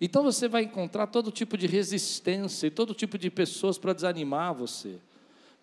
Então 0.00 0.22
você 0.22 0.48
vai 0.48 0.62
encontrar 0.62 1.06
todo 1.06 1.30
tipo 1.30 1.58
de 1.58 1.66
resistência 1.66 2.66
e 2.66 2.70
todo 2.70 2.94
tipo 2.94 3.18
de 3.18 3.30
pessoas 3.30 3.76
para 3.76 3.92
desanimar 3.92 4.54
você. 4.54 4.98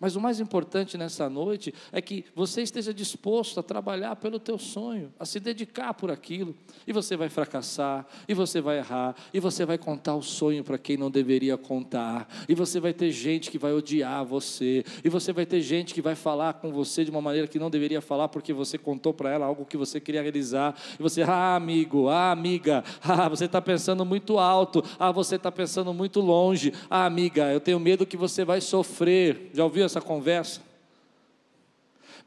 Mas 0.00 0.14
o 0.14 0.20
mais 0.20 0.38
importante 0.38 0.96
nessa 0.96 1.28
noite 1.28 1.74
é 1.90 2.00
que 2.00 2.24
você 2.34 2.62
esteja 2.62 2.94
disposto 2.94 3.58
a 3.58 3.62
trabalhar 3.62 4.14
pelo 4.16 4.38
teu 4.38 4.56
sonho, 4.56 5.12
a 5.18 5.24
se 5.24 5.40
dedicar 5.40 5.92
por 5.94 6.10
aquilo. 6.10 6.54
E 6.86 6.92
você 6.92 7.16
vai 7.16 7.28
fracassar, 7.28 8.06
e 8.28 8.34
você 8.34 8.60
vai 8.60 8.78
errar, 8.78 9.16
e 9.34 9.40
você 9.40 9.64
vai 9.64 9.76
contar 9.76 10.14
o 10.14 10.22
sonho 10.22 10.62
para 10.62 10.78
quem 10.78 10.96
não 10.96 11.10
deveria 11.10 11.56
contar. 11.56 12.28
E 12.48 12.54
você 12.54 12.78
vai 12.78 12.92
ter 12.92 13.10
gente 13.10 13.50
que 13.50 13.58
vai 13.58 13.72
odiar 13.72 14.24
você, 14.24 14.84
e 15.04 15.08
você 15.08 15.32
vai 15.32 15.44
ter 15.44 15.60
gente 15.60 15.92
que 15.92 16.00
vai 16.00 16.14
falar 16.14 16.54
com 16.54 16.70
você 16.70 17.04
de 17.04 17.10
uma 17.10 17.20
maneira 17.20 17.48
que 17.48 17.58
não 17.58 17.68
deveria 17.68 18.00
falar 18.00 18.28
porque 18.28 18.52
você 18.52 18.78
contou 18.78 19.12
para 19.12 19.30
ela 19.32 19.46
algo 19.46 19.64
que 19.64 19.76
você 19.76 19.98
queria 19.98 20.22
realizar. 20.22 20.76
E 20.98 21.02
você, 21.02 21.22
ah, 21.22 21.56
amigo, 21.56 22.08
ah, 22.08 22.30
amiga, 22.30 22.84
ah, 23.02 23.28
você 23.28 23.46
está 23.46 23.60
pensando 23.60 24.04
muito 24.04 24.38
alto, 24.38 24.84
ah, 24.96 25.10
você 25.10 25.34
está 25.34 25.50
pensando 25.50 25.92
muito 25.92 26.20
longe, 26.20 26.72
ah, 26.88 27.04
amiga, 27.04 27.52
eu 27.52 27.60
tenho 27.60 27.80
medo 27.80 28.06
que 28.06 28.16
você 28.16 28.44
vai 28.44 28.60
sofrer. 28.60 29.50
Já 29.52 29.64
ouviu 29.64 29.87
essa 29.88 30.00
conversa. 30.00 30.60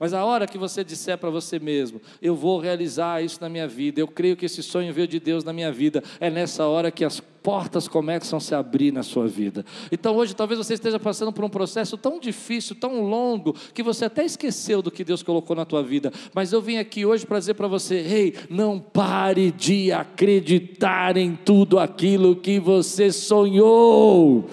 Mas 0.01 0.15
a 0.15 0.25
hora 0.25 0.47
que 0.47 0.57
você 0.57 0.83
disser 0.83 1.15
para 1.15 1.29
você 1.29 1.59
mesmo, 1.59 2.01
eu 2.19 2.35
vou 2.35 2.59
realizar 2.59 3.23
isso 3.23 3.37
na 3.39 3.47
minha 3.47 3.67
vida, 3.67 4.01
eu 4.01 4.07
creio 4.07 4.35
que 4.35 4.47
esse 4.47 4.63
sonho 4.63 4.91
veio 4.91 5.07
de 5.07 5.19
Deus 5.19 5.43
na 5.43 5.53
minha 5.53 5.71
vida, 5.71 6.03
é 6.19 6.27
nessa 6.27 6.65
hora 6.65 6.89
que 6.89 7.05
as 7.05 7.19
portas 7.19 7.87
começam 7.87 8.37
a 8.37 8.39
se 8.39 8.55
abrir 8.55 8.91
na 8.91 9.03
sua 9.03 9.27
vida. 9.27 9.63
Então 9.91 10.15
hoje 10.15 10.35
talvez 10.35 10.57
você 10.57 10.73
esteja 10.73 10.99
passando 10.99 11.31
por 11.31 11.45
um 11.45 11.49
processo 11.49 11.97
tão 11.97 12.19
difícil, 12.19 12.75
tão 12.75 13.03
longo, 13.03 13.55
que 13.75 13.83
você 13.83 14.05
até 14.05 14.25
esqueceu 14.25 14.81
do 14.81 14.89
que 14.89 15.03
Deus 15.03 15.21
colocou 15.21 15.55
na 15.55 15.65
tua 15.65 15.83
vida. 15.83 16.11
Mas 16.33 16.51
eu 16.51 16.63
vim 16.63 16.77
aqui 16.77 17.05
hoje 17.05 17.23
para 17.23 17.37
dizer 17.37 17.53
para 17.53 17.67
você: 17.67 17.97
ei, 17.97 18.33
não 18.49 18.79
pare 18.79 19.51
de 19.51 19.91
acreditar 19.91 21.15
em 21.15 21.35
tudo 21.35 21.77
aquilo 21.77 22.35
que 22.35 22.59
você 22.59 23.11
sonhou 23.11 24.49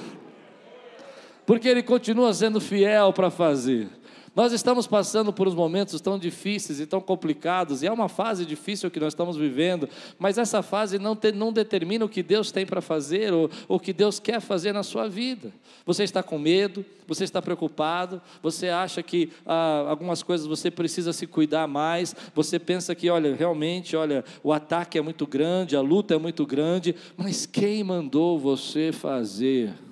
porque 1.49 1.67
Ele 1.67 1.83
continua 1.83 2.35
sendo 2.35 2.61
fiel 2.61 3.11
para 3.11 3.31
fazer. 3.31 3.89
Nós 4.37 4.53
estamos 4.53 4.87
passando 4.87 5.33
por 5.33 5.49
uns 5.49 5.55
momentos 5.55 5.99
tão 5.99 6.19
difíceis 6.19 6.79
e 6.79 6.85
tão 6.85 7.01
complicados, 7.01 7.83
e 7.83 7.87
é 7.87 7.91
uma 7.91 8.07
fase 8.07 8.45
difícil 8.45 8.91
que 8.91 9.01
nós 9.01 9.15
estamos 9.15 9.35
vivendo, 9.35 9.89
mas 10.19 10.37
essa 10.37 10.63
fase 10.63 10.99
não, 10.99 11.17
te, 11.17 11.33
não 11.33 11.51
determina 11.51 12.05
o 12.05 12.09
que 12.09 12.23
Deus 12.23 12.53
tem 12.53 12.67
para 12.67 12.83
fazer 12.83 13.33
ou 13.33 13.49
o 13.67 13.81
que 13.81 13.95
Deus 13.95 14.21
quer 14.21 14.43
fazer 14.43 14.75
na 14.75 14.83
sua 14.83 15.09
vida. 15.09 15.51
Você 15.87 16.05
está 16.05 16.23
com 16.23 16.39
medo, 16.39 16.85
você 17.07 17.25
está 17.25 17.41
preocupado, 17.41 18.21
você 18.43 18.69
acha 18.69 19.03
que 19.03 19.33
ah, 19.47 19.87
algumas 19.89 20.23
coisas 20.23 20.47
você 20.47 20.71
precisa 20.71 21.15
se 21.15 21.27
cuidar 21.27 21.67
mais, 21.67 22.15
você 22.35 22.59
pensa 22.59 22.95
que, 22.95 23.09
olha, 23.09 23.35
realmente, 23.35 23.97
olha, 23.97 24.23
o 24.45 24.53
ataque 24.53 24.99
é 24.99 25.01
muito 25.01 25.27
grande, 25.27 25.77
a 25.77 25.81
luta 25.81 26.15
é 26.15 26.19
muito 26.19 26.45
grande, 26.45 26.95
mas 27.17 27.47
quem 27.47 27.83
mandou 27.83 28.39
você 28.39 28.93
fazer? 28.93 29.88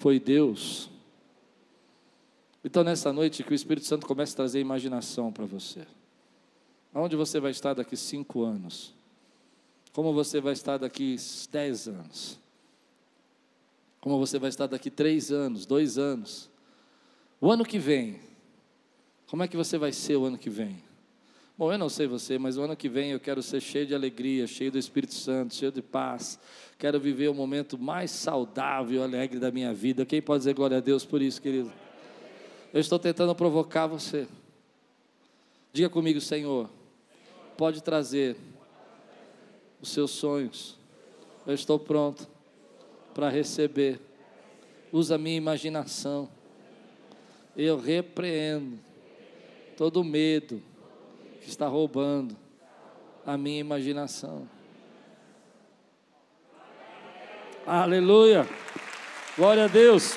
Foi 0.00 0.18
Deus. 0.18 0.88
Então, 2.64 2.82
nessa 2.82 3.12
noite, 3.12 3.44
que 3.44 3.52
o 3.52 3.54
Espírito 3.54 3.86
Santo 3.86 4.06
comece 4.06 4.32
a 4.32 4.36
trazer 4.36 4.58
imaginação 4.58 5.30
para 5.30 5.44
você. 5.44 5.86
Aonde 6.92 7.14
você 7.16 7.38
vai 7.38 7.50
estar 7.50 7.74
daqui 7.74 7.96
cinco 7.98 8.42
anos? 8.42 8.94
Como 9.92 10.14
você 10.14 10.40
vai 10.40 10.54
estar 10.54 10.78
daqui 10.78 11.16
dez 11.52 11.86
anos? 11.86 12.38
Como 14.00 14.18
você 14.18 14.38
vai 14.38 14.48
estar 14.48 14.66
daqui 14.66 14.90
três 14.90 15.30
anos, 15.30 15.66
dois 15.66 15.98
anos? 15.98 16.48
O 17.38 17.52
ano 17.52 17.64
que 17.64 17.78
vem, 17.78 18.20
como 19.26 19.42
é 19.42 19.48
que 19.48 19.56
você 19.56 19.76
vai 19.76 19.92
ser 19.92 20.16
o 20.16 20.24
ano 20.24 20.38
que 20.38 20.48
vem? 20.48 20.82
Bom, 21.60 21.70
eu 21.70 21.76
não 21.76 21.90
sei 21.90 22.06
você, 22.06 22.38
mas 22.38 22.56
o 22.56 22.62
ano 22.62 22.74
que 22.74 22.88
vem 22.88 23.10
eu 23.10 23.20
quero 23.20 23.42
ser 23.42 23.60
cheio 23.60 23.84
de 23.86 23.94
alegria, 23.94 24.46
cheio 24.46 24.72
do 24.72 24.78
Espírito 24.78 25.12
Santo, 25.12 25.54
cheio 25.54 25.70
de 25.70 25.82
paz. 25.82 26.40
Quero 26.78 26.98
viver 26.98 27.28
o 27.28 27.34
momento 27.34 27.76
mais 27.76 28.10
saudável 28.10 28.98
e 28.98 29.04
alegre 29.04 29.38
da 29.38 29.50
minha 29.50 29.74
vida. 29.74 30.06
Quem 30.06 30.22
pode 30.22 30.38
dizer 30.38 30.54
glória 30.54 30.78
a 30.78 30.80
Deus 30.80 31.04
por 31.04 31.20
isso, 31.20 31.38
querido? 31.38 31.70
Eu 32.72 32.80
estou 32.80 32.98
tentando 32.98 33.34
provocar 33.34 33.86
você. 33.86 34.26
Diga 35.70 35.90
comigo, 35.90 36.18
Senhor, 36.18 36.70
pode 37.58 37.82
trazer 37.82 38.38
os 39.82 39.90
seus 39.90 40.12
sonhos. 40.12 40.78
Eu 41.46 41.52
estou 41.52 41.78
pronto 41.78 42.26
para 43.12 43.28
receber. 43.28 44.00
Usa 44.90 45.16
a 45.16 45.18
minha 45.18 45.36
imaginação. 45.36 46.26
Eu 47.54 47.78
repreendo 47.78 48.78
todo 49.76 50.02
medo 50.02 50.69
está 51.50 51.66
roubando 51.66 52.36
a 53.26 53.36
minha 53.36 53.60
imaginação. 53.60 54.48
Aleluia. 57.66 58.48
Glória 59.36 59.64
a 59.64 59.68
Deus. 59.68 60.16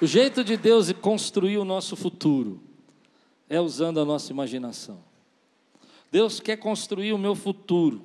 O 0.00 0.06
jeito 0.06 0.42
de 0.42 0.56
Deus 0.56 0.90
construir 0.92 1.58
o 1.58 1.64
nosso 1.64 1.94
futuro 1.94 2.60
é 3.48 3.60
usando 3.60 4.00
a 4.00 4.04
nossa 4.04 4.32
imaginação. 4.32 5.04
Deus 6.10 6.40
quer 6.40 6.56
construir 6.56 7.12
o 7.12 7.18
meu 7.18 7.34
futuro, 7.34 8.04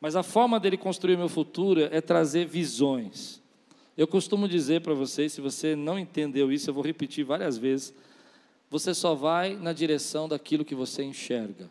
mas 0.00 0.16
a 0.16 0.22
forma 0.22 0.58
dele 0.58 0.76
construir 0.76 1.16
o 1.16 1.18
meu 1.18 1.28
futuro 1.28 1.80
é 1.80 2.00
trazer 2.00 2.46
visões. 2.46 3.41
Eu 3.96 4.06
costumo 4.06 4.48
dizer 4.48 4.80
para 4.80 4.94
vocês, 4.94 5.32
se 5.32 5.40
você 5.40 5.76
não 5.76 5.98
entendeu 5.98 6.50
isso, 6.50 6.70
eu 6.70 6.74
vou 6.74 6.82
repetir 6.82 7.24
várias 7.24 7.58
vezes. 7.58 7.94
Você 8.70 8.94
só 8.94 9.14
vai 9.14 9.54
na 9.54 9.72
direção 9.72 10.26
daquilo 10.26 10.64
que 10.64 10.74
você 10.74 11.02
enxerga. 11.02 11.70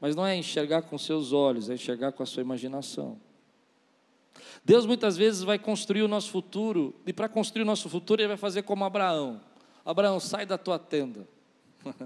Mas 0.00 0.16
não 0.16 0.26
é 0.26 0.34
enxergar 0.34 0.82
com 0.82 0.96
seus 0.96 1.32
olhos, 1.32 1.68
é 1.68 1.74
enxergar 1.74 2.12
com 2.12 2.22
a 2.22 2.26
sua 2.26 2.40
imaginação. 2.40 3.20
Deus 4.64 4.86
muitas 4.86 5.16
vezes 5.16 5.42
vai 5.42 5.58
construir 5.58 6.02
o 6.02 6.08
nosso 6.08 6.30
futuro, 6.30 6.94
e 7.06 7.12
para 7.12 7.28
construir 7.28 7.62
o 7.62 7.66
nosso 7.66 7.88
futuro, 7.88 8.22
Ele 8.22 8.28
vai 8.28 8.36
fazer 8.38 8.62
como 8.62 8.84
Abraão: 8.84 9.40
Abraão, 9.84 10.18
sai 10.18 10.46
da 10.46 10.56
tua 10.56 10.78
tenda. 10.78 11.28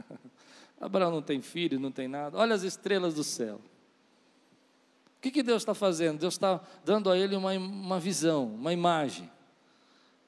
Abraão 0.81 1.13
não 1.13 1.23
tem 1.23 1.41
filho, 1.41 1.79
não 1.79 1.93
tem 1.93 2.09
nada. 2.09 2.37
Olha 2.37 2.55
as 2.55 2.63
estrelas 2.63 3.15
do 3.15 3.23
céu. 3.23 3.61
Que, 5.25 5.31
que 5.31 5.43
Deus 5.43 5.63
está 5.63 5.73
fazendo? 5.73 6.19
Deus 6.19 6.35
está 6.35 6.61
dando 6.85 7.11
a 7.11 7.17
ele 7.17 7.35
uma, 7.35 7.53
uma 7.53 7.99
visão, 7.99 8.45
uma 8.45 8.75
imagem. 8.75 9.31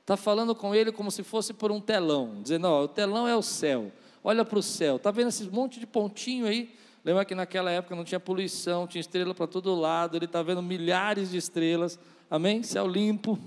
Está 0.00 0.16
falando 0.16 0.54
com 0.54 0.74
ele 0.74 0.90
como 0.90 1.10
se 1.10 1.22
fosse 1.22 1.52
por 1.52 1.70
um 1.70 1.82
telão, 1.82 2.40
dizendo: 2.40 2.66
ó, 2.66 2.84
o 2.84 2.88
telão 2.88 3.28
é 3.28 3.36
o 3.36 3.42
céu. 3.42 3.92
Olha 4.24 4.42
para 4.42 4.58
o 4.58 4.62
céu. 4.62 4.96
Está 4.96 5.10
vendo 5.10 5.28
esse 5.28 5.44
monte 5.50 5.78
de 5.78 5.86
pontinho 5.86 6.46
aí? 6.46 6.74
Lembra 7.04 7.26
que 7.26 7.34
naquela 7.34 7.70
época 7.70 7.94
não 7.94 8.04
tinha 8.04 8.18
poluição, 8.18 8.86
tinha 8.86 9.02
estrela 9.02 9.34
para 9.34 9.46
todo 9.46 9.74
lado, 9.74 10.16
ele 10.16 10.24
está 10.24 10.42
vendo 10.42 10.62
milhares 10.62 11.30
de 11.30 11.36
estrelas, 11.36 11.98
amém? 12.30 12.62
Céu 12.62 12.88
limpo. 12.88 13.38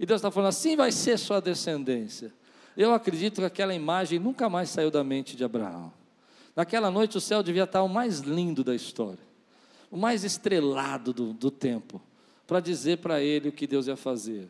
E 0.00 0.04
Deus 0.04 0.18
está 0.18 0.32
falando, 0.32 0.48
assim 0.48 0.74
vai 0.74 0.90
ser 0.90 1.16
sua 1.16 1.40
descendência. 1.40 2.34
Eu 2.76 2.92
acredito 2.92 3.36
que 3.36 3.44
aquela 3.44 3.72
imagem 3.72 4.18
nunca 4.18 4.48
mais 4.48 4.68
saiu 4.68 4.90
da 4.90 5.04
mente 5.04 5.36
de 5.36 5.44
Abraão. 5.44 5.92
Naquela 6.56 6.90
noite 6.90 7.16
o 7.16 7.20
céu 7.20 7.40
devia 7.40 7.62
estar 7.62 7.84
o 7.84 7.88
mais 7.88 8.18
lindo 8.18 8.64
da 8.64 8.74
história, 8.74 9.29
o 9.90 9.96
mais 9.96 10.24
estrelado 10.24 11.12
do, 11.12 11.32
do 11.32 11.50
tempo, 11.50 12.00
para 12.46 12.60
dizer 12.60 12.98
para 12.98 13.20
ele 13.22 13.48
o 13.48 13.52
que 13.52 13.66
Deus 13.66 13.86
ia 13.86 13.96
fazer. 13.96 14.48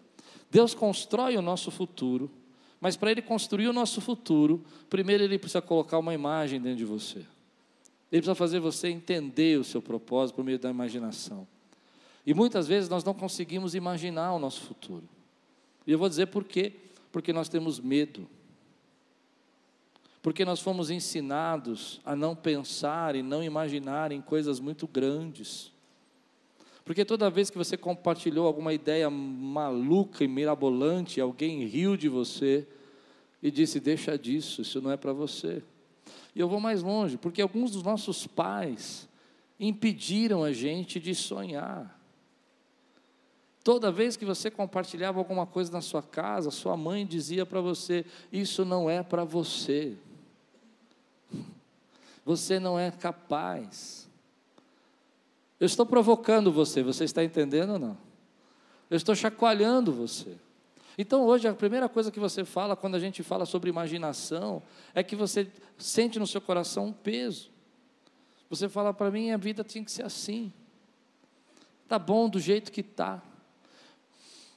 Deus 0.50 0.74
constrói 0.74 1.36
o 1.36 1.42
nosso 1.42 1.70
futuro, 1.70 2.30
mas 2.80 2.96
para 2.96 3.10
ele 3.10 3.22
construir 3.22 3.68
o 3.68 3.72
nosso 3.72 4.00
futuro, 4.00 4.64
primeiro 4.88 5.22
ele 5.22 5.38
precisa 5.38 5.62
colocar 5.62 5.98
uma 5.98 6.14
imagem 6.14 6.60
dentro 6.60 6.78
de 6.78 6.84
você. 6.84 7.18
Ele 8.10 8.22
precisa 8.22 8.34
fazer 8.34 8.58
você 8.58 8.88
entender 8.88 9.58
o 9.58 9.64
seu 9.64 9.80
propósito 9.80 10.36
por 10.36 10.44
meio 10.44 10.58
da 10.58 10.70
imaginação. 10.70 11.46
E 12.26 12.34
muitas 12.34 12.66
vezes 12.66 12.88
nós 12.88 13.04
não 13.04 13.14
conseguimos 13.14 13.74
imaginar 13.74 14.32
o 14.32 14.38
nosso 14.38 14.62
futuro. 14.62 15.08
E 15.86 15.92
eu 15.92 15.98
vou 15.98 16.08
dizer 16.08 16.26
por 16.26 16.44
quê? 16.44 16.72
Porque 17.12 17.32
nós 17.32 17.48
temos 17.48 17.78
medo. 17.80 18.28
Porque 20.22 20.44
nós 20.44 20.60
fomos 20.60 20.90
ensinados 20.90 22.00
a 22.04 22.14
não 22.14 22.36
pensar 22.36 23.16
e 23.16 23.22
não 23.22 23.42
imaginar 23.42 24.12
em 24.12 24.20
coisas 24.20 24.60
muito 24.60 24.86
grandes. 24.86 25.72
Porque 26.84 27.04
toda 27.04 27.30
vez 27.30 27.48
que 27.48 27.56
você 27.56 27.76
compartilhou 27.76 28.46
alguma 28.46 28.74
ideia 28.74 29.08
maluca 29.08 30.24
e 30.24 30.28
mirabolante, 30.28 31.20
alguém 31.20 31.64
riu 31.64 31.96
de 31.96 32.08
você 32.08 32.66
e 33.42 33.50
disse: 33.50 33.80
Deixa 33.80 34.18
disso, 34.18 34.60
isso 34.62 34.80
não 34.80 34.90
é 34.90 34.96
para 34.96 35.12
você. 35.12 35.62
E 36.34 36.40
eu 36.40 36.48
vou 36.48 36.60
mais 36.60 36.82
longe, 36.82 37.16
porque 37.16 37.40
alguns 37.40 37.70
dos 37.70 37.82
nossos 37.82 38.26
pais 38.26 39.08
impediram 39.58 40.44
a 40.44 40.52
gente 40.52 41.00
de 41.00 41.14
sonhar. 41.14 41.98
Toda 43.62 43.92
vez 43.92 44.16
que 44.16 44.24
você 44.24 44.50
compartilhava 44.50 45.18
alguma 45.18 45.46
coisa 45.46 45.70
na 45.70 45.80
sua 45.80 46.02
casa, 46.02 46.50
sua 46.50 46.76
mãe 46.76 47.06
dizia 47.06 47.46
para 47.46 47.60
você: 47.60 48.04
Isso 48.32 48.64
não 48.64 48.88
é 48.88 49.02
para 49.02 49.24
você. 49.24 49.96
Você 52.24 52.58
não 52.58 52.78
é 52.78 52.90
capaz. 52.90 54.08
Eu 55.58 55.66
estou 55.66 55.84
provocando 55.84 56.50
você, 56.50 56.82
você 56.82 57.04
está 57.04 57.22
entendendo 57.22 57.74
ou 57.74 57.78
não? 57.78 57.98
Eu 58.88 58.96
estou 58.96 59.14
chacoalhando 59.14 59.92
você. 59.92 60.36
Então 60.96 61.24
hoje 61.24 61.48
a 61.48 61.54
primeira 61.54 61.88
coisa 61.88 62.10
que 62.10 62.20
você 62.20 62.44
fala 62.44 62.76
quando 62.76 62.94
a 62.94 62.98
gente 62.98 63.22
fala 63.22 63.46
sobre 63.46 63.70
imaginação 63.70 64.62
é 64.94 65.02
que 65.02 65.16
você 65.16 65.50
sente 65.78 66.18
no 66.18 66.26
seu 66.26 66.40
coração 66.40 66.86
um 66.86 66.92
peso. 66.92 67.50
Você 68.48 68.68
fala 68.68 68.92
para 68.92 69.10
mim, 69.10 69.30
a 69.30 69.36
vida 69.36 69.62
tinha 69.62 69.84
que 69.84 69.92
ser 69.92 70.04
assim. 70.04 70.52
Tá 71.88 71.98
bom 71.98 72.28
do 72.28 72.40
jeito 72.40 72.72
que 72.72 72.82
tá. 72.82 73.22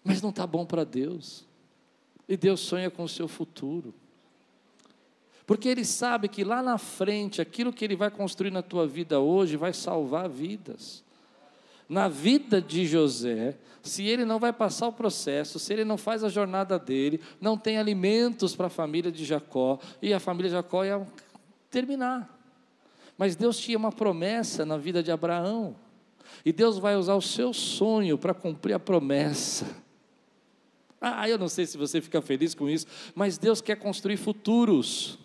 Mas 0.04 0.22
não 0.22 0.32
tá 0.32 0.46
bom 0.46 0.66
para 0.66 0.84
Deus. 0.84 1.46
E 2.28 2.36
Deus 2.36 2.60
sonha 2.62 2.90
com 2.90 3.04
o 3.04 3.10
seu 3.10 3.28
futuro. 3.28 3.94
Porque 5.46 5.68
ele 5.68 5.84
sabe 5.84 6.28
que 6.28 6.44
lá 6.44 6.64
na 6.64 6.78
frente, 6.78 7.42
aquilo 7.42 7.74
que 7.74 7.84
ele 7.84 7.96
vai 7.96 8.10
construir 8.10 8.52
na 8.52 8.62
tua 8.62 8.88
vida 8.88 9.20
hoje 9.20 9.58
vai 9.58 9.74
salvar 9.74 10.30
vidas 10.30 11.04
na 11.88 12.08
vida 12.08 12.62
de 12.62 12.86
José, 12.86 13.56
se 13.82 14.04
ele 14.04 14.26
não 14.26 14.40
vai 14.40 14.54
passar 14.54 14.88
o 14.88 14.94
processo, 14.94 15.60
se 15.60 15.72
ele 15.74 15.84
não 15.84 15.98
faz 15.98 16.24
a 16.24 16.30
jornada 16.30 16.80
dele, 16.80 17.20
não 17.40 17.58
tem 17.58 17.78
alimentos 17.78 18.56
para 18.56 18.68
a 18.68 18.70
família 18.70 19.12
de 19.12 19.26
Jacó, 19.26 19.80
e 20.02 20.14
a 20.14 20.20
família 20.20 20.50
de 20.50 20.56
Jacó 20.56 20.84
ia 20.84 21.06
terminar. 21.70 22.30
Mas 23.18 23.36
Deus 23.36 23.58
tinha 23.58 23.78
uma 23.78 23.92
promessa 23.92 24.66
na 24.66 24.78
vida 24.78 25.04
de 25.04 25.12
Abraão, 25.12 25.76
e 26.44 26.52
Deus 26.52 26.80
vai 26.80 26.96
usar 26.96 27.16
o 27.16 27.22
seu 27.22 27.54
sonho 27.54 28.18
para 28.18 28.34
cumprir 28.34 28.74
a 28.74 28.80
promessa. 28.80 29.66
Ah, 31.00 31.28
eu 31.28 31.38
não 31.38 31.50
sei 31.50 31.66
se 31.66 31.78
você 31.78 32.00
fica 32.02 32.22
feliz 32.22 32.56
com 32.56 32.70
isso, 32.70 32.88
mas 33.14 33.38
Deus 33.38 33.60
quer 33.62 33.76
construir 33.76 34.18
futuros. 34.18 35.20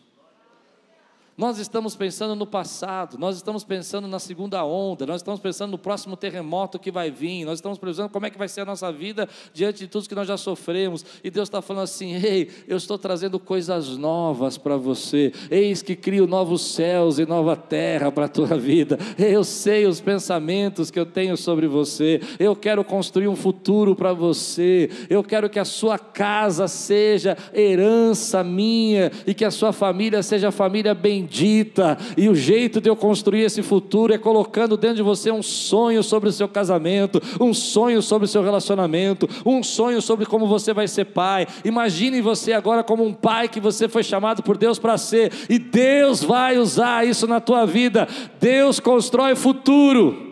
Nós 1.39 1.57
estamos 1.61 1.95
pensando 1.95 2.35
no 2.35 2.45
passado, 2.45 3.17
nós 3.17 3.37
estamos 3.37 3.63
pensando 3.63 4.09
na 4.09 4.19
segunda 4.19 4.65
onda, 4.65 5.07
nós 5.07 5.21
estamos 5.21 5.39
pensando 5.39 5.71
no 5.71 5.79
próximo 5.79 6.17
terremoto 6.17 6.81
que 6.81 6.91
vai 6.91 7.13
vir, 7.13 7.45
nós 7.45 7.61
estamos 7.61 7.79
pensando 7.79 8.09
como 8.09 8.27
é 8.27 8.31
que 8.31 8.37
vai 8.37 8.49
ser 8.49 8.63
a 8.63 8.65
nossa 8.65 8.91
vida 8.91 9.29
diante 9.55 9.79
de 9.79 9.87
tudo 9.87 10.09
que 10.09 10.17
nós 10.17 10.27
já 10.27 10.37
sofremos. 10.37 11.05
E 11.23 11.31
Deus 11.31 11.47
está 11.47 11.63
falando 11.63 11.85
assim: 11.85 12.13
ei, 12.13 12.51
eu 12.67 12.77
estou 12.77 12.99
trazendo 12.99 13.39
coisas 13.39 13.97
novas 13.97 14.59
para 14.59 14.77
você. 14.77 15.33
Eis 15.49 15.81
que 15.81 15.95
crio 15.95 16.27
novos 16.27 16.61
céus 16.75 17.21
e 17.21 17.25
nova 17.25 17.55
terra 17.55 18.11
para 18.11 18.25
a 18.25 18.29
tua 18.29 18.59
vida. 18.59 18.99
Eu 19.17 19.45
sei 19.45 19.87
os 19.87 20.01
pensamentos 20.01 20.91
que 20.91 20.99
eu 20.99 21.07
tenho 21.07 21.37
sobre 21.37 21.69
você. 21.69 22.21
Eu 22.41 22.57
quero 22.57 22.83
construir 22.83 23.29
um 23.29 23.37
futuro 23.37 23.95
para 23.95 24.13
você. 24.13 24.91
Eu 25.09 25.23
quero 25.23 25.49
que 25.49 25.61
a 25.61 25.65
sua 25.65 26.01
casa 26.01 26.67
seja 26.67 27.37
herança 27.55 28.43
minha 28.43 29.13
e 29.25 29.33
que 29.33 29.45
a 29.45 29.53
sua 29.53 29.73
família 29.73 30.21
seja 30.21 30.51
família 30.51 30.95
bendita 30.95 31.28
bendita, 31.29 31.99
e 32.17 32.29
o 32.29 32.35
jeito 32.35 32.81
de 32.81 32.89
eu 32.89 32.97
construir 32.97 33.43
esse 33.43 33.63
futuro 33.63 34.13
é 34.13 34.19
colocando 34.19 34.77
dentro 34.77 34.97
de 34.97 35.03
você 35.03 35.31
um 35.31 35.43
sonho 35.43 36.03
sobre 36.03 36.31
o 36.31 36.33
seu 36.33 36.49
casamento, 36.49 37.21
um 37.41 37.53
sonho 37.53 38.01
sobre 38.01 38.25
o 38.25 38.29
seu 38.29 38.43
relacionamento, 38.43 39.29
um 39.45 39.63
sonho 39.63 40.01
sobre 40.01 40.25
como 40.25 40.47
você 40.47 40.73
vai 40.73 40.89
ser 40.89 41.05
pai. 41.05 41.47
Imagine 41.65 42.21
você 42.21 42.53
agora 42.53 42.83
como 42.83 43.05
um 43.05 43.13
pai 43.13 43.49
que 43.49 43.61
você 43.61 43.89
foi 43.89 44.03
chamado 44.03 44.43
por 44.43 44.57
Deus 44.57 44.79
para 44.79 44.97
ser, 44.97 45.33
e 45.49 45.59
Deus 45.59 46.25
vai 46.25 46.59
usar 46.59 47.07
isso 47.07 47.27
na 47.27 47.41
tua 47.41 47.67
vida. 47.67 48.09
Deus 48.41 48.81
constrói 48.81 49.37
futuro. 49.37 50.27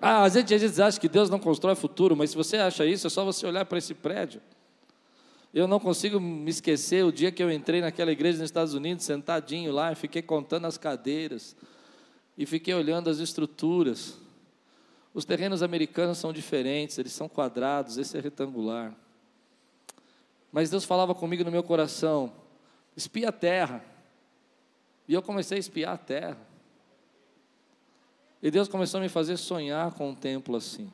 Ah, 0.00 0.24
às 0.24 0.34
vezes, 0.34 0.52
às 0.52 0.60
vezes 0.60 0.80
acha 0.80 1.00
que 1.00 1.08
Deus 1.08 1.30
não 1.30 1.38
constrói 1.38 1.74
futuro, 1.74 2.14
mas 2.14 2.30
se 2.30 2.36
você 2.36 2.58
acha 2.58 2.84
isso, 2.84 3.06
é 3.06 3.10
só 3.10 3.24
você 3.24 3.46
olhar 3.46 3.64
para 3.64 3.78
esse 3.78 3.94
prédio. 3.94 4.40
Eu 5.54 5.68
não 5.68 5.78
consigo 5.78 6.18
me 6.18 6.50
esquecer 6.50 7.04
o 7.04 7.12
dia 7.12 7.30
que 7.30 7.40
eu 7.40 7.48
entrei 7.48 7.80
naquela 7.80 8.10
igreja 8.10 8.38
nos 8.38 8.46
Estados 8.46 8.74
Unidos, 8.74 9.04
sentadinho 9.04 9.70
lá, 9.70 9.92
e 9.92 9.94
fiquei 9.94 10.20
contando 10.20 10.66
as 10.66 10.76
cadeiras, 10.76 11.54
e 12.36 12.44
fiquei 12.44 12.74
olhando 12.74 13.08
as 13.08 13.20
estruturas. 13.20 14.18
Os 15.14 15.24
terrenos 15.24 15.62
americanos 15.62 16.18
são 16.18 16.32
diferentes, 16.32 16.98
eles 16.98 17.12
são 17.12 17.28
quadrados, 17.28 17.98
esse 17.98 18.18
é 18.18 18.20
retangular. 18.20 18.96
Mas 20.50 20.70
Deus 20.70 20.84
falava 20.84 21.14
comigo 21.14 21.44
no 21.44 21.52
meu 21.52 21.62
coração: 21.62 22.32
espia 22.96 23.28
a 23.28 23.32
terra. 23.32 23.84
E 25.06 25.14
eu 25.14 25.22
comecei 25.22 25.56
a 25.56 25.60
espiar 25.60 25.94
a 25.94 25.98
terra. 25.98 26.38
E 28.42 28.50
Deus 28.50 28.66
começou 28.66 28.98
a 28.98 29.02
me 29.02 29.08
fazer 29.08 29.36
sonhar 29.36 29.92
com 29.92 30.10
um 30.10 30.14
templo 30.16 30.56
assim. 30.56 30.90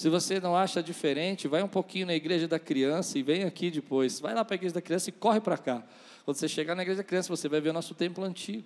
Se 0.00 0.08
você 0.08 0.40
não 0.40 0.56
acha 0.56 0.82
diferente, 0.82 1.46
vai 1.46 1.62
um 1.62 1.68
pouquinho 1.68 2.06
na 2.06 2.14
igreja 2.14 2.48
da 2.48 2.58
criança 2.58 3.18
e 3.18 3.22
vem 3.22 3.44
aqui 3.44 3.70
depois. 3.70 4.18
Vai 4.18 4.34
lá 4.34 4.42
para 4.42 4.54
a 4.54 4.56
igreja 4.56 4.76
da 4.76 4.80
criança 4.80 5.10
e 5.10 5.12
corre 5.12 5.42
para 5.42 5.58
cá. 5.58 5.84
Quando 6.24 6.38
você 6.38 6.48
chegar 6.48 6.74
na 6.74 6.80
igreja 6.80 7.02
da 7.02 7.04
criança, 7.04 7.28
você 7.28 7.50
vai 7.50 7.60
ver 7.60 7.68
o 7.68 7.72
nosso 7.74 7.94
templo 7.94 8.24
antigo. 8.24 8.64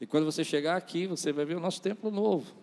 E 0.00 0.04
quando 0.04 0.24
você 0.24 0.42
chegar 0.42 0.74
aqui, 0.76 1.06
você 1.06 1.30
vai 1.30 1.44
ver 1.44 1.56
o 1.56 1.60
nosso 1.60 1.80
templo 1.80 2.10
novo. 2.10 2.56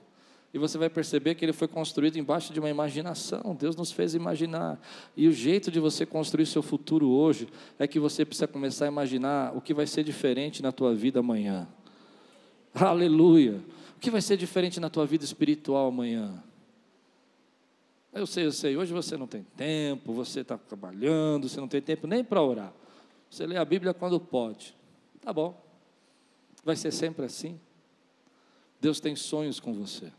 E 0.54 0.58
você 0.58 0.78
vai 0.78 0.90
perceber 0.90 1.36
que 1.36 1.46
ele 1.46 1.54
foi 1.54 1.70
construído 1.70 2.18
embaixo 2.18 2.52
de 2.52 2.60
uma 2.60 2.70
imaginação. 2.70 3.56
Deus 3.58 3.78
nos 3.78 3.94
fez 3.94 4.14
imaginar. 4.14 4.78
E 5.16 5.26
o 5.30 5.32
jeito 5.32 5.72
de 5.72 5.80
você 5.80 6.06
construir 6.06 6.48
seu 6.48 6.62
futuro 6.62 7.12
hoje 7.12 7.48
é 7.80 7.88
que 7.88 7.98
você 7.98 8.26
precisa 8.26 8.46
começar 8.46 8.84
a 8.84 8.88
imaginar 8.90 9.56
o 9.56 9.62
que 9.62 9.74
vai 9.74 9.88
ser 9.88 10.04
diferente 10.04 10.62
na 10.62 10.74
tua 10.74 10.94
vida 10.94 11.22
amanhã. 11.22 11.66
Aleluia. 12.76 13.62
O 13.96 14.02
que 14.02 14.12
vai 14.12 14.20
ser 14.20 14.36
diferente 14.36 14.82
na 14.82 14.90
tua 14.90 15.06
vida 15.06 15.24
espiritual 15.24 15.88
amanhã? 15.88 16.44
Eu 18.14 18.28
sei, 18.28 18.46
eu 18.46 18.52
sei, 18.52 18.78
hoje 18.78 18.94
você 18.94 19.18
não 19.18 19.26
tem 19.26 19.44
tempo, 19.58 20.14
você 20.14 20.42
está 20.42 20.56
trabalhando, 20.56 21.50
você 21.50 21.60
não 21.60 21.68
tem 21.68 21.82
tempo 21.82 22.06
nem 22.06 22.24
para 22.24 22.42
orar. 22.42 22.72
Você 23.30 23.48
lê 23.48 23.58
a 23.58 23.66
Bíblia 23.66 23.94
quando 23.94 24.20
pode. 24.20 24.76
Tá 25.20 25.34
bom. 25.34 25.60
Vai 26.64 26.76
ser 26.76 26.92
sempre 26.92 27.26
assim. 27.26 27.60
Deus 28.80 29.00
tem 29.00 29.16
sonhos 29.16 29.60
com 29.60 29.74
você. 29.74 30.12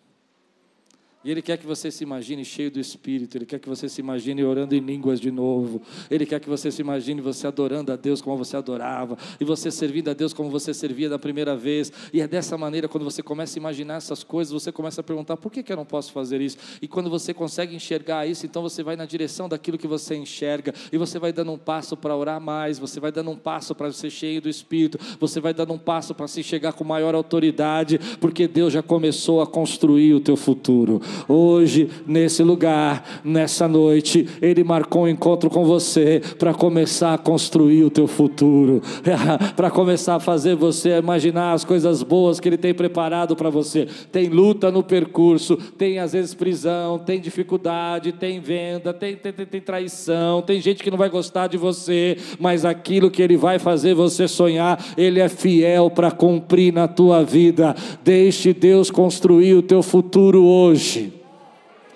E 1.24 1.30
Ele 1.30 1.40
quer 1.40 1.56
que 1.56 1.66
você 1.66 1.90
se 1.90 2.04
imagine 2.04 2.44
cheio 2.44 2.70
do 2.70 2.78
Espírito, 2.78 3.36
Ele 3.38 3.46
quer 3.46 3.58
que 3.58 3.68
você 3.68 3.88
se 3.88 4.00
imagine 4.00 4.44
orando 4.44 4.74
em 4.74 4.80
línguas 4.80 5.18
de 5.18 5.30
novo, 5.30 5.80
Ele 6.10 6.26
quer 6.26 6.38
que 6.38 6.48
você 6.48 6.70
se 6.70 6.82
imagine 6.82 7.20
você 7.20 7.46
adorando 7.46 7.92
a 7.92 7.96
Deus 7.96 8.20
como 8.20 8.36
você 8.36 8.56
adorava, 8.56 9.16
e 9.40 9.44
você 9.44 9.70
servindo 9.70 10.10
a 10.10 10.14
Deus 10.14 10.32
como 10.34 10.50
você 10.50 10.74
servia 10.74 11.08
da 11.08 11.18
primeira 11.18 11.56
vez, 11.56 11.90
e 12.12 12.20
é 12.20 12.28
dessa 12.28 12.58
maneira, 12.58 12.88
quando 12.88 13.04
você 13.04 13.22
começa 13.22 13.58
a 13.58 13.60
imaginar 13.60 13.96
essas 13.96 14.22
coisas, 14.22 14.52
você 14.52 14.70
começa 14.70 15.00
a 15.00 15.04
perguntar: 15.04 15.36
por 15.36 15.50
que, 15.50 15.62
que 15.62 15.72
eu 15.72 15.76
não 15.76 15.84
posso 15.84 16.12
fazer 16.12 16.40
isso? 16.40 16.58
E 16.82 16.86
quando 16.86 17.08
você 17.08 17.32
consegue 17.32 17.74
enxergar 17.74 18.26
isso, 18.26 18.44
então 18.44 18.62
você 18.62 18.82
vai 18.82 18.96
na 18.96 19.06
direção 19.06 19.48
daquilo 19.48 19.78
que 19.78 19.86
você 19.86 20.14
enxerga, 20.14 20.74
e 20.92 20.98
você 20.98 21.18
vai 21.18 21.32
dando 21.32 21.52
um 21.52 21.58
passo 21.58 21.96
para 21.96 22.14
orar 22.14 22.40
mais, 22.40 22.78
você 22.78 23.00
vai 23.00 23.10
dando 23.10 23.30
um 23.30 23.36
passo 23.36 23.74
para 23.74 23.90
ser 23.92 24.10
cheio 24.10 24.42
do 24.42 24.48
Espírito, 24.48 24.98
você 25.18 25.40
vai 25.40 25.54
dando 25.54 25.72
um 25.72 25.78
passo 25.78 26.14
para 26.14 26.28
se 26.28 26.42
chegar 26.42 26.74
com 26.74 26.84
maior 26.84 27.14
autoridade, 27.14 27.98
porque 28.20 28.46
Deus 28.46 28.72
já 28.72 28.82
começou 28.82 29.40
a 29.40 29.46
construir 29.46 30.14
o 30.14 30.20
teu 30.20 30.36
futuro. 30.36 31.00
Hoje, 31.28 31.88
nesse 32.06 32.42
lugar, 32.42 33.22
nessa 33.24 33.66
noite, 33.66 34.28
Ele 34.40 34.64
marcou 34.64 35.04
um 35.04 35.08
encontro 35.08 35.48
com 35.50 35.64
você 35.64 36.20
para 36.38 36.54
começar 36.54 37.14
a 37.14 37.18
construir 37.18 37.84
o 37.84 37.90
teu 37.90 38.06
futuro, 38.06 38.82
para 39.56 39.70
começar 39.70 40.16
a 40.16 40.20
fazer 40.20 40.54
você 40.54 40.98
imaginar 40.98 41.52
as 41.52 41.64
coisas 41.64 42.02
boas 42.02 42.40
que 42.40 42.48
Ele 42.48 42.56
tem 42.56 42.74
preparado 42.74 43.36
para 43.36 43.50
você. 43.50 43.86
Tem 44.10 44.28
luta 44.28 44.70
no 44.70 44.82
percurso, 44.82 45.56
tem 45.56 45.98
às 45.98 46.12
vezes 46.12 46.34
prisão, 46.34 46.98
tem 46.98 47.20
dificuldade, 47.20 48.12
tem 48.12 48.40
venda, 48.40 48.92
tem, 48.92 49.16
tem, 49.16 49.32
tem, 49.32 49.46
tem 49.46 49.60
traição, 49.60 50.42
tem 50.42 50.60
gente 50.60 50.82
que 50.82 50.90
não 50.90 50.98
vai 50.98 51.08
gostar 51.08 51.46
de 51.46 51.56
você, 51.56 52.16
mas 52.38 52.64
aquilo 52.64 53.10
que 53.10 53.22
Ele 53.22 53.36
vai 53.36 53.58
fazer 53.58 53.94
você 53.94 54.28
sonhar, 54.28 54.82
Ele 54.96 55.20
é 55.20 55.28
fiel 55.28 55.90
para 55.90 56.10
cumprir 56.10 56.72
na 56.72 56.88
tua 56.88 57.22
vida. 57.22 57.74
Deixe 58.02 58.52
Deus 58.52 58.90
construir 58.90 59.54
o 59.54 59.62
teu 59.62 59.82
futuro 59.82 60.44
hoje. 60.44 61.03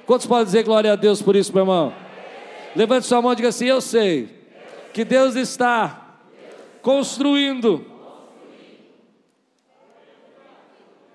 Quantos 0.08 0.26
podem 0.26 0.46
dizer 0.46 0.62
glória 0.62 0.90
a 0.90 0.96
Deus 0.96 1.20
por 1.20 1.36
isso, 1.36 1.52
meu 1.52 1.64
irmão? 1.64 1.94
Levante 2.74 3.04
sua 3.04 3.20
mão 3.20 3.34
e 3.34 3.36
diga 3.36 3.48
assim: 3.48 3.66
Eu 3.66 3.78
sei 3.78 4.42
que 4.94 5.04
Deus 5.04 5.36
está 5.36 6.16
construindo. 6.80 7.84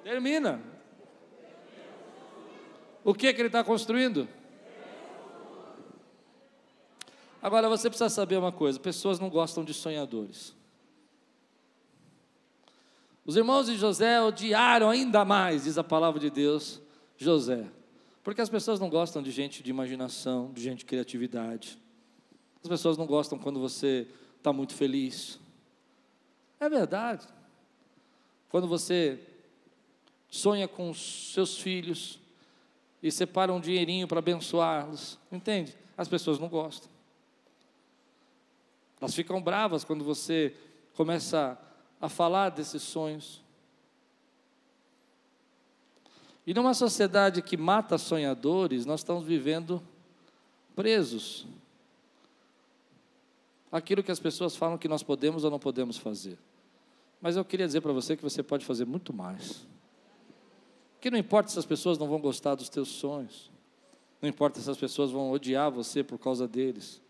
Termina. 0.04 0.62
O 3.04 3.16
que, 3.16 3.34
que 3.34 3.41
ele 3.41 3.48
está 3.48 3.64
construindo? 3.64 4.28
Agora 7.41 7.68
você 7.68 7.89
precisa 7.89 8.10
saber 8.10 8.38
uma 8.38 8.52
coisa: 8.52 8.80
pessoas 8.80 9.20
não 9.20 9.28
gostam 9.28 9.64
de 9.64 9.74
sonhadores. 9.74 10.56
Os 13.26 13.36
irmãos 13.36 13.66
de 13.66 13.76
José 13.76 14.22
odiaram 14.22 14.88
ainda 14.88 15.26
mais, 15.26 15.64
diz 15.64 15.80
a 15.80 15.84
palavra 15.84 16.20
de 16.20 16.30
Deus, 16.30 16.80
José. 17.18 17.66
Porque 18.24 18.41
as 18.41 18.49
pessoas 18.49 18.80
não 18.80 18.89
gostam 18.89 19.21
de 19.21 19.32
gente 19.32 19.61
de 19.61 19.69
imaginação, 19.69 20.51
de 20.53 20.61
gente 20.61 20.80
de 20.80 20.86
criatividade. 20.86 21.78
As 22.63 22.69
pessoas 22.69 22.97
não 22.97 23.05
gostam 23.05 23.38
quando 23.38 23.59
você 23.59 24.07
está 24.38 24.53
muito 24.53 24.74
feliz. 24.74 25.38
É 26.59 26.69
verdade. 26.69 27.28
Quando 28.49 28.67
você 28.67 29.19
sonha 30.30 30.67
com 30.67 30.93
seus 30.93 31.57
filhos 31.59 32.19
e 33.01 33.11
separa 33.11 33.51
um 33.51 33.59
dinheirinho 33.59 34.07
para 34.07 34.19
abençoá-los, 34.19 35.19
entende? 35.30 35.76
As 35.97 36.07
pessoas 36.07 36.39
não 36.39 36.47
gostam. 36.47 36.89
Elas 39.01 39.13
ficam 39.13 39.41
bravas 39.41 39.84
quando 39.84 40.05
você 40.05 40.55
começa 40.93 41.59
a 41.99 42.07
falar 42.07 42.49
desses 42.49 42.82
sonhos. 42.82 43.43
E 46.46 46.54
numa 46.54 46.74
sociedade 46.74 47.41
que 47.41 47.56
mata 47.56 47.98
sonhadores, 47.98 48.86
nós 48.86 49.00
estamos 49.00 49.24
vivendo 49.24 49.82
presos. 50.76 51.48
Aquilo 53.72 54.04
que 54.04 54.12
as 54.12 54.20
pessoas 54.20 54.56
falam 54.56 54.78
que 54.78 54.88
nós 54.88 55.02
podemos 55.02 55.44
ou 55.44 55.52
não 55.52 55.60
podemos 55.60 55.98
fazer. 55.98 56.38
Mas 57.22 57.38
eu 57.38 57.46
queria 57.46 57.66
dizer 57.66 57.82
para 57.82 57.94
você 57.94 58.18
que 58.18 58.24
você 58.24 58.44
pode 58.44 58.66
fazer 58.66 58.86
muito 58.86 59.14
mais. 59.14 59.66
Que 61.00 61.10
não 61.10 61.18
importa 61.18 61.50
se 61.50 61.58
as 61.58 61.66
pessoas 61.66 61.98
não 61.98 62.08
vão 62.08 62.20
gostar 62.20 62.56
dos 62.56 62.70
teus 62.70 62.89
sonhos. 62.89 63.50
Não 64.22 64.30
importa 64.30 64.60
se 64.60 64.70
as 64.70 64.78
pessoas 64.78 65.12
vão 65.12 65.32
odiar 65.32 65.72
você 65.72 66.04
por 66.04 66.18
causa 66.18 66.48
deles. 66.48 67.02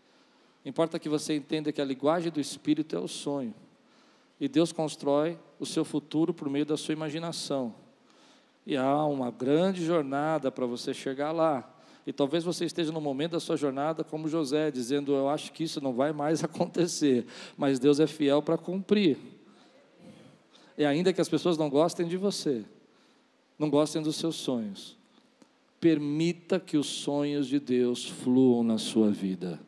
Importa 0.64 0.98
que 0.98 1.08
você 1.08 1.34
entenda 1.34 1.72
que 1.72 1.80
a 1.80 1.84
linguagem 1.84 2.30
do 2.30 2.40
Espírito 2.40 2.96
é 2.96 2.98
o 2.98 3.08
sonho. 3.08 3.54
E 4.40 4.48
Deus 4.48 4.72
constrói 4.72 5.38
o 5.60 5.66
seu 5.66 5.84
futuro 5.84 6.32
por 6.32 6.48
meio 6.48 6.64
da 6.64 6.76
sua 6.76 6.92
imaginação. 6.92 7.74
E 8.66 8.76
há 8.76 9.04
uma 9.04 9.30
grande 9.30 9.84
jornada 9.84 10.50
para 10.50 10.66
você 10.66 10.94
chegar 10.94 11.32
lá. 11.32 11.70
E 12.06 12.12
talvez 12.12 12.44
você 12.44 12.64
esteja 12.64 12.92
no 12.92 13.00
momento 13.00 13.32
da 13.32 13.40
sua 13.40 13.56
jornada 13.56 14.04
como 14.04 14.28
José, 14.28 14.70
dizendo: 14.70 15.14
Eu 15.14 15.28
acho 15.28 15.52
que 15.52 15.64
isso 15.64 15.80
não 15.80 15.92
vai 15.92 16.12
mais 16.12 16.42
acontecer, 16.44 17.26
mas 17.56 17.78
Deus 17.78 18.00
é 18.00 18.06
fiel 18.06 18.42
para 18.42 18.58
cumprir. 18.58 19.18
E 20.76 20.84
ainda 20.84 21.12
que 21.12 21.20
as 21.20 21.28
pessoas 21.28 21.56
não 21.56 21.70
gostem 21.70 22.06
de 22.06 22.16
você, 22.16 22.64
não 23.58 23.70
gostem 23.70 24.02
dos 24.02 24.16
seus 24.16 24.36
sonhos, 24.36 24.96
permita 25.80 26.58
que 26.58 26.76
os 26.76 26.86
sonhos 26.86 27.46
de 27.46 27.60
Deus 27.60 28.08
fluam 28.08 28.64
na 28.64 28.76
sua 28.76 29.10
vida. 29.10 29.60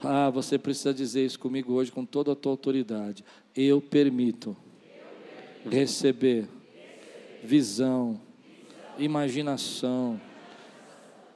Ah, 0.00 0.30
você 0.30 0.56
precisa 0.56 0.94
dizer 0.94 1.26
isso 1.26 1.38
comigo 1.38 1.72
hoje 1.72 1.90
com 1.90 2.04
toda 2.04 2.32
a 2.32 2.36
tua 2.36 2.52
autoridade. 2.52 3.24
Eu 3.54 3.80
permito 3.80 4.56
receber 5.68 6.48
visão, 7.42 8.20
imaginação, 8.98 10.20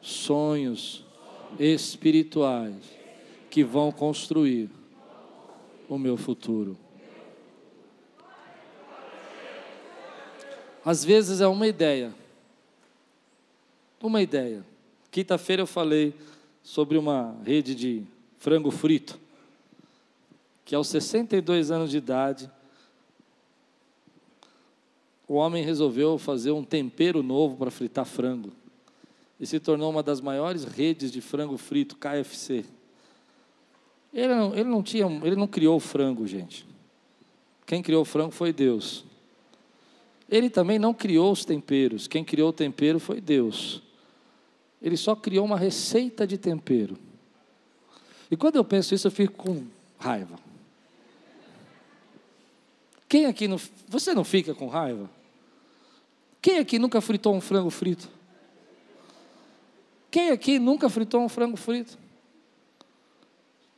sonhos 0.00 1.04
espirituais 1.58 2.74
que 3.50 3.62
vão 3.62 3.92
construir 3.92 4.70
o 5.88 5.98
meu 5.98 6.16
futuro. 6.16 6.76
Às 10.84 11.04
vezes 11.04 11.40
é 11.40 11.46
uma 11.46 11.66
ideia. 11.66 12.12
Uma 14.02 14.20
ideia. 14.20 14.64
Quinta-feira 15.10 15.62
eu 15.62 15.66
falei 15.66 16.14
sobre 16.62 16.98
uma 16.98 17.36
rede 17.44 17.74
de 17.74 18.02
frango 18.38 18.70
frito, 18.70 19.20
que 20.64 20.74
aos 20.74 20.88
62 20.88 21.70
anos 21.70 21.90
de 21.90 21.98
idade 21.98 22.50
o 25.32 25.36
homem 25.36 25.64
resolveu 25.64 26.18
fazer 26.18 26.50
um 26.50 26.62
tempero 26.62 27.22
novo 27.22 27.56
para 27.56 27.70
fritar 27.70 28.04
frango. 28.04 28.52
E 29.40 29.46
se 29.46 29.58
tornou 29.58 29.90
uma 29.90 30.02
das 30.02 30.20
maiores 30.20 30.64
redes 30.64 31.10
de 31.10 31.22
frango 31.22 31.56
frito, 31.56 31.96
KFC. 31.96 32.66
Ele 34.12 34.34
não, 34.34 34.54
ele 34.54 34.68
não 34.68 34.82
tinha, 34.82 35.06
ele 35.24 35.34
não 35.34 35.46
criou 35.46 35.76
o 35.76 35.80
frango, 35.80 36.26
gente. 36.26 36.66
Quem 37.64 37.82
criou 37.82 38.02
o 38.02 38.04
frango 38.04 38.30
foi 38.30 38.52
Deus. 38.52 39.06
Ele 40.28 40.50
também 40.50 40.78
não 40.78 40.92
criou 40.92 41.32
os 41.32 41.46
temperos. 41.46 42.06
Quem 42.06 42.22
criou 42.22 42.50
o 42.50 42.52
tempero 42.52 43.00
foi 43.00 43.18
Deus. 43.18 43.80
Ele 44.82 44.98
só 44.98 45.16
criou 45.16 45.46
uma 45.46 45.56
receita 45.56 46.26
de 46.26 46.36
tempero. 46.36 46.98
E 48.30 48.36
quando 48.36 48.56
eu 48.56 48.64
penso 48.66 48.94
isso, 48.94 49.06
eu 49.06 49.10
fico 49.10 49.32
com 49.32 49.64
raiva. 49.98 50.38
Quem 53.08 53.24
aqui 53.24 53.48
não. 53.48 53.58
Você 53.88 54.12
não 54.12 54.24
fica 54.24 54.54
com 54.54 54.66
raiva? 54.66 55.21
Quem 56.42 56.58
aqui 56.58 56.76
nunca 56.76 57.00
fritou 57.00 57.32
um 57.32 57.40
frango 57.40 57.70
frito? 57.70 58.10
Quem 60.10 60.30
aqui 60.30 60.58
nunca 60.58 60.90
fritou 60.90 61.22
um 61.22 61.28
frango 61.28 61.56
frito? 61.56 61.96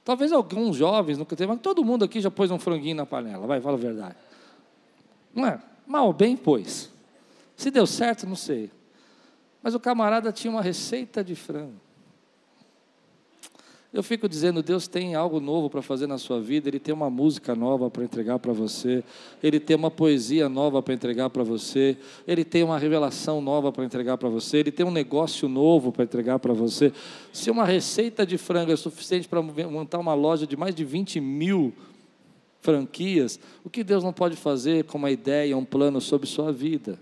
Talvez 0.02 0.32
alguns 0.32 0.76
jovens 0.76 1.18
nunca 1.18 1.36
tenham, 1.36 1.52
mas 1.52 1.60
todo 1.60 1.84
mundo 1.84 2.04
aqui 2.04 2.20
já 2.20 2.30
pôs 2.30 2.50
um 2.50 2.58
franguinho 2.58 2.96
na 2.96 3.06
panela, 3.06 3.46
vai, 3.46 3.60
fala 3.60 3.76
a 3.76 3.80
verdade. 3.80 4.16
Não 5.34 5.46
é? 5.46 5.60
Mal 5.86 6.12
bem 6.12 6.36
pôs. 6.36 6.90
Se 7.54 7.70
deu 7.70 7.86
certo, 7.86 8.26
não 8.26 8.36
sei. 8.36 8.70
Mas 9.62 9.74
o 9.74 9.80
camarada 9.80 10.32
tinha 10.32 10.50
uma 10.50 10.62
receita 10.62 11.22
de 11.22 11.36
frango. 11.36 11.83
Eu 13.94 14.02
fico 14.02 14.28
dizendo, 14.28 14.60
Deus 14.60 14.88
tem 14.88 15.14
algo 15.14 15.38
novo 15.38 15.70
para 15.70 15.80
fazer 15.80 16.08
na 16.08 16.18
sua 16.18 16.40
vida, 16.40 16.68
Ele 16.68 16.80
tem 16.80 16.92
uma 16.92 17.08
música 17.08 17.54
nova 17.54 17.88
para 17.88 18.02
entregar 18.02 18.40
para 18.40 18.52
você, 18.52 19.04
Ele 19.40 19.60
tem 19.60 19.76
uma 19.76 19.88
poesia 19.88 20.48
nova 20.48 20.82
para 20.82 20.92
entregar 20.92 21.30
para 21.30 21.44
você, 21.44 21.96
Ele 22.26 22.44
tem 22.44 22.64
uma 22.64 22.76
revelação 22.76 23.40
nova 23.40 23.70
para 23.70 23.84
entregar 23.84 24.18
para 24.18 24.28
você, 24.28 24.56
Ele 24.56 24.72
tem 24.72 24.84
um 24.84 24.90
negócio 24.90 25.48
novo 25.48 25.92
para 25.92 26.02
entregar 26.02 26.40
para 26.40 26.52
você. 26.52 26.92
Se 27.32 27.52
uma 27.52 27.64
receita 27.64 28.26
de 28.26 28.36
frango 28.36 28.72
é 28.72 28.76
suficiente 28.76 29.28
para 29.28 29.40
montar 29.40 30.00
uma 30.00 30.12
loja 30.12 30.44
de 30.44 30.56
mais 30.56 30.74
de 30.74 30.84
20 30.84 31.20
mil 31.20 31.72
franquias, 32.62 33.38
o 33.62 33.70
que 33.70 33.84
Deus 33.84 34.02
não 34.02 34.12
pode 34.12 34.34
fazer 34.34 34.82
com 34.86 34.98
uma 34.98 35.12
ideia, 35.12 35.56
um 35.56 35.64
plano 35.64 36.00
sobre 36.00 36.26
sua 36.26 36.50
vida? 36.50 36.98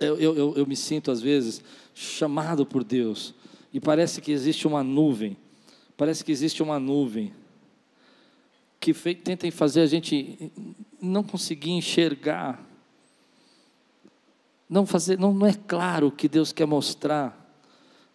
Eu, 0.00 0.16
eu, 0.18 0.54
eu 0.56 0.66
me 0.66 0.76
sinto, 0.76 1.10
às 1.10 1.20
vezes, 1.20 1.62
chamado 1.92 2.64
por 2.64 2.82
Deus 2.82 3.34
e 3.72 3.80
parece 3.80 4.20
que 4.20 4.32
existe 4.32 4.66
uma 4.66 4.82
nuvem, 4.82 5.36
parece 5.96 6.24
que 6.24 6.32
existe 6.32 6.62
uma 6.62 6.78
nuvem 6.78 7.32
que 8.80 8.94
tentem 9.14 9.50
fazer 9.50 9.82
a 9.82 9.86
gente 9.86 10.50
não 11.00 11.22
conseguir 11.22 11.72
enxergar, 11.72 12.64
não 14.68 14.86
fazer, 14.86 15.18
não, 15.18 15.34
não 15.34 15.46
é 15.46 15.52
claro 15.52 16.06
o 16.06 16.12
que 16.12 16.28
Deus 16.28 16.50
quer 16.50 16.66
mostrar. 16.66 17.36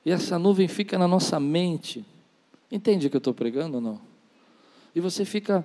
E 0.03 0.11
essa 0.11 0.39
nuvem 0.39 0.67
fica 0.67 0.97
na 0.97 1.07
nossa 1.07 1.39
mente. 1.39 2.03
Entende 2.71 3.05
o 3.05 3.09
que 3.09 3.15
eu 3.15 3.19
estou 3.19 3.33
pregando 3.33 3.75
ou 3.75 3.81
não? 3.81 4.01
E 4.95 4.99
você 4.99 5.23
fica, 5.23 5.63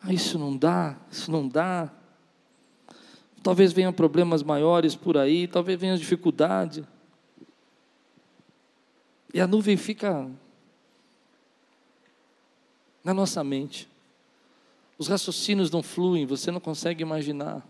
ah, 0.00 0.12
isso 0.12 0.38
não 0.38 0.56
dá, 0.56 0.96
isso 1.10 1.30
não 1.32 1.48
dá. 1.48 1.90
Talvez 3.42 3.72
venham 3.72 3.92
problemas 3.92 4.42
maiores 4.42 4.94
por 4.94 5.16
aí, 5.16 5.48
talvez 5.48 5.80
venham 5.80 5.96
dificuldade. 5.96 6.84
E 9.38 9.40
a 9.40 9.46
nuvem 9.46 9.76
fica 9.76 10.28
na 13.04 13.14
nossa 13.14 13.44
mente. 13.44 13.88
Os 14.98 15.06
raciocínios 15.06 15.70
não 15.70 15.80
fluem, 15.80 16.26
você 16.26 16.50
não 16.50 16.58
consegue 16.58 17.02
imaginar. 17.02 17.64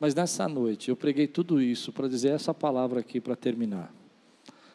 Mas 0.00 0.16
nessa 0.16 0.48
noite 0.48 0.88
eu 0.88 0.96
preguei 0.96 1.28
tudo 1.28 1.62
isso 1.62 1.92
para 1.92 2.08
dizer 2.08 2.32
essa 2.32 2.52
palavra 2.52 2.98
aqui 2.98 3.20
para 3.20 3.36
terminar. 3.36 3.94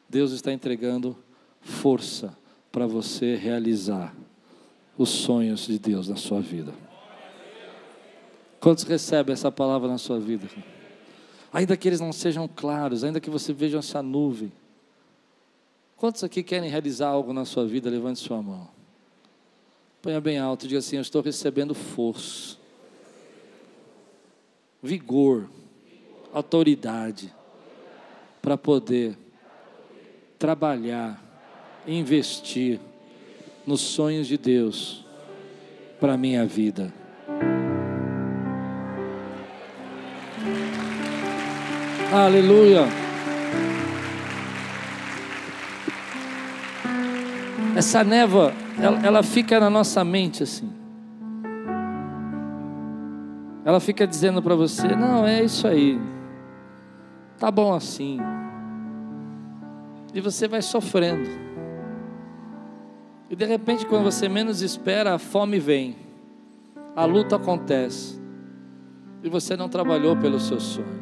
Deus 0.07 0.31
está 0.31 0.53
entregando 0.53 1.17
força 1.59 2.33
para 2.71 2.87
você 2.87 3.35
realizar 3.35 4.15
os 4.97 5.09
sonhos 5.09 5.67
de 5.67 5.77
Deus 5.77 6.07
na 6.07 6.15
sua 6.15 6.39
vida. 6.39 6.73
Quantos 8.61 8.85
recebem 8.85 9.33
essa 9.33 9.51
palavra 9.51 9.89
na 9.89 9.97
sua 9.97 10.17
vida? 10.17 10.47
Ainda 11.51 11.75
que 11.75 11.89
eles 11.89 11.99
não 11.99 12.13
sejam 12.13 12.47
claros, 12.47 13.03
ainda 13.03 13.19
que 13.19 13.29
você 13.29 13.51
veja 13.51 13.79
essa 13.79 14.01
nuvem, 14.01 14.49
Quantos 16.01 16.23
aqui 16.23 16.41
querem 16.41 16.67
realizar 16.67 17.09
algo 17.09 17.31
na 17.31 17.45
sua 17.45 17.63
vida? 17.63 17.87
Levante 17.87 18.19
sua 18.19 18.41
mão. 18.41 18.67
Ponha 20.01 20.19
bem 20.19 20.39
alto 20.39 20.67
diga 20.67 20.79
assim: 20.79 20.95
Eu 20.95 21.03
estou 21.03 21.21
recebendo 21.21 21.75
força, 21.75 22.57
vigor, 24.81 25.47
autoridade 26.33 27.31
para 28.41 28.57
poder 28.57 29.15
trabalhar, 30.39 31.23
investir 31.85 32.79
nos 33.63 33.81
sonhos 33.81 34.25
de 34.25 34.39
Deus 34.39 35.05
para 35.99 36.13
a 36.13 36.17
minha 36.17 36.47
vida. 36.47 36.91
Aleluia. 42.11 42.87
Essa 47.75 48.03
névoa, 48.03 48.51
ela, 48.77 48.99
ela 49.05 49.23
fica 49.23 49.59
na 49.59 49.69
nossa 49.69 50.03
mente 50.03 50.43
assim. 50.43 50.69
Ela 53.63 53.79
fica 53.79 54.05
dizendo 54.05 54.41
para 54.41 54.55
você: 54.55 54.95
não, 54.95 55.25
é 55.25 55.43
isso 55.43 55.67
aí, 55.67 55.99
tá 57.39 57.49
bom 57.49 57.73
assim. 57.73 58.19
E 60.13 60.19
você 60.19 60.47
vai 60.47 60.61
sofrendo. 60.61 61.29
E 63.29 63.35
de 63.35 63.45
repente, 63.45 63.85
quando 63.85 64.03
você 64.03 64.27
menos 64.27 64.61
espera, 64.61 65.15
a 65.15 65.17
fome 65.17 65.57
vem, 65.57 65.95
a 66.93 67.05
luta 67.05 67.37
acontece, 67.37 68.19
e 69.23 69.29
você 69.29 69.55
não 69.55 69.69
trabalhou 69.69 70.17
pelo 70.17 70.37
seu 70.39 70.59
sonho. 70.59 70.99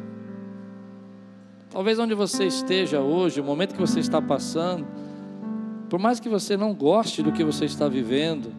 Talvez 1.70 1.98
onde 1.98 2.14
você 2.14 2.44
esteja 2.44 3.00
hoje, 3.00 3.40
o 3.40 3.44
momento 3.44 3.74
que 3.74 3.80
você 3.80 3.98
está 3.98 4.22
passando, 4.22 4.86
por 5.90 5.98
mais 5.98 6.20
que 6.20 6.28
você 6.28 6.56
não 6.56 6.72
goste 6.72 7.20
do 7.20 7.32
que 7.32 7.42
você 7.42 7.64
está 7.64 7.88
vivendo, 7.88 8.54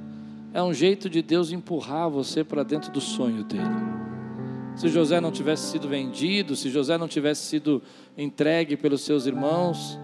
é 0.53 0.61
um 0.61 0.73
jeito 0.73 1.09
de 1.09 1.21
Deus 1.21 1.53
empurrar 1.53 2.09
você 2.09 2.43
para 2.43 2.61
dentro 2.61 2.91
do 2.91 2.99
sonho 2.99 3.45
dele. 3.45 3.63
Se 4.75 4.89
José 4.89 5.21
não 5.21 5.32
tivesse 5.32 5.71
sido 5.71 5.88
vendido, 5.88 6.57
se 6.57 6.69
José 6.69 6.97
não 6.97 7.07
tivesse 7.07 7.43
sido 7.43 7.82
entregue 8.17 8.75
pelos 8.75 9.01
seus 9.01 9.25
irmãos, 9.25 9.97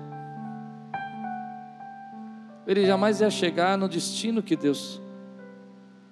ele 2.65 2.85
jamais 2.85 3.19
ia 3.19 3.29
chegar 3.29 3.77
no 3.77 3.89
destino 3.89 4.41
que 4.41 4.55
Deus. 4.55 5.01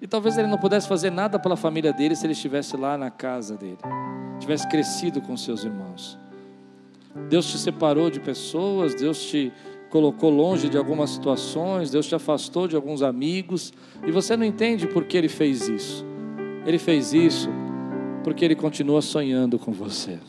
E 0.01 0.07
talvez 0.07 0.37
ele 0.37 0.49
não 0.49 0.57
pudesse 0.57 0.85
fazer 0.87 1.11
nada 1.11 1.39
pela 1.39 1.55
família 1.55 1.93
dele 1.93 2.15
se 2.15 2.25
ele 2.25 2.33
estivesse 2.33 2.75
lá 2.75 2.97
na 2.97 3.09
casa 3.09 3.55
dele, 3.55 3.77
tivesse 4.37 4.67
crescido 4.67 5.21
com 5.21 5.37
seus 5.37 5.63
irmãos. 5.63 6.19
Deus 7.29 7.49
te 7.49 7.57
separou 7.57 8.09
de 8.09 8.19
pessoas, 8.19 8.93
Deus 8.93 9.23
te 9.23 9.53
colocou 9.95 10.29
longe 10.29 10.67
de 10.67 10.77
algumas 10.77 11.11
situações, 11.11 11.89
Deus 11.89 12.05
te 12.05 12.13
afastou 12.13 12.67
de 12.67 12.75
alguns 12.75 13.01
amigos, 13.01 13.71
e 14.05 14.11
você 14.11 14.35
não 14.35 14.43
entende 14.43 14.87
por 14.87 15.05
que 15.05 15.15
Ele 15.15 15.29
fez 15.29 15.69
isso. 15.69 16.05
Ele 16.65 16.77
fez 16.77 17.13
isso 17.13 17.49
porque 18.21 18.43
Ele 18.43 18.55
continua 18.55 19.01
sonhando 19.01 19.57
com 19.57 19.71
você. 19.71 20.19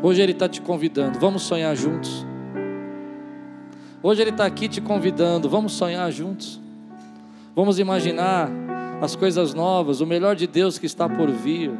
Hoje 0.00 0.22
Ele 0.22 0.30
está 0.30 0.48
te 0.48 0.60
convidando, 0.60 1.18
vamos 1.18 1.42
sonhar 1.42 1.74
juntos. 1.74 2.24
Hoje 4.00 4.22
Ele 4.22 4.30
está 4.30 4.46
aqui 4.46 4.68
te 4.68 4.80
convidando, 4.80 5.48
vamos 5.48 5.72
sonhar 5.72 6.08
juntos. 6.12 6.60
Vamos 7.56 7.80
imaginar 7.80 8.48
as 9.02 9.16
coisas 9.16 9.54
novas, 9.54 10.00
o 10.00 10.06
melhor 10.06 10.36
de 10.36 10.46
Deus 10.46 10.78
que 10.78 10.86
está 10.86 11.08
por 11.08 11.28
vir. 11.32 11.72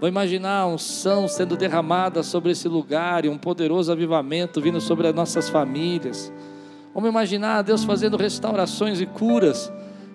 Vou 0.00 0.08
imaginar 0.08 0.60
a 0.60 0.66
unção 0.66 1.28
sendo 1.28 1.58
derramada 1.58 2.22
sobre 2.22 2.52
esse 2.52 2.66
lugar 2.66 3.26
e 3.26 3.28
um 3.28 3.36
poderoso 3.36 3.92
avivamento 3.92 4.58
vindo 4.58 4.80
sobre 4.80 5.06
as 5.06 5.14
nossas 5.14 5.50
famílias. 5.50 6.32
Vamos 6.94 7.10
imaginar 7.10 7.60
Deus 7.60 7.84
fazendo 7.84 8.16
restaurações 8.16 8.98
e 9.02 9.04
curas, 9.04 9.70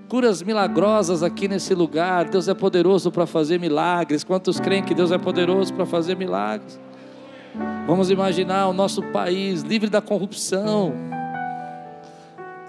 curas 0.10 0.42
milagrosas 0.42 1.22
aqui 1.22 1.48
nesse 1.48 1.76
lugar. 1.76 2.28
Deus 2.28 2.48
é 2.48 2.56
poderoso 2.56 3.12
para 3.12 3.28
fazer 3.28 3.60
milagres. 3.60 4.24
Quantos 4.24 4.60
creem 4.60 4.82
que 4.82 4.96
Deus 4.96 5.12
é 5.12 5.20
poderoso 5.20 5.72
para 5.72 5.86
fazer 5.86 6.18
milagres? 6.18 6.80
Vamos 7.86 8.10
imaginar 8.10 8.68
o 8.68 8.74
nosso 8.74 9.04
país 9.04 9.62
livre 9.62 9.88
da 9.88 10.02
corrupção, 10.02 10.94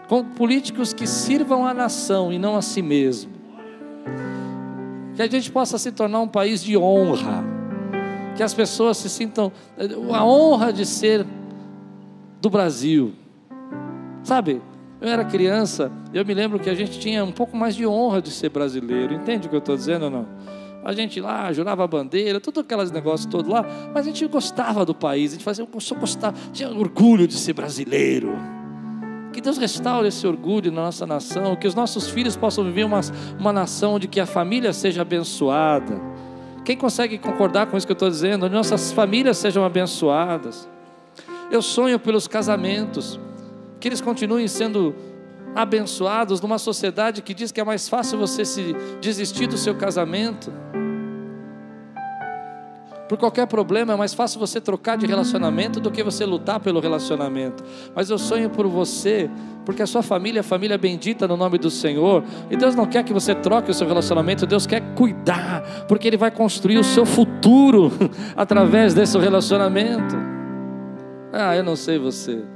com 0.06 0.22
políticos 0.22 0.92
que 0.92 1.06
sirvam 1.06 1.66
à 1.66 1.72
nação 1.72 2.30
e 2.30 2.38
não 2.38 2.56
a 2.56 2.62
si 2.62 2.82
mesmo 2.82 3.35
que 5.16 5.22
a 5.22 5.28
gente 5.28 5.50
possa 5.50 5.78
se 5.78 5.90
tornar 5.90 6.20
um 6.20 6.28
país 6.28 6.62
de 6.62 6.76
honra, 6.76 7.42
que 8.36 8.42
as 8.42 8.52
pessoas 8.52 8.98
se 8.98 9.08
sintam 9.08 9.50
a 10.12 10.24
honra 10.24 10.72
de 10.72 10.84
ser 10.84 11.26
do 12.40 12.50
Brasil. 12.50 13.14
Sabe, 14.22 14.60
eu 15.00 15.08
era 15.08 15.24
criança, 15.24 15.90
eu 16.12 16.24
me 16.24 16.34
lembro 16.34 16.58
que 16.58 16.68
a 16.68 16.74
gente 16.74 16.98
tinha 16.98 17.24
um 17.24 17.32
pouco 17.32 17.56
mais 17.56 17.74
de 17.74 17.86
honra 17.86 18.20
de 18.20 18.30
ser 18.30 18.50
brasileiro. 18.50 19.14
Entende 19.14 19.46
o 19.46 19.50
que 19.50 19.56
eu 19.56 19.60
estou 19.60 19.74
dizendo 19.74 20.04
ou 20.04 20.10
não? 20.10 20.26
A 20.84 20.92
gente 20.92 21.20
lá 21.20 21.52
jurava 21.52 21.82
a 21.82 21.86
bandeira, 21.86 22.38
tudo 22.38 22.60
aqueles 22.60 22.92
negócios 22.92 23.26
todos 23.26 23.50
lá, 23.50 23.64
mas 23.92 24.06
a 24.06 24.10
gente 24.10 24.24
gostava 24.26 24.84
do 24.84 24.94
país, 24.94 25.32
a 25.32 25.34
gente 25.34 25.44
fazia, 25.44 25.64
eu 25.64 25.98
gostava, 25.98 26.36
tinha 26.52 26.68
orgulho 26.70 27.26
de 27.26 27.34
ser 27.34 27.54
brasileiro. 27.54 28.55
Que 29.36 29.42
Deus 29.42 29.58
restaure 29.58 30.08
esse 30.08 30.26
orgulho 30.26 30.72
na 30.72 30.84
nossa 30.84 31.06
nação, 31.06 31.54
que 31.56 31.66
os 31.66 31.74
nossos 31.74 32.08
filhos 32.08 32.34
possam 32.34 32.64
viver 32.64 32.84
uma, 32.84 33.02
uma 33.38 33.52
nação 33.52 33.96
onde 33.96 34.08
que 34.08 34.18
a 34.18 34.24
família 34.24 34.72
seja 34.72 35.02
abençoada. 35.02 36.00
Quem 36.64 36.74
consegue 36.74 37.18
concordar 37.18 37.66
com 37.66 37.76
isso 37.76 37.86
que 37.86 37.92
eu 37.92 37.96
estou 37.96 38.08
dizendo? 38.08 38.46
Onde 38.46 38.54
nossas 38.54 38.92
famílias 38.92 39.36
sejam 39.36 39.62
abençoadas. 39.62 40.66
Eu 41.50 41.60
sonho 41.60 41.98
pelos 41.98 42.26
casamentos, 42.26 43.20
que 43.78 43.86
eles 43.86 44.00
continuem 44.00 44.48
sendo 44.48 44.94
abençoados 45.54 46.40
numa 46.40 46.56
sociedade 46.56 47.20
que 47.20 47.34
diz 47.34 47.52
que 47.52 47.60
é 47.60 47.64
mais 47.64 47.90
fácil 47.90 48.18
você 48.18 48.42
se 48.42 48.74
desistir 49.02 49.46
do 49.46 49.58
seu 49.58 49.74
casamento 49.74 50.50
por 53.08 53.18
qualquer 53.18 53.46
problema 53.46 53.92
é 53.92 53.96
mais 53.96 54.12
fácil 54.12 54.40
você 54.40 54.60
trocar 54.60 54.96
de 54.96 55.06
relacionamento 55.06 55.80
do 55.80 55.90
que 55.90 56.02
você 56.02 56.24
lutar 56.24 56.58
pelo 56.60 56.80
relacionamento. 56.80 57.62
Mas 57.94 58.10
eu 58.10 58.18
sonho 58.18 58.50
por 58.50 58.66
você, 58.66 59.30
porque 59.64 59.82
a 59.82 59.86
sua 59.86 60.02
família 60.02 60.40
é 60.40 60.42
família 60.42 60.76
bendita 60.76 61.28
no 61.28 61.36
nome 61.36 61.58
do 61.58 61.70
Senhor. 61.70 62.24
E 62.50 62.56
Deus 62.56 62.74
não 62.74 62.86
quer 62.86 63.04
que 63.04 63.12
você 63.12 63.34
troque 63.34 63.70
o 63.70 63.74
seu 63.74 63.86
relacionamento, 63.86 64.46
Deus 64.46 64.66
quer 64.66 64.80
cuidar, 64.94 65.62
porque 65.86 66.08
Ele 66.08 66.16
vai 66.16 66.30
construir 66.30 66.78
o 66.78 66.84
seu 66.84 67.06
futuro 67.06 67.92
através 68.36 68.92
desse 68.92 69.16
relacionamento. 69.18 70.16
Ah, 71.32 71.54
eu 71.54 71.62
não 71.62 71.76
sei 71.76 71.98
você. 71.98 72.55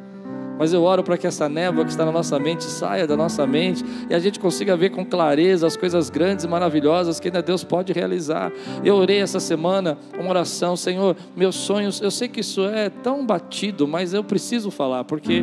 Mas 0.60 0.74
eu 0.74 0.82
oro 0.82 1.02
para 1.02 1.16
que 1.16 1.26
essa 1.26 1.48
névoa 1.48 1.86
que 1.86 1.90
está 1.90 2.04
na 2.04 2.12
nossa 2.12 2.38
mente 2.38 2.64
saia 2.64 3.06
da 3.06 3.16
nossa 3.16 3.46
mente 3.46 3.82
e 4.10 4.14
a 4.14 4.18
gente 4.18 4.38
consiga 4.38 4.76
ver 4.76 4.90
com 4.90 5.02
clareza 5.02 5.66
as 5.66 5.74
coisas 5.74 6.10
grandes 6.10 6.44
e 6.44 6.48
maravilhosas 6.48 7.18
que 7.18 7.28
ainda 7.28 7.40
Deus 7.40 7.64
pode 7.64 7.94
realizar. 7.94 8.52
Eu 8.84 8.96
orei 8.96 9.22
essa 9.22 9.40
semana 9.40 9.96
uma 10.18 10.28
oração, 10.28 10.76
Senhor, 10.76 11.16
meus 11.34 11.56
sonhos, 11.56 12.02
eu 12.02 12.10
sei 12.10 12.28
que 12.28 12.40
isso 12.40 12.62
é 12.66 12.90
tão 12.90 13.24
batido, 13.24 13.88
mas 13.88 14.12
eu 14.12 14.22
preciso 14.22 14.70
falar, 14.70 15.02
porque 15.04 15.42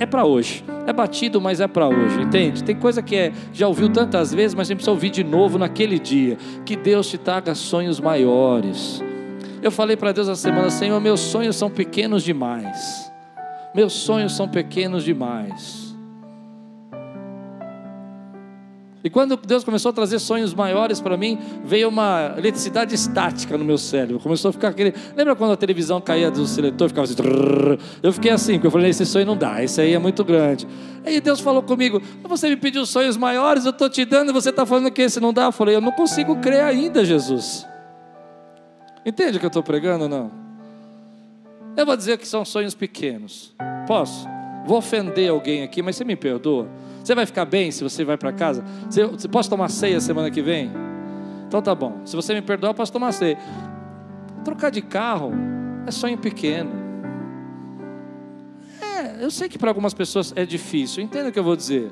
é 0.00 0.04
para 0.04 0.24
hoje. 0.24 0.64
É 0.84 0.92
batido, 0.92 1.40
mas 1.40 1.60
é 1.60 1.68
para 1.68 1.86
hoje, 1.86 2.20
entende? 2.20 2.64
Tem 2.64 2.74
coisa 2.74 3.00
que 3.00 3.14
é, 3.14 3.32
já 3.52 3.68
ouviu 3.68 3.88
tantas 3.88 4.34
vezes, 4.34 4.52
mas 4.52 4.66
a 4.66 4.68
gente 4.70 4.78
precisa 4.78 4.90
ouvir 4.90 5.10
de 5.10 5.22
novo 5.22 5.58
naquele 5.58 5.96
dia. 5.96 6.36
Que 6.66 6.74
Deus 6.74 7.08
te 7.08 7.18
traga 7.18 7.54
sonhos 7.54 8.00
maiores. 8.00 9.00
Eu 9.62 9.70
falei 9.70 9.96
para 9.96 10.10
Deus 10.10 10.26
essa 10.26 10.40
semana, 10.42 10.70
Senhor, 10.70 11.00
meus 11.00 11.20
sonhos 11.20 11.54
são 11.54 11.70
pequenos 11.70 12.24
demais. 12.24 13.09
Meus 13.74 13.92
sonhos 13.92 14.34
são 14.34 14.48
pequenos 14.48 15.04
demais. 15.04 15.90
E 19.02 19.08
quando 19.08 19.34
Deus 19.36 19.64
começou 19.64 19.90
a 19.90 19.92
trazer 19.92 20.18
sonhos 20.18 20.52
maiores 20.52 21.00
para 21.00 21.16
mim, 21.16 21.38
veio 21.64 21.88
uma 21.88 22.34
eletricidade 22.36 22.94
estática 22.94 23.56
no 23.56 23.64
meu 23.64 23.78
cérebro. 23.78 24.20
Começou 24.20 24.50
a 24.50 24.52
ficar 24.52 24.68
aquele. 24.68 24.94
Lembra 25.16 25.34
quando 25.34 25.52
a 25.52 25.56
televisão 25.56 26.00
caía 26.02 26.30
do 26.30 26.46
seletor, 26.46 26.88
ficava 26.88 27.06
assim. 27.06 27.14
Eu 28.02 28.12
fiquei 28.12 28.30
assim, 28.30 28.54
porque 28.54 28.66
eu 28.66 28.70
falei: 28.70 28.90
esse 28.90 29.06
sonho 29.06 29.24
não 29.24 29.36
dá, 29.36 29.62
esse 29.62 29.80
aí 29.80 29.94
é 29.94 29.98
muito 29.98 30.22
grande. 30.22 30.68
Aí 31.04 31.18
Deus 31.18 31.40
falou 31.40 31.62
comigo: 31.62 32.02
você 32.24 32.50
me 32.50 32.56
pediu 32.56 32.84
sonhos 32.84 33.16
maiores, 33.16 33.64
eu 33.64 33.70
estou 33.70 33.88
te 33.88 34.04
dando 34.04 34.30
e 34.30 34.32
você 34.34 34.50
está 34.50 34.66
falando 34.66 34.90
que 34.90 35.00
esse 35.00 35.18
não 35.18 35.32
dá. 35.32 35.44
Eu 35.44 35.52
falei: 35.52 35.74
eu 35.76 35.80
não 35.80 35.92
consigo 35.92 36.36
crer 36.36 36.62
ainda, 36.62 37.02
Jesus. 37.02 37.66
Entende 39.06 39.38
o 39.38 39.40
que 39.40 39.46
eu 39.46 39.48
estou 39.48 39.62
pregando 39.62 40.04
ou 40.04 40.10
não? 40.10 40.49
Eu 41.76 41.86
vou 41.86 41.96
dizer 41.96 42.18
que 42.18 42.26
são 42.26 42.44
sonhos 42.44 42.74
pequenos. 42.74 43.54
Posso? 43.86 44.26
Vou 44.66 44.78
ofender 44.78 45.30
alguém 45.30 45.62
aqui, 45.62 45.82
mas 45.82 45.96
você 45.96 46.04
me 46.04 46.16
perdoa. 46.16 46.68
Você 47.02 47.14
vai 47.14 47.24
ficar 47.24 47.44
bem 47.44 47.70
se 47.70 47.82
você 47.82 48.04
vai 48.04 48.16
para 48.16 48.32
casa? 48.32 48.62
Você, 48.88 49.04
você 49.06 49.28
pode 49.28 49.48
tomar 49.48 49.68
ceia 49.68 50.00
semana 50.00 50.30
que 50.30 50.42
vem? 50.42 50.70
Então 51.46 51.62
tá 51.62 51.74
bom. 51.74 52.00
Se 52.04 52.14
você 52.14 52.34
me 52.34 52.42
perdoar, 52.42 52.70
eu 52.70 52.74
posso 52.74 52.92
tomar 52.92 53.12
ceia. 53.12 53.38
Trocar 54.44 54.70
de 54.70 54.82
carro 54.82 55.32
é 55.86 55.90
sonho 55.90 56.18
pequeno. 56.18 56.70
É, 58.80 59.24
eu 59.24 59.30
sei 59.30 59.48
que 59.48 59.58
para 59.58 59.70
algumas 59.70 59.94
pessoas 59.94 60.32
é 60.36 60.44
difícil, 60.44 61.02
entenda 61.02 61.30
o 61.30 61.32
que 61.32 61.38
eu 61.38 61.44
vou 61.44 61.56
dizer. 61.56 61.90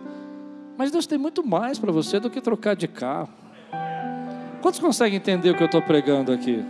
Mas 0.76 0.90
Deus 0.90 1.06
tem 1.06 1.18
muito 1.18 1.44
mais 1.44 1.78
para 1.78 1.90
você 1.90 2.20
do 2.20 2.30
que 2.30 2.40
trocar 2.40 2.76
de 2.76 2.86
carro. 2.86 3.30
Quantos 4.60 4.78
conseguem 4.78 5.16
entender 5.16 5.50
o 5.50 5.54
que 5.54 5.62
eu 5.62 5.66
estou 5.66 5.82
pregando 5.82 6.32
aqui? 6.32 6.64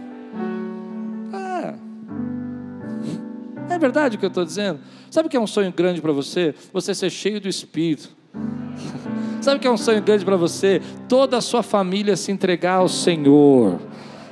É 3.69 3.79
verdade 3.79 4.17
o 4.17 4.19
que 4.19 4.25
eu 4.25 4.29
estou 4.29 4.45
dizendo? 4.45 4.81
Sabe 5.11 5.27
o 5.27 5.31
que 5.31 5.37
é 5.37 5.41
um 5.41 5.47
sonho 5.47 5.73
grande 5.73 6.01
para 6.01 6.13
você? 6.13 6.55
Você 6.73 6.95
ser 6.95 7.11
cheio 7.11 7.41
do 7.41 7.49
Espírito. 7.49 8.11
Sabe 9.41 9.59
o 9.59 9.61
que 9.61 9.67
é 9.67 9.71
um 9.71 9.77
sonho 9.77 10.03
grande 10.03 10.25
para 10.25 10.37
você? 10.37 10.83
Toda 11.09 11.39
a 11.39 11.41
sua 11.41 11.63
família 11.63 12.17
se 12.17 12.33
entregar 12.33 12.75
ao 12.75 12.89
Senhor. 12.89 13.79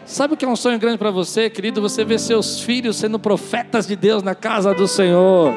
Sabe 0.05 0.35
o 0.35 0.37
que 0.37 0.45
é 0.45 0.49
um 0.49 0.57
sonho 0.57 0.79
grande 0.79 0.99
para 0.99 1.11
você, 1.11 1.51
querido? 1.51 1.81
Você 1.81 2.05
ver 2.05 2.21
seus 2.21 2.61
filhos 2.61 2.97
sendo 2.97 3.19
profetas 3.19 3.87
de 3.87 3.97
Deus 3.97 4.23
na 4.23 4.35
casa 4.35 4.73
do 4.73 4.87
Senhor. 4.87 5.53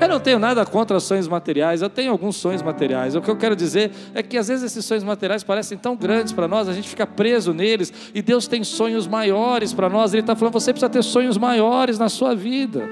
Eu 0.00 0.06
não 0.06 0.20
tenho 0.20 0.38
nada 0.38 0.64
contra 0.64 1.00
sonhos 1.00 1.26
materiais, 1.26 1.82
eu 1.82 1.90
tenho 1.90 2.12
alguns 2.12 2.36
sonhos 2.36 2.62
materiais. 2.62 3.16
O 3.16 3.20
que 3.20 3.28
eu 3.28 3.36
quero 3.36 3.56
dizer 3.56 3.90
é 4.14 4.22
que 4.22 4.38
às 4.38 4.46
vezes 4.46 4.64
esses 4.64 4.84
sonhos 4.84 5.02
materiais 5.02 5.42
parecem 5.42 5.76
tão 5.76 5.96
grandes 5.96 6.32
para 6.32 6.46
nós, 6.46 6.68
a 6.68 6.72
gente 6.72 6.88
fica 6.88 7.06
preso 7.06 7.52
neles, 7.52 7.92
e 8.14 8.22
Deus 8.22 8.46
tem 8.46 8.62
sonhos 8.62 9.08
maiores 9.08 9.72
para 9.72 9.88
nós. 9.88 10.14
Ele 10.14 10.20
está 10.20 10.36
falando, 10.36 10.52
você 10.52 10.72
precisa 10.72 10.88
ter 10.88 11.02
sonhos 11.02 11.36
maiores 11.36 11.98
na 11.98 12.08
sua 12.08 12.34
vida. 12.34 12.88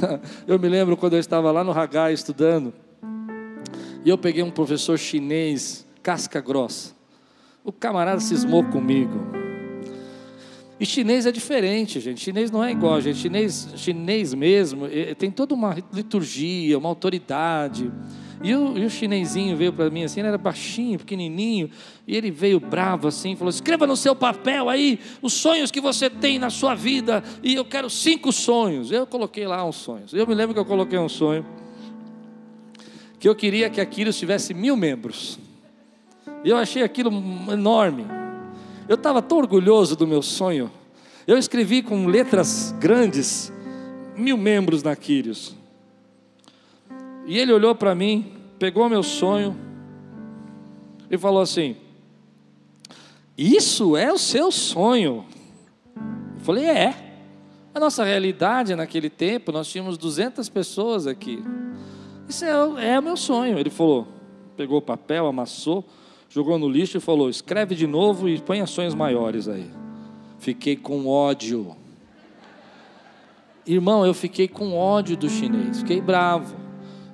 Eu 0.48 0.58
me 0.58 0.68
lembro 0.68 0.96
quando 0.96 1.12
eu 1.12 1.20
estava 1.20 1.52
lá 1.52 1.62
no 1.62 1.70
Hagai 1.70 2.12
estudando, 2.12 2.72
e 4.04 4.10
eu 4.10 4.18
peguei 4.18 4.42
um 4.42 4.50
professor 4.50 4.98
chinês, 4.98 5.86
casca 6.02 6.40
grossa. 6.40 6.92
O 7.64 7.72
camarada 7.72 8.20
cismou 8.20 8.64
comigo. 8.64 9.43
E 10.78 10.84
chinês 10.84 11.24
é 11.24 11.32
diferente, 11.32 12.00
gente. 12.00 12.20
Chinês 12.20 12.50
não 12.50 12.62
é 12.62 12.72
igual, 12.72 13.00
gente. 13.00 13.18
Chinês, 13.18 13.68
chinês 13.76 14.34
mesmo, 14.34 14.86
tem 15.16 15.30
toda 15.30 15.54
uma 15.54 15.76
liturgia, 15.92 16.76
uma 16.76 16.88
autoridade. 16.88 17.90
E 18.42 18.54
o, 18.54 18.76
e 18.76 18.84
o 18.84 18.90
chinesinho 18.90 19.56
veio 19.56 19.72
para 19.72 19.88
mim 19.88 20.04
assim, 20.04 20.20
ele 20.20 20.28
era 20.28 20.36
baixinho, 20.36 20.98
pequenininho, 20.98 21.70
e 22.06 22.14
ele 22.14 22.30
veio 22.30 22.60
bravo 22.60 23.08
assim, 23.08 23.36
falou: 23.36 23.48
escreva 23.48 23.86
no 23.86 23.96
seu 23.96 24.14
papel 24.14 24.68
aí 24.68 24.98
os 25.22 25.32
sonhos 25.32 25.70
que 25.70 25.80
você 25.80 26.10
tem 26.10 26.38
na 26.38 26.50
sua 26.50 26.74
vida, 26.74 27.22
e 27.42 27.54
eu 27.54 27.64
quero 27.64 27.88
cinco 27.88 28.32
sonhos. 28.32 28.90
Eu 28.90 29.06
coloquei 29.06 29.46
lá 29.46 29.64
uns 29.64 29.76
sonhos. 29.76 30.12
Eu 30.12 30.26
me 30.26 30.34
lembro 30.34 30.52
que 30.52 30.60
eu 30.60 30.64
coloquei 30.64 30.98
um 30.98 31.08
sonho 31.08 31.46
que 33.18 33.28
eu 33.28 33.34
queria 33.34 33.70
que 33.70 33.80
aquilo 33.80 34.12
tivesse 34.12 34.52
mil 34.52 34.76
membros. 34.76 35.38
E 36.44 36.50
eu 36.50 36.58
achei 36.58 36.82
aquilo 36.82 37.10
enorme. 37.50 38.04
Eu 38.88 38.96
estava 38.96 39.22
tão 39.22 39.38
orgulhoso 39.38 39.96
do 39.96 40.06
meu 40.06 40.22
sonho. 40.22 40.70
Eu 41.26 41.38
escrevi 41.38 41.82
com 41.82 42.06
letras 42.06 42.74
grandes, 42.78 43.52
mil 44.16 44.36
membros 44.36 44.82
na 44.82 44.94
Quírios. 44.94 45.56
E 47.26 47.38
ele 47.38 47.52
olhou 47.52 47.74
para 47.74 47.94
mim, 47.94 48.32
pegou 48.58 48.88
meu 48.88 49.02
sonho 49.02 49.56
e 51.10 51.16
falou 51.16 51.40
assim: 51.40 51.76
Isso 53.36 53.96
é 53.96 54.12
o 54.12 54.18
seu 54.18 54.52
sonho? 54.52 55.24
Eu 55.96 56.40
falei: 56.40 56.66
É. 56.66 57.00
A 57.74 57.80
nossa 57.80 58.04
realidade 58.04 58.76
naquele 58.76 59.10
tempo, 59.10 59.50
nós 59.50 59.66
tínhamos 59.66 59.98
200 59.98 60.48
pessoas 60.48 61.08
aqui. 61.08 61.42
Isso 62.28 62.44
é, 62.44 62.92
é 62.92 62.98
o 63.00 63.02
meu 63.02 63.16
sonho. 63.16 63.58
Ele 63.58 63.68
falou, 63.68 64.06
pegou 64.56 64.78
o 64.78 64.82
papel, 64.82 65.26
amassou, 65.26 65.84
jogou 66.34 66.58
no 66.58 66.68
lixo 66.68 66.96
e 66.96 67.00
falou: 67.00 67.30
escreve 67.30 67.76
de 67.76 67.86
novo 67.86 68.28
e 68.28 68.40
põe 68.40 68.64
sonhos 68.66 68.92
maiores 68.92 69.46
aí. 69.46 69.70
Fiquei 70.38 70.74
com 70.74 71.06
ódio. 71.06 71.76
Irmão, 73.64 74.04
eu 74.04 74.12
fiquei 74.12 74.48
com 74.48 74.76
ódio 74.76 75.16
do 75.16 75.30
chinês, 75.30 75.78
fiquei 75.78 76.00
bravo. 76.00 76.56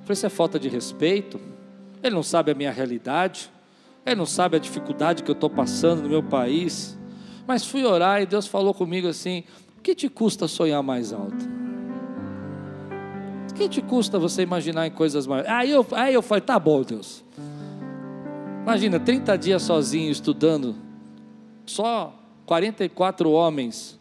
Falei, 0.01 0.13
isso 0.13 0.25
é 0.25 0.29
falta 0.29 0.59
de 0.59 0.67
respeito. 0.67 1.39
Ele 2.01 2.15
não 2.15 2.23
sabe 2.23 2.51
a 2.51 2.55
minha 2.55 2.71
realidade, 2.71 3.49
ele 4.03 4.15
não 4.15 4.25
sabe 4.25 4.57
a 4.57 4.59
dificuldade 4.59 5.21
que 5.21 5.29
eu 5.29 5.33
estou 5.33 5.49
passando 5.49 6.01
no 6.01 6.09
meu 6.09 6.23
país. 6.23 6.97
Mas 7.45 7.63
fui 7.63 7.85
orar 7.85 8.21
e 8.21 8.25
Deus 8.25 8.47
falou 8.47 8.73
comigo 8.73 9.07
assim: 9.07 9.43
o 9.77 9.81
que 9.81 9.93
te 9.93 10.09
custa 10.09 10.47
sonhar 10.47 10.81
mais 10.81 11.13
alto? 11.13 11.61
que 13.61 13.69
te 13.69 13.81
custa 13.81 14.17
você 14.17 14.41
imaginar 14.41 14.87
em 14.87 14.91
coisas 14.91 15.27
maiores? 15.27 15.51
Aí 15.51 15.69
eu, 15.69 15.85
aí 15.91 16.13
eu 16.13 16.21
falei, 16.21 16.41
tá 16.41 16.57
bom, 16.57 16.81
Deus. 16.81 17.23
Imagina, 18.61 18.99
30 18.99 19.37
dias 19.37 19.61
sozinho 19.63 20.11
estudando, 20.11 20.75
só 21.65 22.15
44 22.45 23.31
homens. 23.31 23.99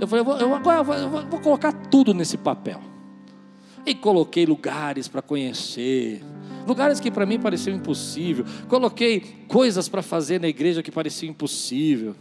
Eu 0.00 0.06
falei, 0.06 0.20
eu 0.20 0.24
vou, 0.24 0.36
eu, 0.38 0.54
agora 0.54 0.82
vou, 0.82 0.94
eu 0.94 1.08
vou 1.08 1.40
colocar 1.40 1.72
tudo 1.72 2.14
nesse 2.14 2.38
papel. 2.38 2.80
E 3.84 3.94
coloquei 3.94 4.46
lugares 4.46 5.06
para 5.06 5.20
conhecer, 5.20 6.22
lugares 6.66 6.98
que 6.98 7.10
para 7.10 7.26
mim 7.26 7.38
pareciam 7.38 7.76
impossível. 7.76 8.44
Coloquei 8.68 9.20
coisas 9.48 9.88
para 9.88 10.02
fazer 10.02 10.40
na 10.40 10.48
igreja 10.48 10.82
que 10.82 10.90
pareciam 10.90 11.30
impossível, 11.30 12.14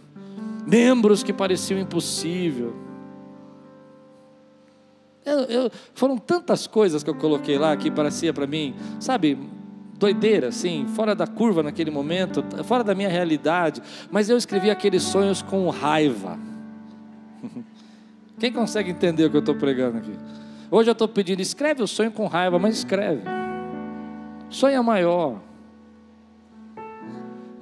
membros 0.66 1.24
que 1.24 1.32
pareciam 1.32 1.80
impossível. 1.80 2.74
Eu, 5.26 5.40
eu, 5.44 5.72
foram 5.94 6.18
tantas 6.18 6.68
coisas 6.68 7.04
que 7.04 7.10
eu 7.10 7.16
coloquei 7.16 7.58
lá 7.58 7.76
que 7.76 7.92
parecia 7.92 8.34
para 8.34 8.48
mim, 8.48 8.74
sabe, 9.00 9.38
doideira, 9.98 10.50
assim, 10.50 10.88
fora 10.96 11.16
da 11.16 11.28
curva 11.28 11.64
naquele 11.64 11.92
momento, 11.92 12.44
fora 12.64 12.84
da 12.84 12.96
minha 12.96 13.10
realidade. 13.10 13.82
Mas 14.12 14.30
eu 14.30 14.38
escrevi 14.38 14.70
aqueles 14.70 15.04
sonhos 15.04 15.42
com 15.42 15.70
raiva. 15.70 16.38
Quem 18.40 18.52
consegue 18.52 18.92
entender 18.92 19.26
o 19.26 19.30
que 19.30 19.38
eu 19.38 19.42
estou 19.42 19.56
pregando 19.56 19.98
aqui? 19.98 20.14
Hoje 20.70 20.90
eu 20.90 20.94
estou 20.94 21.08
pedindo, 21.08 21.42
escreve 21.42 21.82
o 21.82 21.88
sonho 21.88 22.12
com 22.12 22.28
raiva, 22.28 22.60
mas 22.60 22.78
escreve. 22.78 23.22
Sonha 24.50 24.84
maior. 24.84 25.42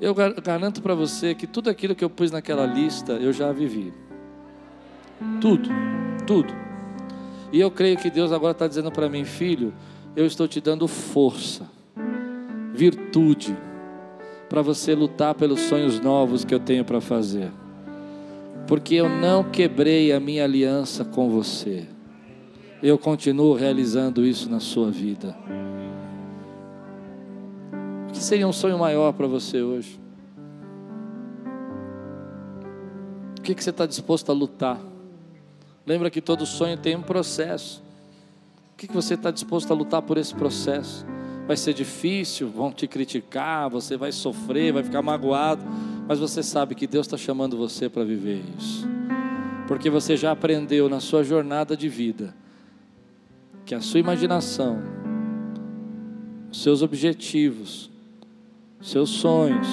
Eu 0.02 0.14
garanto 0.14 0.82
para 0.82 0.94
você 0.94 1.34
que 1.34 1.48
tudo 1.48 1.70
aquilo 1.70 1.96
que 1.96 2.04
eu 2.04 2.10
pus 2.10 2.30
naquela 2.32 2.66
lista 2.66 3.14
eu 3.14 3.32
já 3.32 3.52
vivi. 3.52 3.94
Tudo, 5.40 5.70
tudo. 6.28 6.54
E 7.52 7.60
eu 7.60 7.72
creio 7.72 7.98
que 7.98 8.10
Deus 8.10 8.32
agora 8.32 8.52
está 8.52 8.68
dizendo 8.68 8.92
para 8.92 9.08
mim, 9.08 9.24
filho, 9.24 9.74
eu 10.16 10.26
estou 10.26 10.48
te 10.48 10.60
dando 10.60 10.88
força, 10.88 11.70
virtude, 12.76 13.58
para 14.50 14.62
você 14.62 14.94
lutar 14.94 15.34
pelos 15.34 15.62
sonhos 15.62 16.00
novos 16.00 16.44
que 16.44 16.54
eu 16.54 16.60
tenho 16.60 16.84
para 16.84 17.02
fazer. 17.02 17.52
Porque 18.68 18.96
eu 18.96 19.08
não 19.08 19.44
quebrei 19.44 20.12
a 20.12 20.20
minha 20.20 20.44
aliança 20.44 21.06
com 21.06 21.30
você. 21.30 21.88
Eu 22.84 22.98
continuo 22.98 23.54
realizando 23.54 24.26
isso 24.26 24.50
na 24.50 24.60
sua 24.60 24.92
vida. 24.92 25.36
O 28.10 28.12
que 28.12 28.20
seria 28.20 28.48
um 28.48 28.54
sonho 28.54 28.78
maior 28.78 29.14
para 29.14 29.28
você 29.28 29.62
hoje? 29.62 30.00
O 33.40 33.42
que, 33.42 33.54
que 33.54 33.64
você 33.64 33.70
está 33.70 33.86
disposto 33.86 34.32
a 34.32 34.34
lutar? 34.34 34.80
Lembra 35.86 36.10
que 36.10 36.22
todo 36.22 36.46
sonho 36.46 36.78
tem 36.78 36.96
um 36.96 37.04
processo. 37.04 37.84
O 38.74 38.78
que 38.78 38.92
você 38.92 39.14
está 39.14 39.30
disposto 39.30 39.72
a 39.72 39.76
lutar 39.76 40.02
por 40.02 40.18
esse 40.18 40.34
processo? 40.34 41.06
Vai 41.48 41.56
ser 41.56 41.74
difícil, 41.74 42.50
vão 42.50 42.72
te 42.72 42.88
criticar, 42.88 43.70
você 43.70 43.96
vai 43.96 44.12
sofrer, 44.12 44.74
vai 44.74 44.84
ficar 44.84 45.02
magoado, 45.02 45.64
mas 46.08 46.20
você 46.20 46.42
sabe 46.42 46.74
que 46.74 46.88
Deus 46.88 47.06
está 47.06 47.18
chamando 47.18 47.58
você 47.58 47.88
para 47.88 48.04
viver 48.04 48.44
isso, 48.58 48.88
porque 49.68 49.90
você 49.90 50.18
já 50.18 50.32
aprendeu 50.32 50.90
na 50.90 51.00
sua 51.00 51.24
jornada 51.24 51.78
de 51.78 51.88
vida 51.88 52.34
que 53.66 53.74
a 53.74 53.82
sua 53.82 54.00
imaginação, 54.00 54.80
os 56.52 56.62
seus 56.62 56.82
objetivos, 56.84 57.90
seus 58.80 59.10
sonhos, 59.10 59.68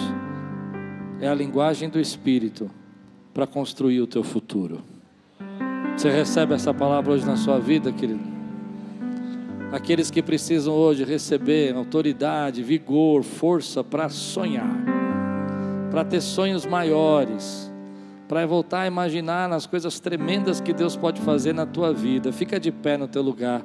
é 1.21 1.29
a 1.29 1.35
linguagem 1.35 1.89
do 1.89 2.01
Espírito 2.01 2.71
para 3.35 3.47
construir 3.47 4.01
o 4.01 4.07
teu 4.07 4.25
futuro. 4.25 4.83
Você 5.97 6.11
recebe 6.11 6.55
essa 6.55 6.73
palavra 6.73 7.13
hoje 7.13 7.27
na 7.27 7.37
sua 7.37 7.59
vida, 7.59 7.93
querido? 7.93 8.32
Aqueles 9.73 10.11
que 10.11 10.23
precisam 10.23 10.75
hoje 10.75 11.03
receber 11.03 11.75
autoridade, 11.75 12.63
vigor, 12.63 13.23
força 13.23 13.83
para 13.83 14.11
sonhar, 14.11 14.77
para 15.91 16.05
ter 16.05 16.21
sonhos 16.21 16.67
maiores, 16.67 17.73
para 18.29 18.45
voltar 18.45 18.83
a 18.83 18.87
imaginar 18.87 19.49
nas 19.49 19.65
coisas 19.65 19.99
tremendas 19.99 20.61
que 20.61 20.75
Deus 20.75 20.95
pode 20.95 21.23
fazer 21.23 21.55
na 21.55 21.65
tua 21.65 21.91
vida. 21.91 22.31
Fica 22.33 22.61
de 22.61 22.71
pé 22.71 22.99
no 22.99 23.09
teu 23.09 23.23
lugar. 23.23 23.65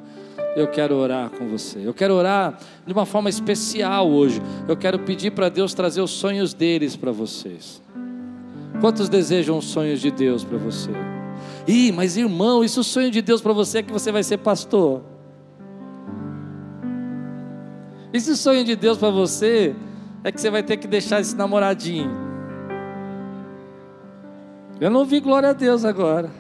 Eu 0.56 0.70
quero 0.70 0.96
orar 0.96 1.30
com 1.30 1.50
você. 1.50 1.80
Eu 1.84 1.94
quero 1.94 2.14
orar 2.14 2.58
de 2.86 2.94
uma 2.94 3.06
forma 3.06 3.30
especial 3.30 4.10
hoje. 4.10 4.42
Eu 4.66 4.78
quero 4.78 5.00
pedir 5.00 5.32
para 5.32 5.50
Deus 5.50 5.74
trazer 5.74 6.00
os 6.00 6.12
sonhos 6.12 6.54
deles 6.54 6.96
para 6.96 7.12
vocês. 7.12 7.82
Quantos 8.80 9.10
desejam 9.10 9.58
os 9.58 9.66
sonhos 9.66 10.00
de 10.00 10.10
Deus 10.10 10.46
para 10.46 10.58
você? 10.58 10.92
Ih, 11.68 11.92
mas 11.92 12.16
irmão, 12.16 12.64
isso 12.64 12.80
é 12.80 12.82
o 12.82 12.84
sonho 12.84 13.12
de 13.12 13.22
Deus 13.22 13.42
para 13.42 13.52
você 13.52 13.80
é 13.80 13.84
que 13.84 13.92
você 13.92 14.10
vai 14.10 14.24
ser 14.24 14.38
pastor. 14.38 15.17
Esse 18.18 18.36
sonho 18.36 18.64
de 18.64 18.76
Deus 18.76 18.98
para 18.98 19.12
você 19.12 19.76
é 20.24 20.32
que 20.32 20.42
você 20.42 20.50
vai 20.50 20.64
ter 20.64 20.78
que 20.78 20.88
deixar 20.88 21.22
esse 21.22 21.36
namoradinho. 21.36 22.10
Eu 24.82 24.90
não 24.90 25.06
vi 25.06 25.20
glória 25.20 25.50
a 25.50 25.54
Deus 25.54 25.86
agora. 25.86 26.32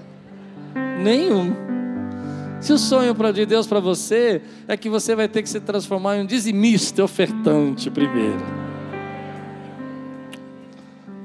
Nenhum. 1.03 1.53
Se 2.59 2.73
o 2.73 2.80
sonho 2.80 3.13
de 3.32 3.45
Deus 3.45 3.67
para 3.67 3.80
você 3.80 4.41
é 4.67 4.75
que 4.75 4.89
você 4.89 5.15
vai 5.15 5.28
ter 5.28 5.43
que 5.43 5.49
se 5.49 5.59
transformar 5.59 6.17
em 6.17 6.23
um 6.23 6.25
dizimista 6.25 7.03
ofertante 7.03 7.91
primeiro. 7.91 8.43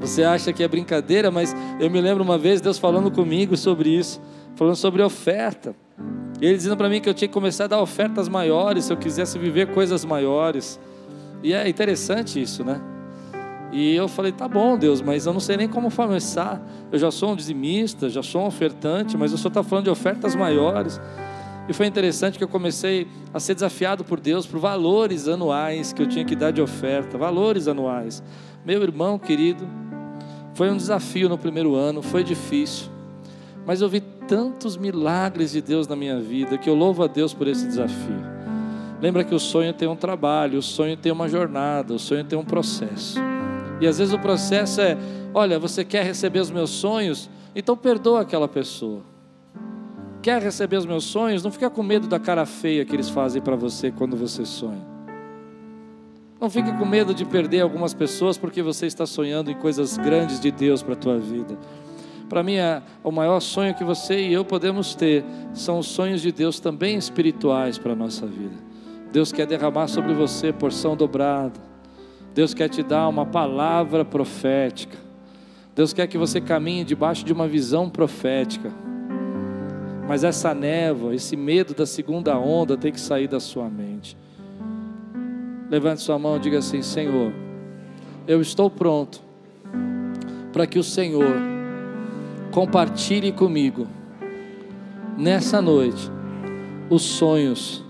Você 0.01 0.23
acha 0.23 0.53
que 0.53 0.63
é 0.63 0.69
brincadeira, 0.69 1.31
mas 1.31 1.57
eu 1.81 1.89
me 1.89 1.99
lembro 1.99 2.23
uma 2.23 2.37
vez 2.37 2.61
Deus 2.61 2.77
falando 2.77 3.11
comigo 3.11 3.57
sobre 3.57 3.89
isso, 3.89 4.21
falando 4.55 4.77
sobre 4.77 5.01
oferta. 5.01 5.75
Ele 6.43 6.57
dizendo 6.57 6.77
para 6.77 6.89
mim 6.89 7.01
que 7.01 7.09
eu 7.09 7.15
tinha 7.15 7.29
que 7.29 7.35
começar 7.35 7.65
a 7.65 7.69
dar 7.69 7.81
ofertas 7.81 8.29
maiores 8.29 8.87
se 8.87 8.93
eu 8.93 8.97
quisesse 8.97 9.39
viver 9.39 9.69
coisas 9.69 10.05
maiores. 10.05 10.79
E 11.41 11.55
é 11.55 11.69
interessante 11.69 12.43
isso, 12.43 12.65
né? 12.65 12.81
E 13.71 13.95
eu 13.95 14.09
falei, 14.09 14.33
tá 14.33 14.49
bom, 14.49 14.77
Deus, 14.77 15.01
mas 15.01 15.25
eu 15.25 15.33
não 15.33 15.39
sei 15.39 15.57
nem 15.57 15.69
como 15.69 15.89
começar. 15.89 16.61
Eu 16.91 16.99
já 16.99 17.13
sou 17.13 17.31
um 17.31 17.37
dizimista, 17.37 18.11
já 18.11 18.25
sou 18.25 18.43
um 18.43 18.47
ofertante, 18.47 19.17
mas 19.17 19.33
o 19.33 19.39
Senhor 19.39 19.49
está 19.49 19.63
falando 19.63 19.85
de 19.85 19.91
ofertas 19.91 20.35
maiores. 20.35 21.01
E 21.69 21.73
foi 21.73 21.87
interessante 21.87 22.37
que 22.37 22.43
eu 22.43 22.49
comecei 22.49 23.07
a 23.33 23.39
ser 23.39 23.55
desafiado 23.55 24.03
por 24.03 24.19
Deus 24.19 24.45
por 24.45 24.59
valores 24.59 25.29
anuais 25.29 25.93
que 25.93 26.03
eu 26.03 26.09
tinha 26.09 26.25
que 26.25 26.35
dar 26.35 26.51
de 26.51 26.61
oferta, 26.61 27.17
valores 27.17 27.69
anuais. 27.69 28.21
Meu 28.67 28.83
irmão 28.83 29.17
querido, 29.17 29.65
foi 30.55 30.69
um 30.71 30.77
desafio 30.77 31.29
no 31.29 31.39
primeiro 31.39 31.77
ano, 31.77 32.03
foi 32.03 32.25
difícil, 32.25 32.91
mas 33.65 33.81
eu 33.81 33.89
vi 33.89 34.03
tantos 34.27 34.77
milagres 34.77 35.53
de 35.53 35.61
Deus 35.61 35.87
na 35.87 35.97
minha 35.97 36.21
vida 36.21 36.59
que 36.59 36.69
eu 36.69 36.75
louvo 36.75 37.03
a 37.03 37.07
Deus 37.07 37.33
por 37.35 37.47
esse 37.47 37.67
desafio. 37.67 38.33
Lembra 39.01 39.25
que 39.25 39.35
o 39.35 39.39
sonho 39.41 39.73
tem 39.73 39.89
um 39.89 39.97
trabalho, 39.97 40.59
o 40.59 40.63
sonho 40.63 40.97
tem 40.97 41.11
uma 41.11 41.29
jornada, 41.29 41.95
o 41.95 41.99
sonho 41.99 42.25
tem 42.25 42.39
um 42.39 42.45
processo. 42.45 43.19
E 43.81 43.87
às 43.87 43.99
vezes 43.99 44.15
o 44.15 44.19
processo 44.19 44.81
é: 44.81 44.97
olha, 45.35 45.59
você 45.59 45.85
quer 45.85 46.05
receber 46.05 46.39
os 46.39 46.51
meus 46.51 46.71
sonhos? 46.71 47.29
Então 47.55 47.77
perdoa 47.77 48.21
aquela 48.21 48.47
pessoa. 48.47 49.03
Quer 50.23 50.41
receber 50.41 50.77
os 50.77 50.87
meus 50.87 51.03
sonhos? 51.03 51.43
Não 51.43 51.51
fica 51.51 51.69
com 51.69 51.83
medo 51.83 52.07
da 52.07 52.21
cara 52.21 52.47
feia 52.47 52.85
que 52.85 52.95
eles 52.95 53.09
fazem 53.09 53.43
para 53.43 53.57
você 53.57 53.91
quando 53.91 54.17
você 54.17 54.47
sonha. 54.47 54.87
Não 56.41 56.49
fique 56.49 56.73
com 56.73 56.85
medo 56.85 57.13
de 57.13 57.25
perder 57.25 57.61
algumas 57.61 57.93
pessoas 57.93 58.39
porque 58.39 58.63
você 58.63 58.87
está 58.87 59.05
sonhando 59.05 59.51
em 59.51 59.55
coisas 59.55 59.97
grandes 59.97 60.41
de 60.41 60.51
Deus 60.51 60.83
para 60.83 60.95
a 60.95 60.97
tua 60.97 61.19
vida. 61.19 61.59
Para 62.33 62.43
mim, 62.43 62.55
é, 62.55 62.81
o 63.05 63.11
maior 63.11 63.41
sonho 63.41 63.75
que 63.75 63.85
você 63.85 64.19
e 64.19 64.33
eu 64.33 64.43
podemos 64.43 64.95
ter 64.95 65.23
são 65.53 65.81
os 65.81 65.87
sonhos 65.87 66.23
de 66.23 66.33
Deus 66.33 66.59
também 66.59 66.97
espirituais 66.97 67.77
para 67.77 67.93
a 67.93 67.95
nossa 67.95 68.27
vida. 68.27 68.55
Deus 69.13 69.31
quer 69.31 69.47
derramar 69.47 69.87
sobre 69.87 70.15
você 70.15 70.51
porção 70.51 70.97
dobrada. 70.97 71.61
Deus 72.35 72.55
quer 72.55 72.71
te 72.71 72.83
dar 72.83 73.07
uma 73.07 73.27
palavra 73.27 74.03
profética. 74.03 74.97
Deus 75.77 75.93
quer 75.93 76.07
que 76.07 76.17
você 76.17 76.41
caminhe 76.41 76.85
debaixo 76.85 77.23
de 77.23 77.35
uma 77.35 77.47
visão 77.47 77.91
profética. 77.91 78.73
Mas 80.09 80.25
essa 80.25 80.55
névoa, 80.55 81.15
esse 81.15 81.37
medo 81.37 81.75
da 81.75 81.85
segunda 81.85 82.39
onda 82.39 82.79
tem 82.79 82.93
que 82.93 83.01
sair 83.01 83.29
da 83.29 83.41
sua 83.41 83.69
mente. 83.69 84.17
Levante 85.69 86.01
sua 86.01 86.19
mão 86.19 86.39
e 86.39 86.41
diga 86.41 86.61
assim: 86.61 86.81
Senhor, 86.81 87.31
eu 88.27 88.41
estou 88.41 88.71
pronto 88.71 89.21
para 90.51 90.67
que 90.67 90.79
o 90.79 90.83
Senhor 90.83 91.53
compartilhe 92.53 93.33
comigo 93.33 93.89
nessa 95.17 95.61
noite 95.61 96.11
os 96.91 97.03
sonhos 97.03 97.83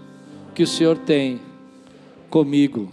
que 0.55 0.63
o 0.63 0.67
Senhor 0.67 0.97
tem 0.97 1.41
comigo. 2.31 2.89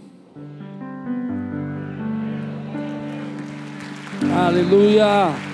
Aleluia! 4.36 5.49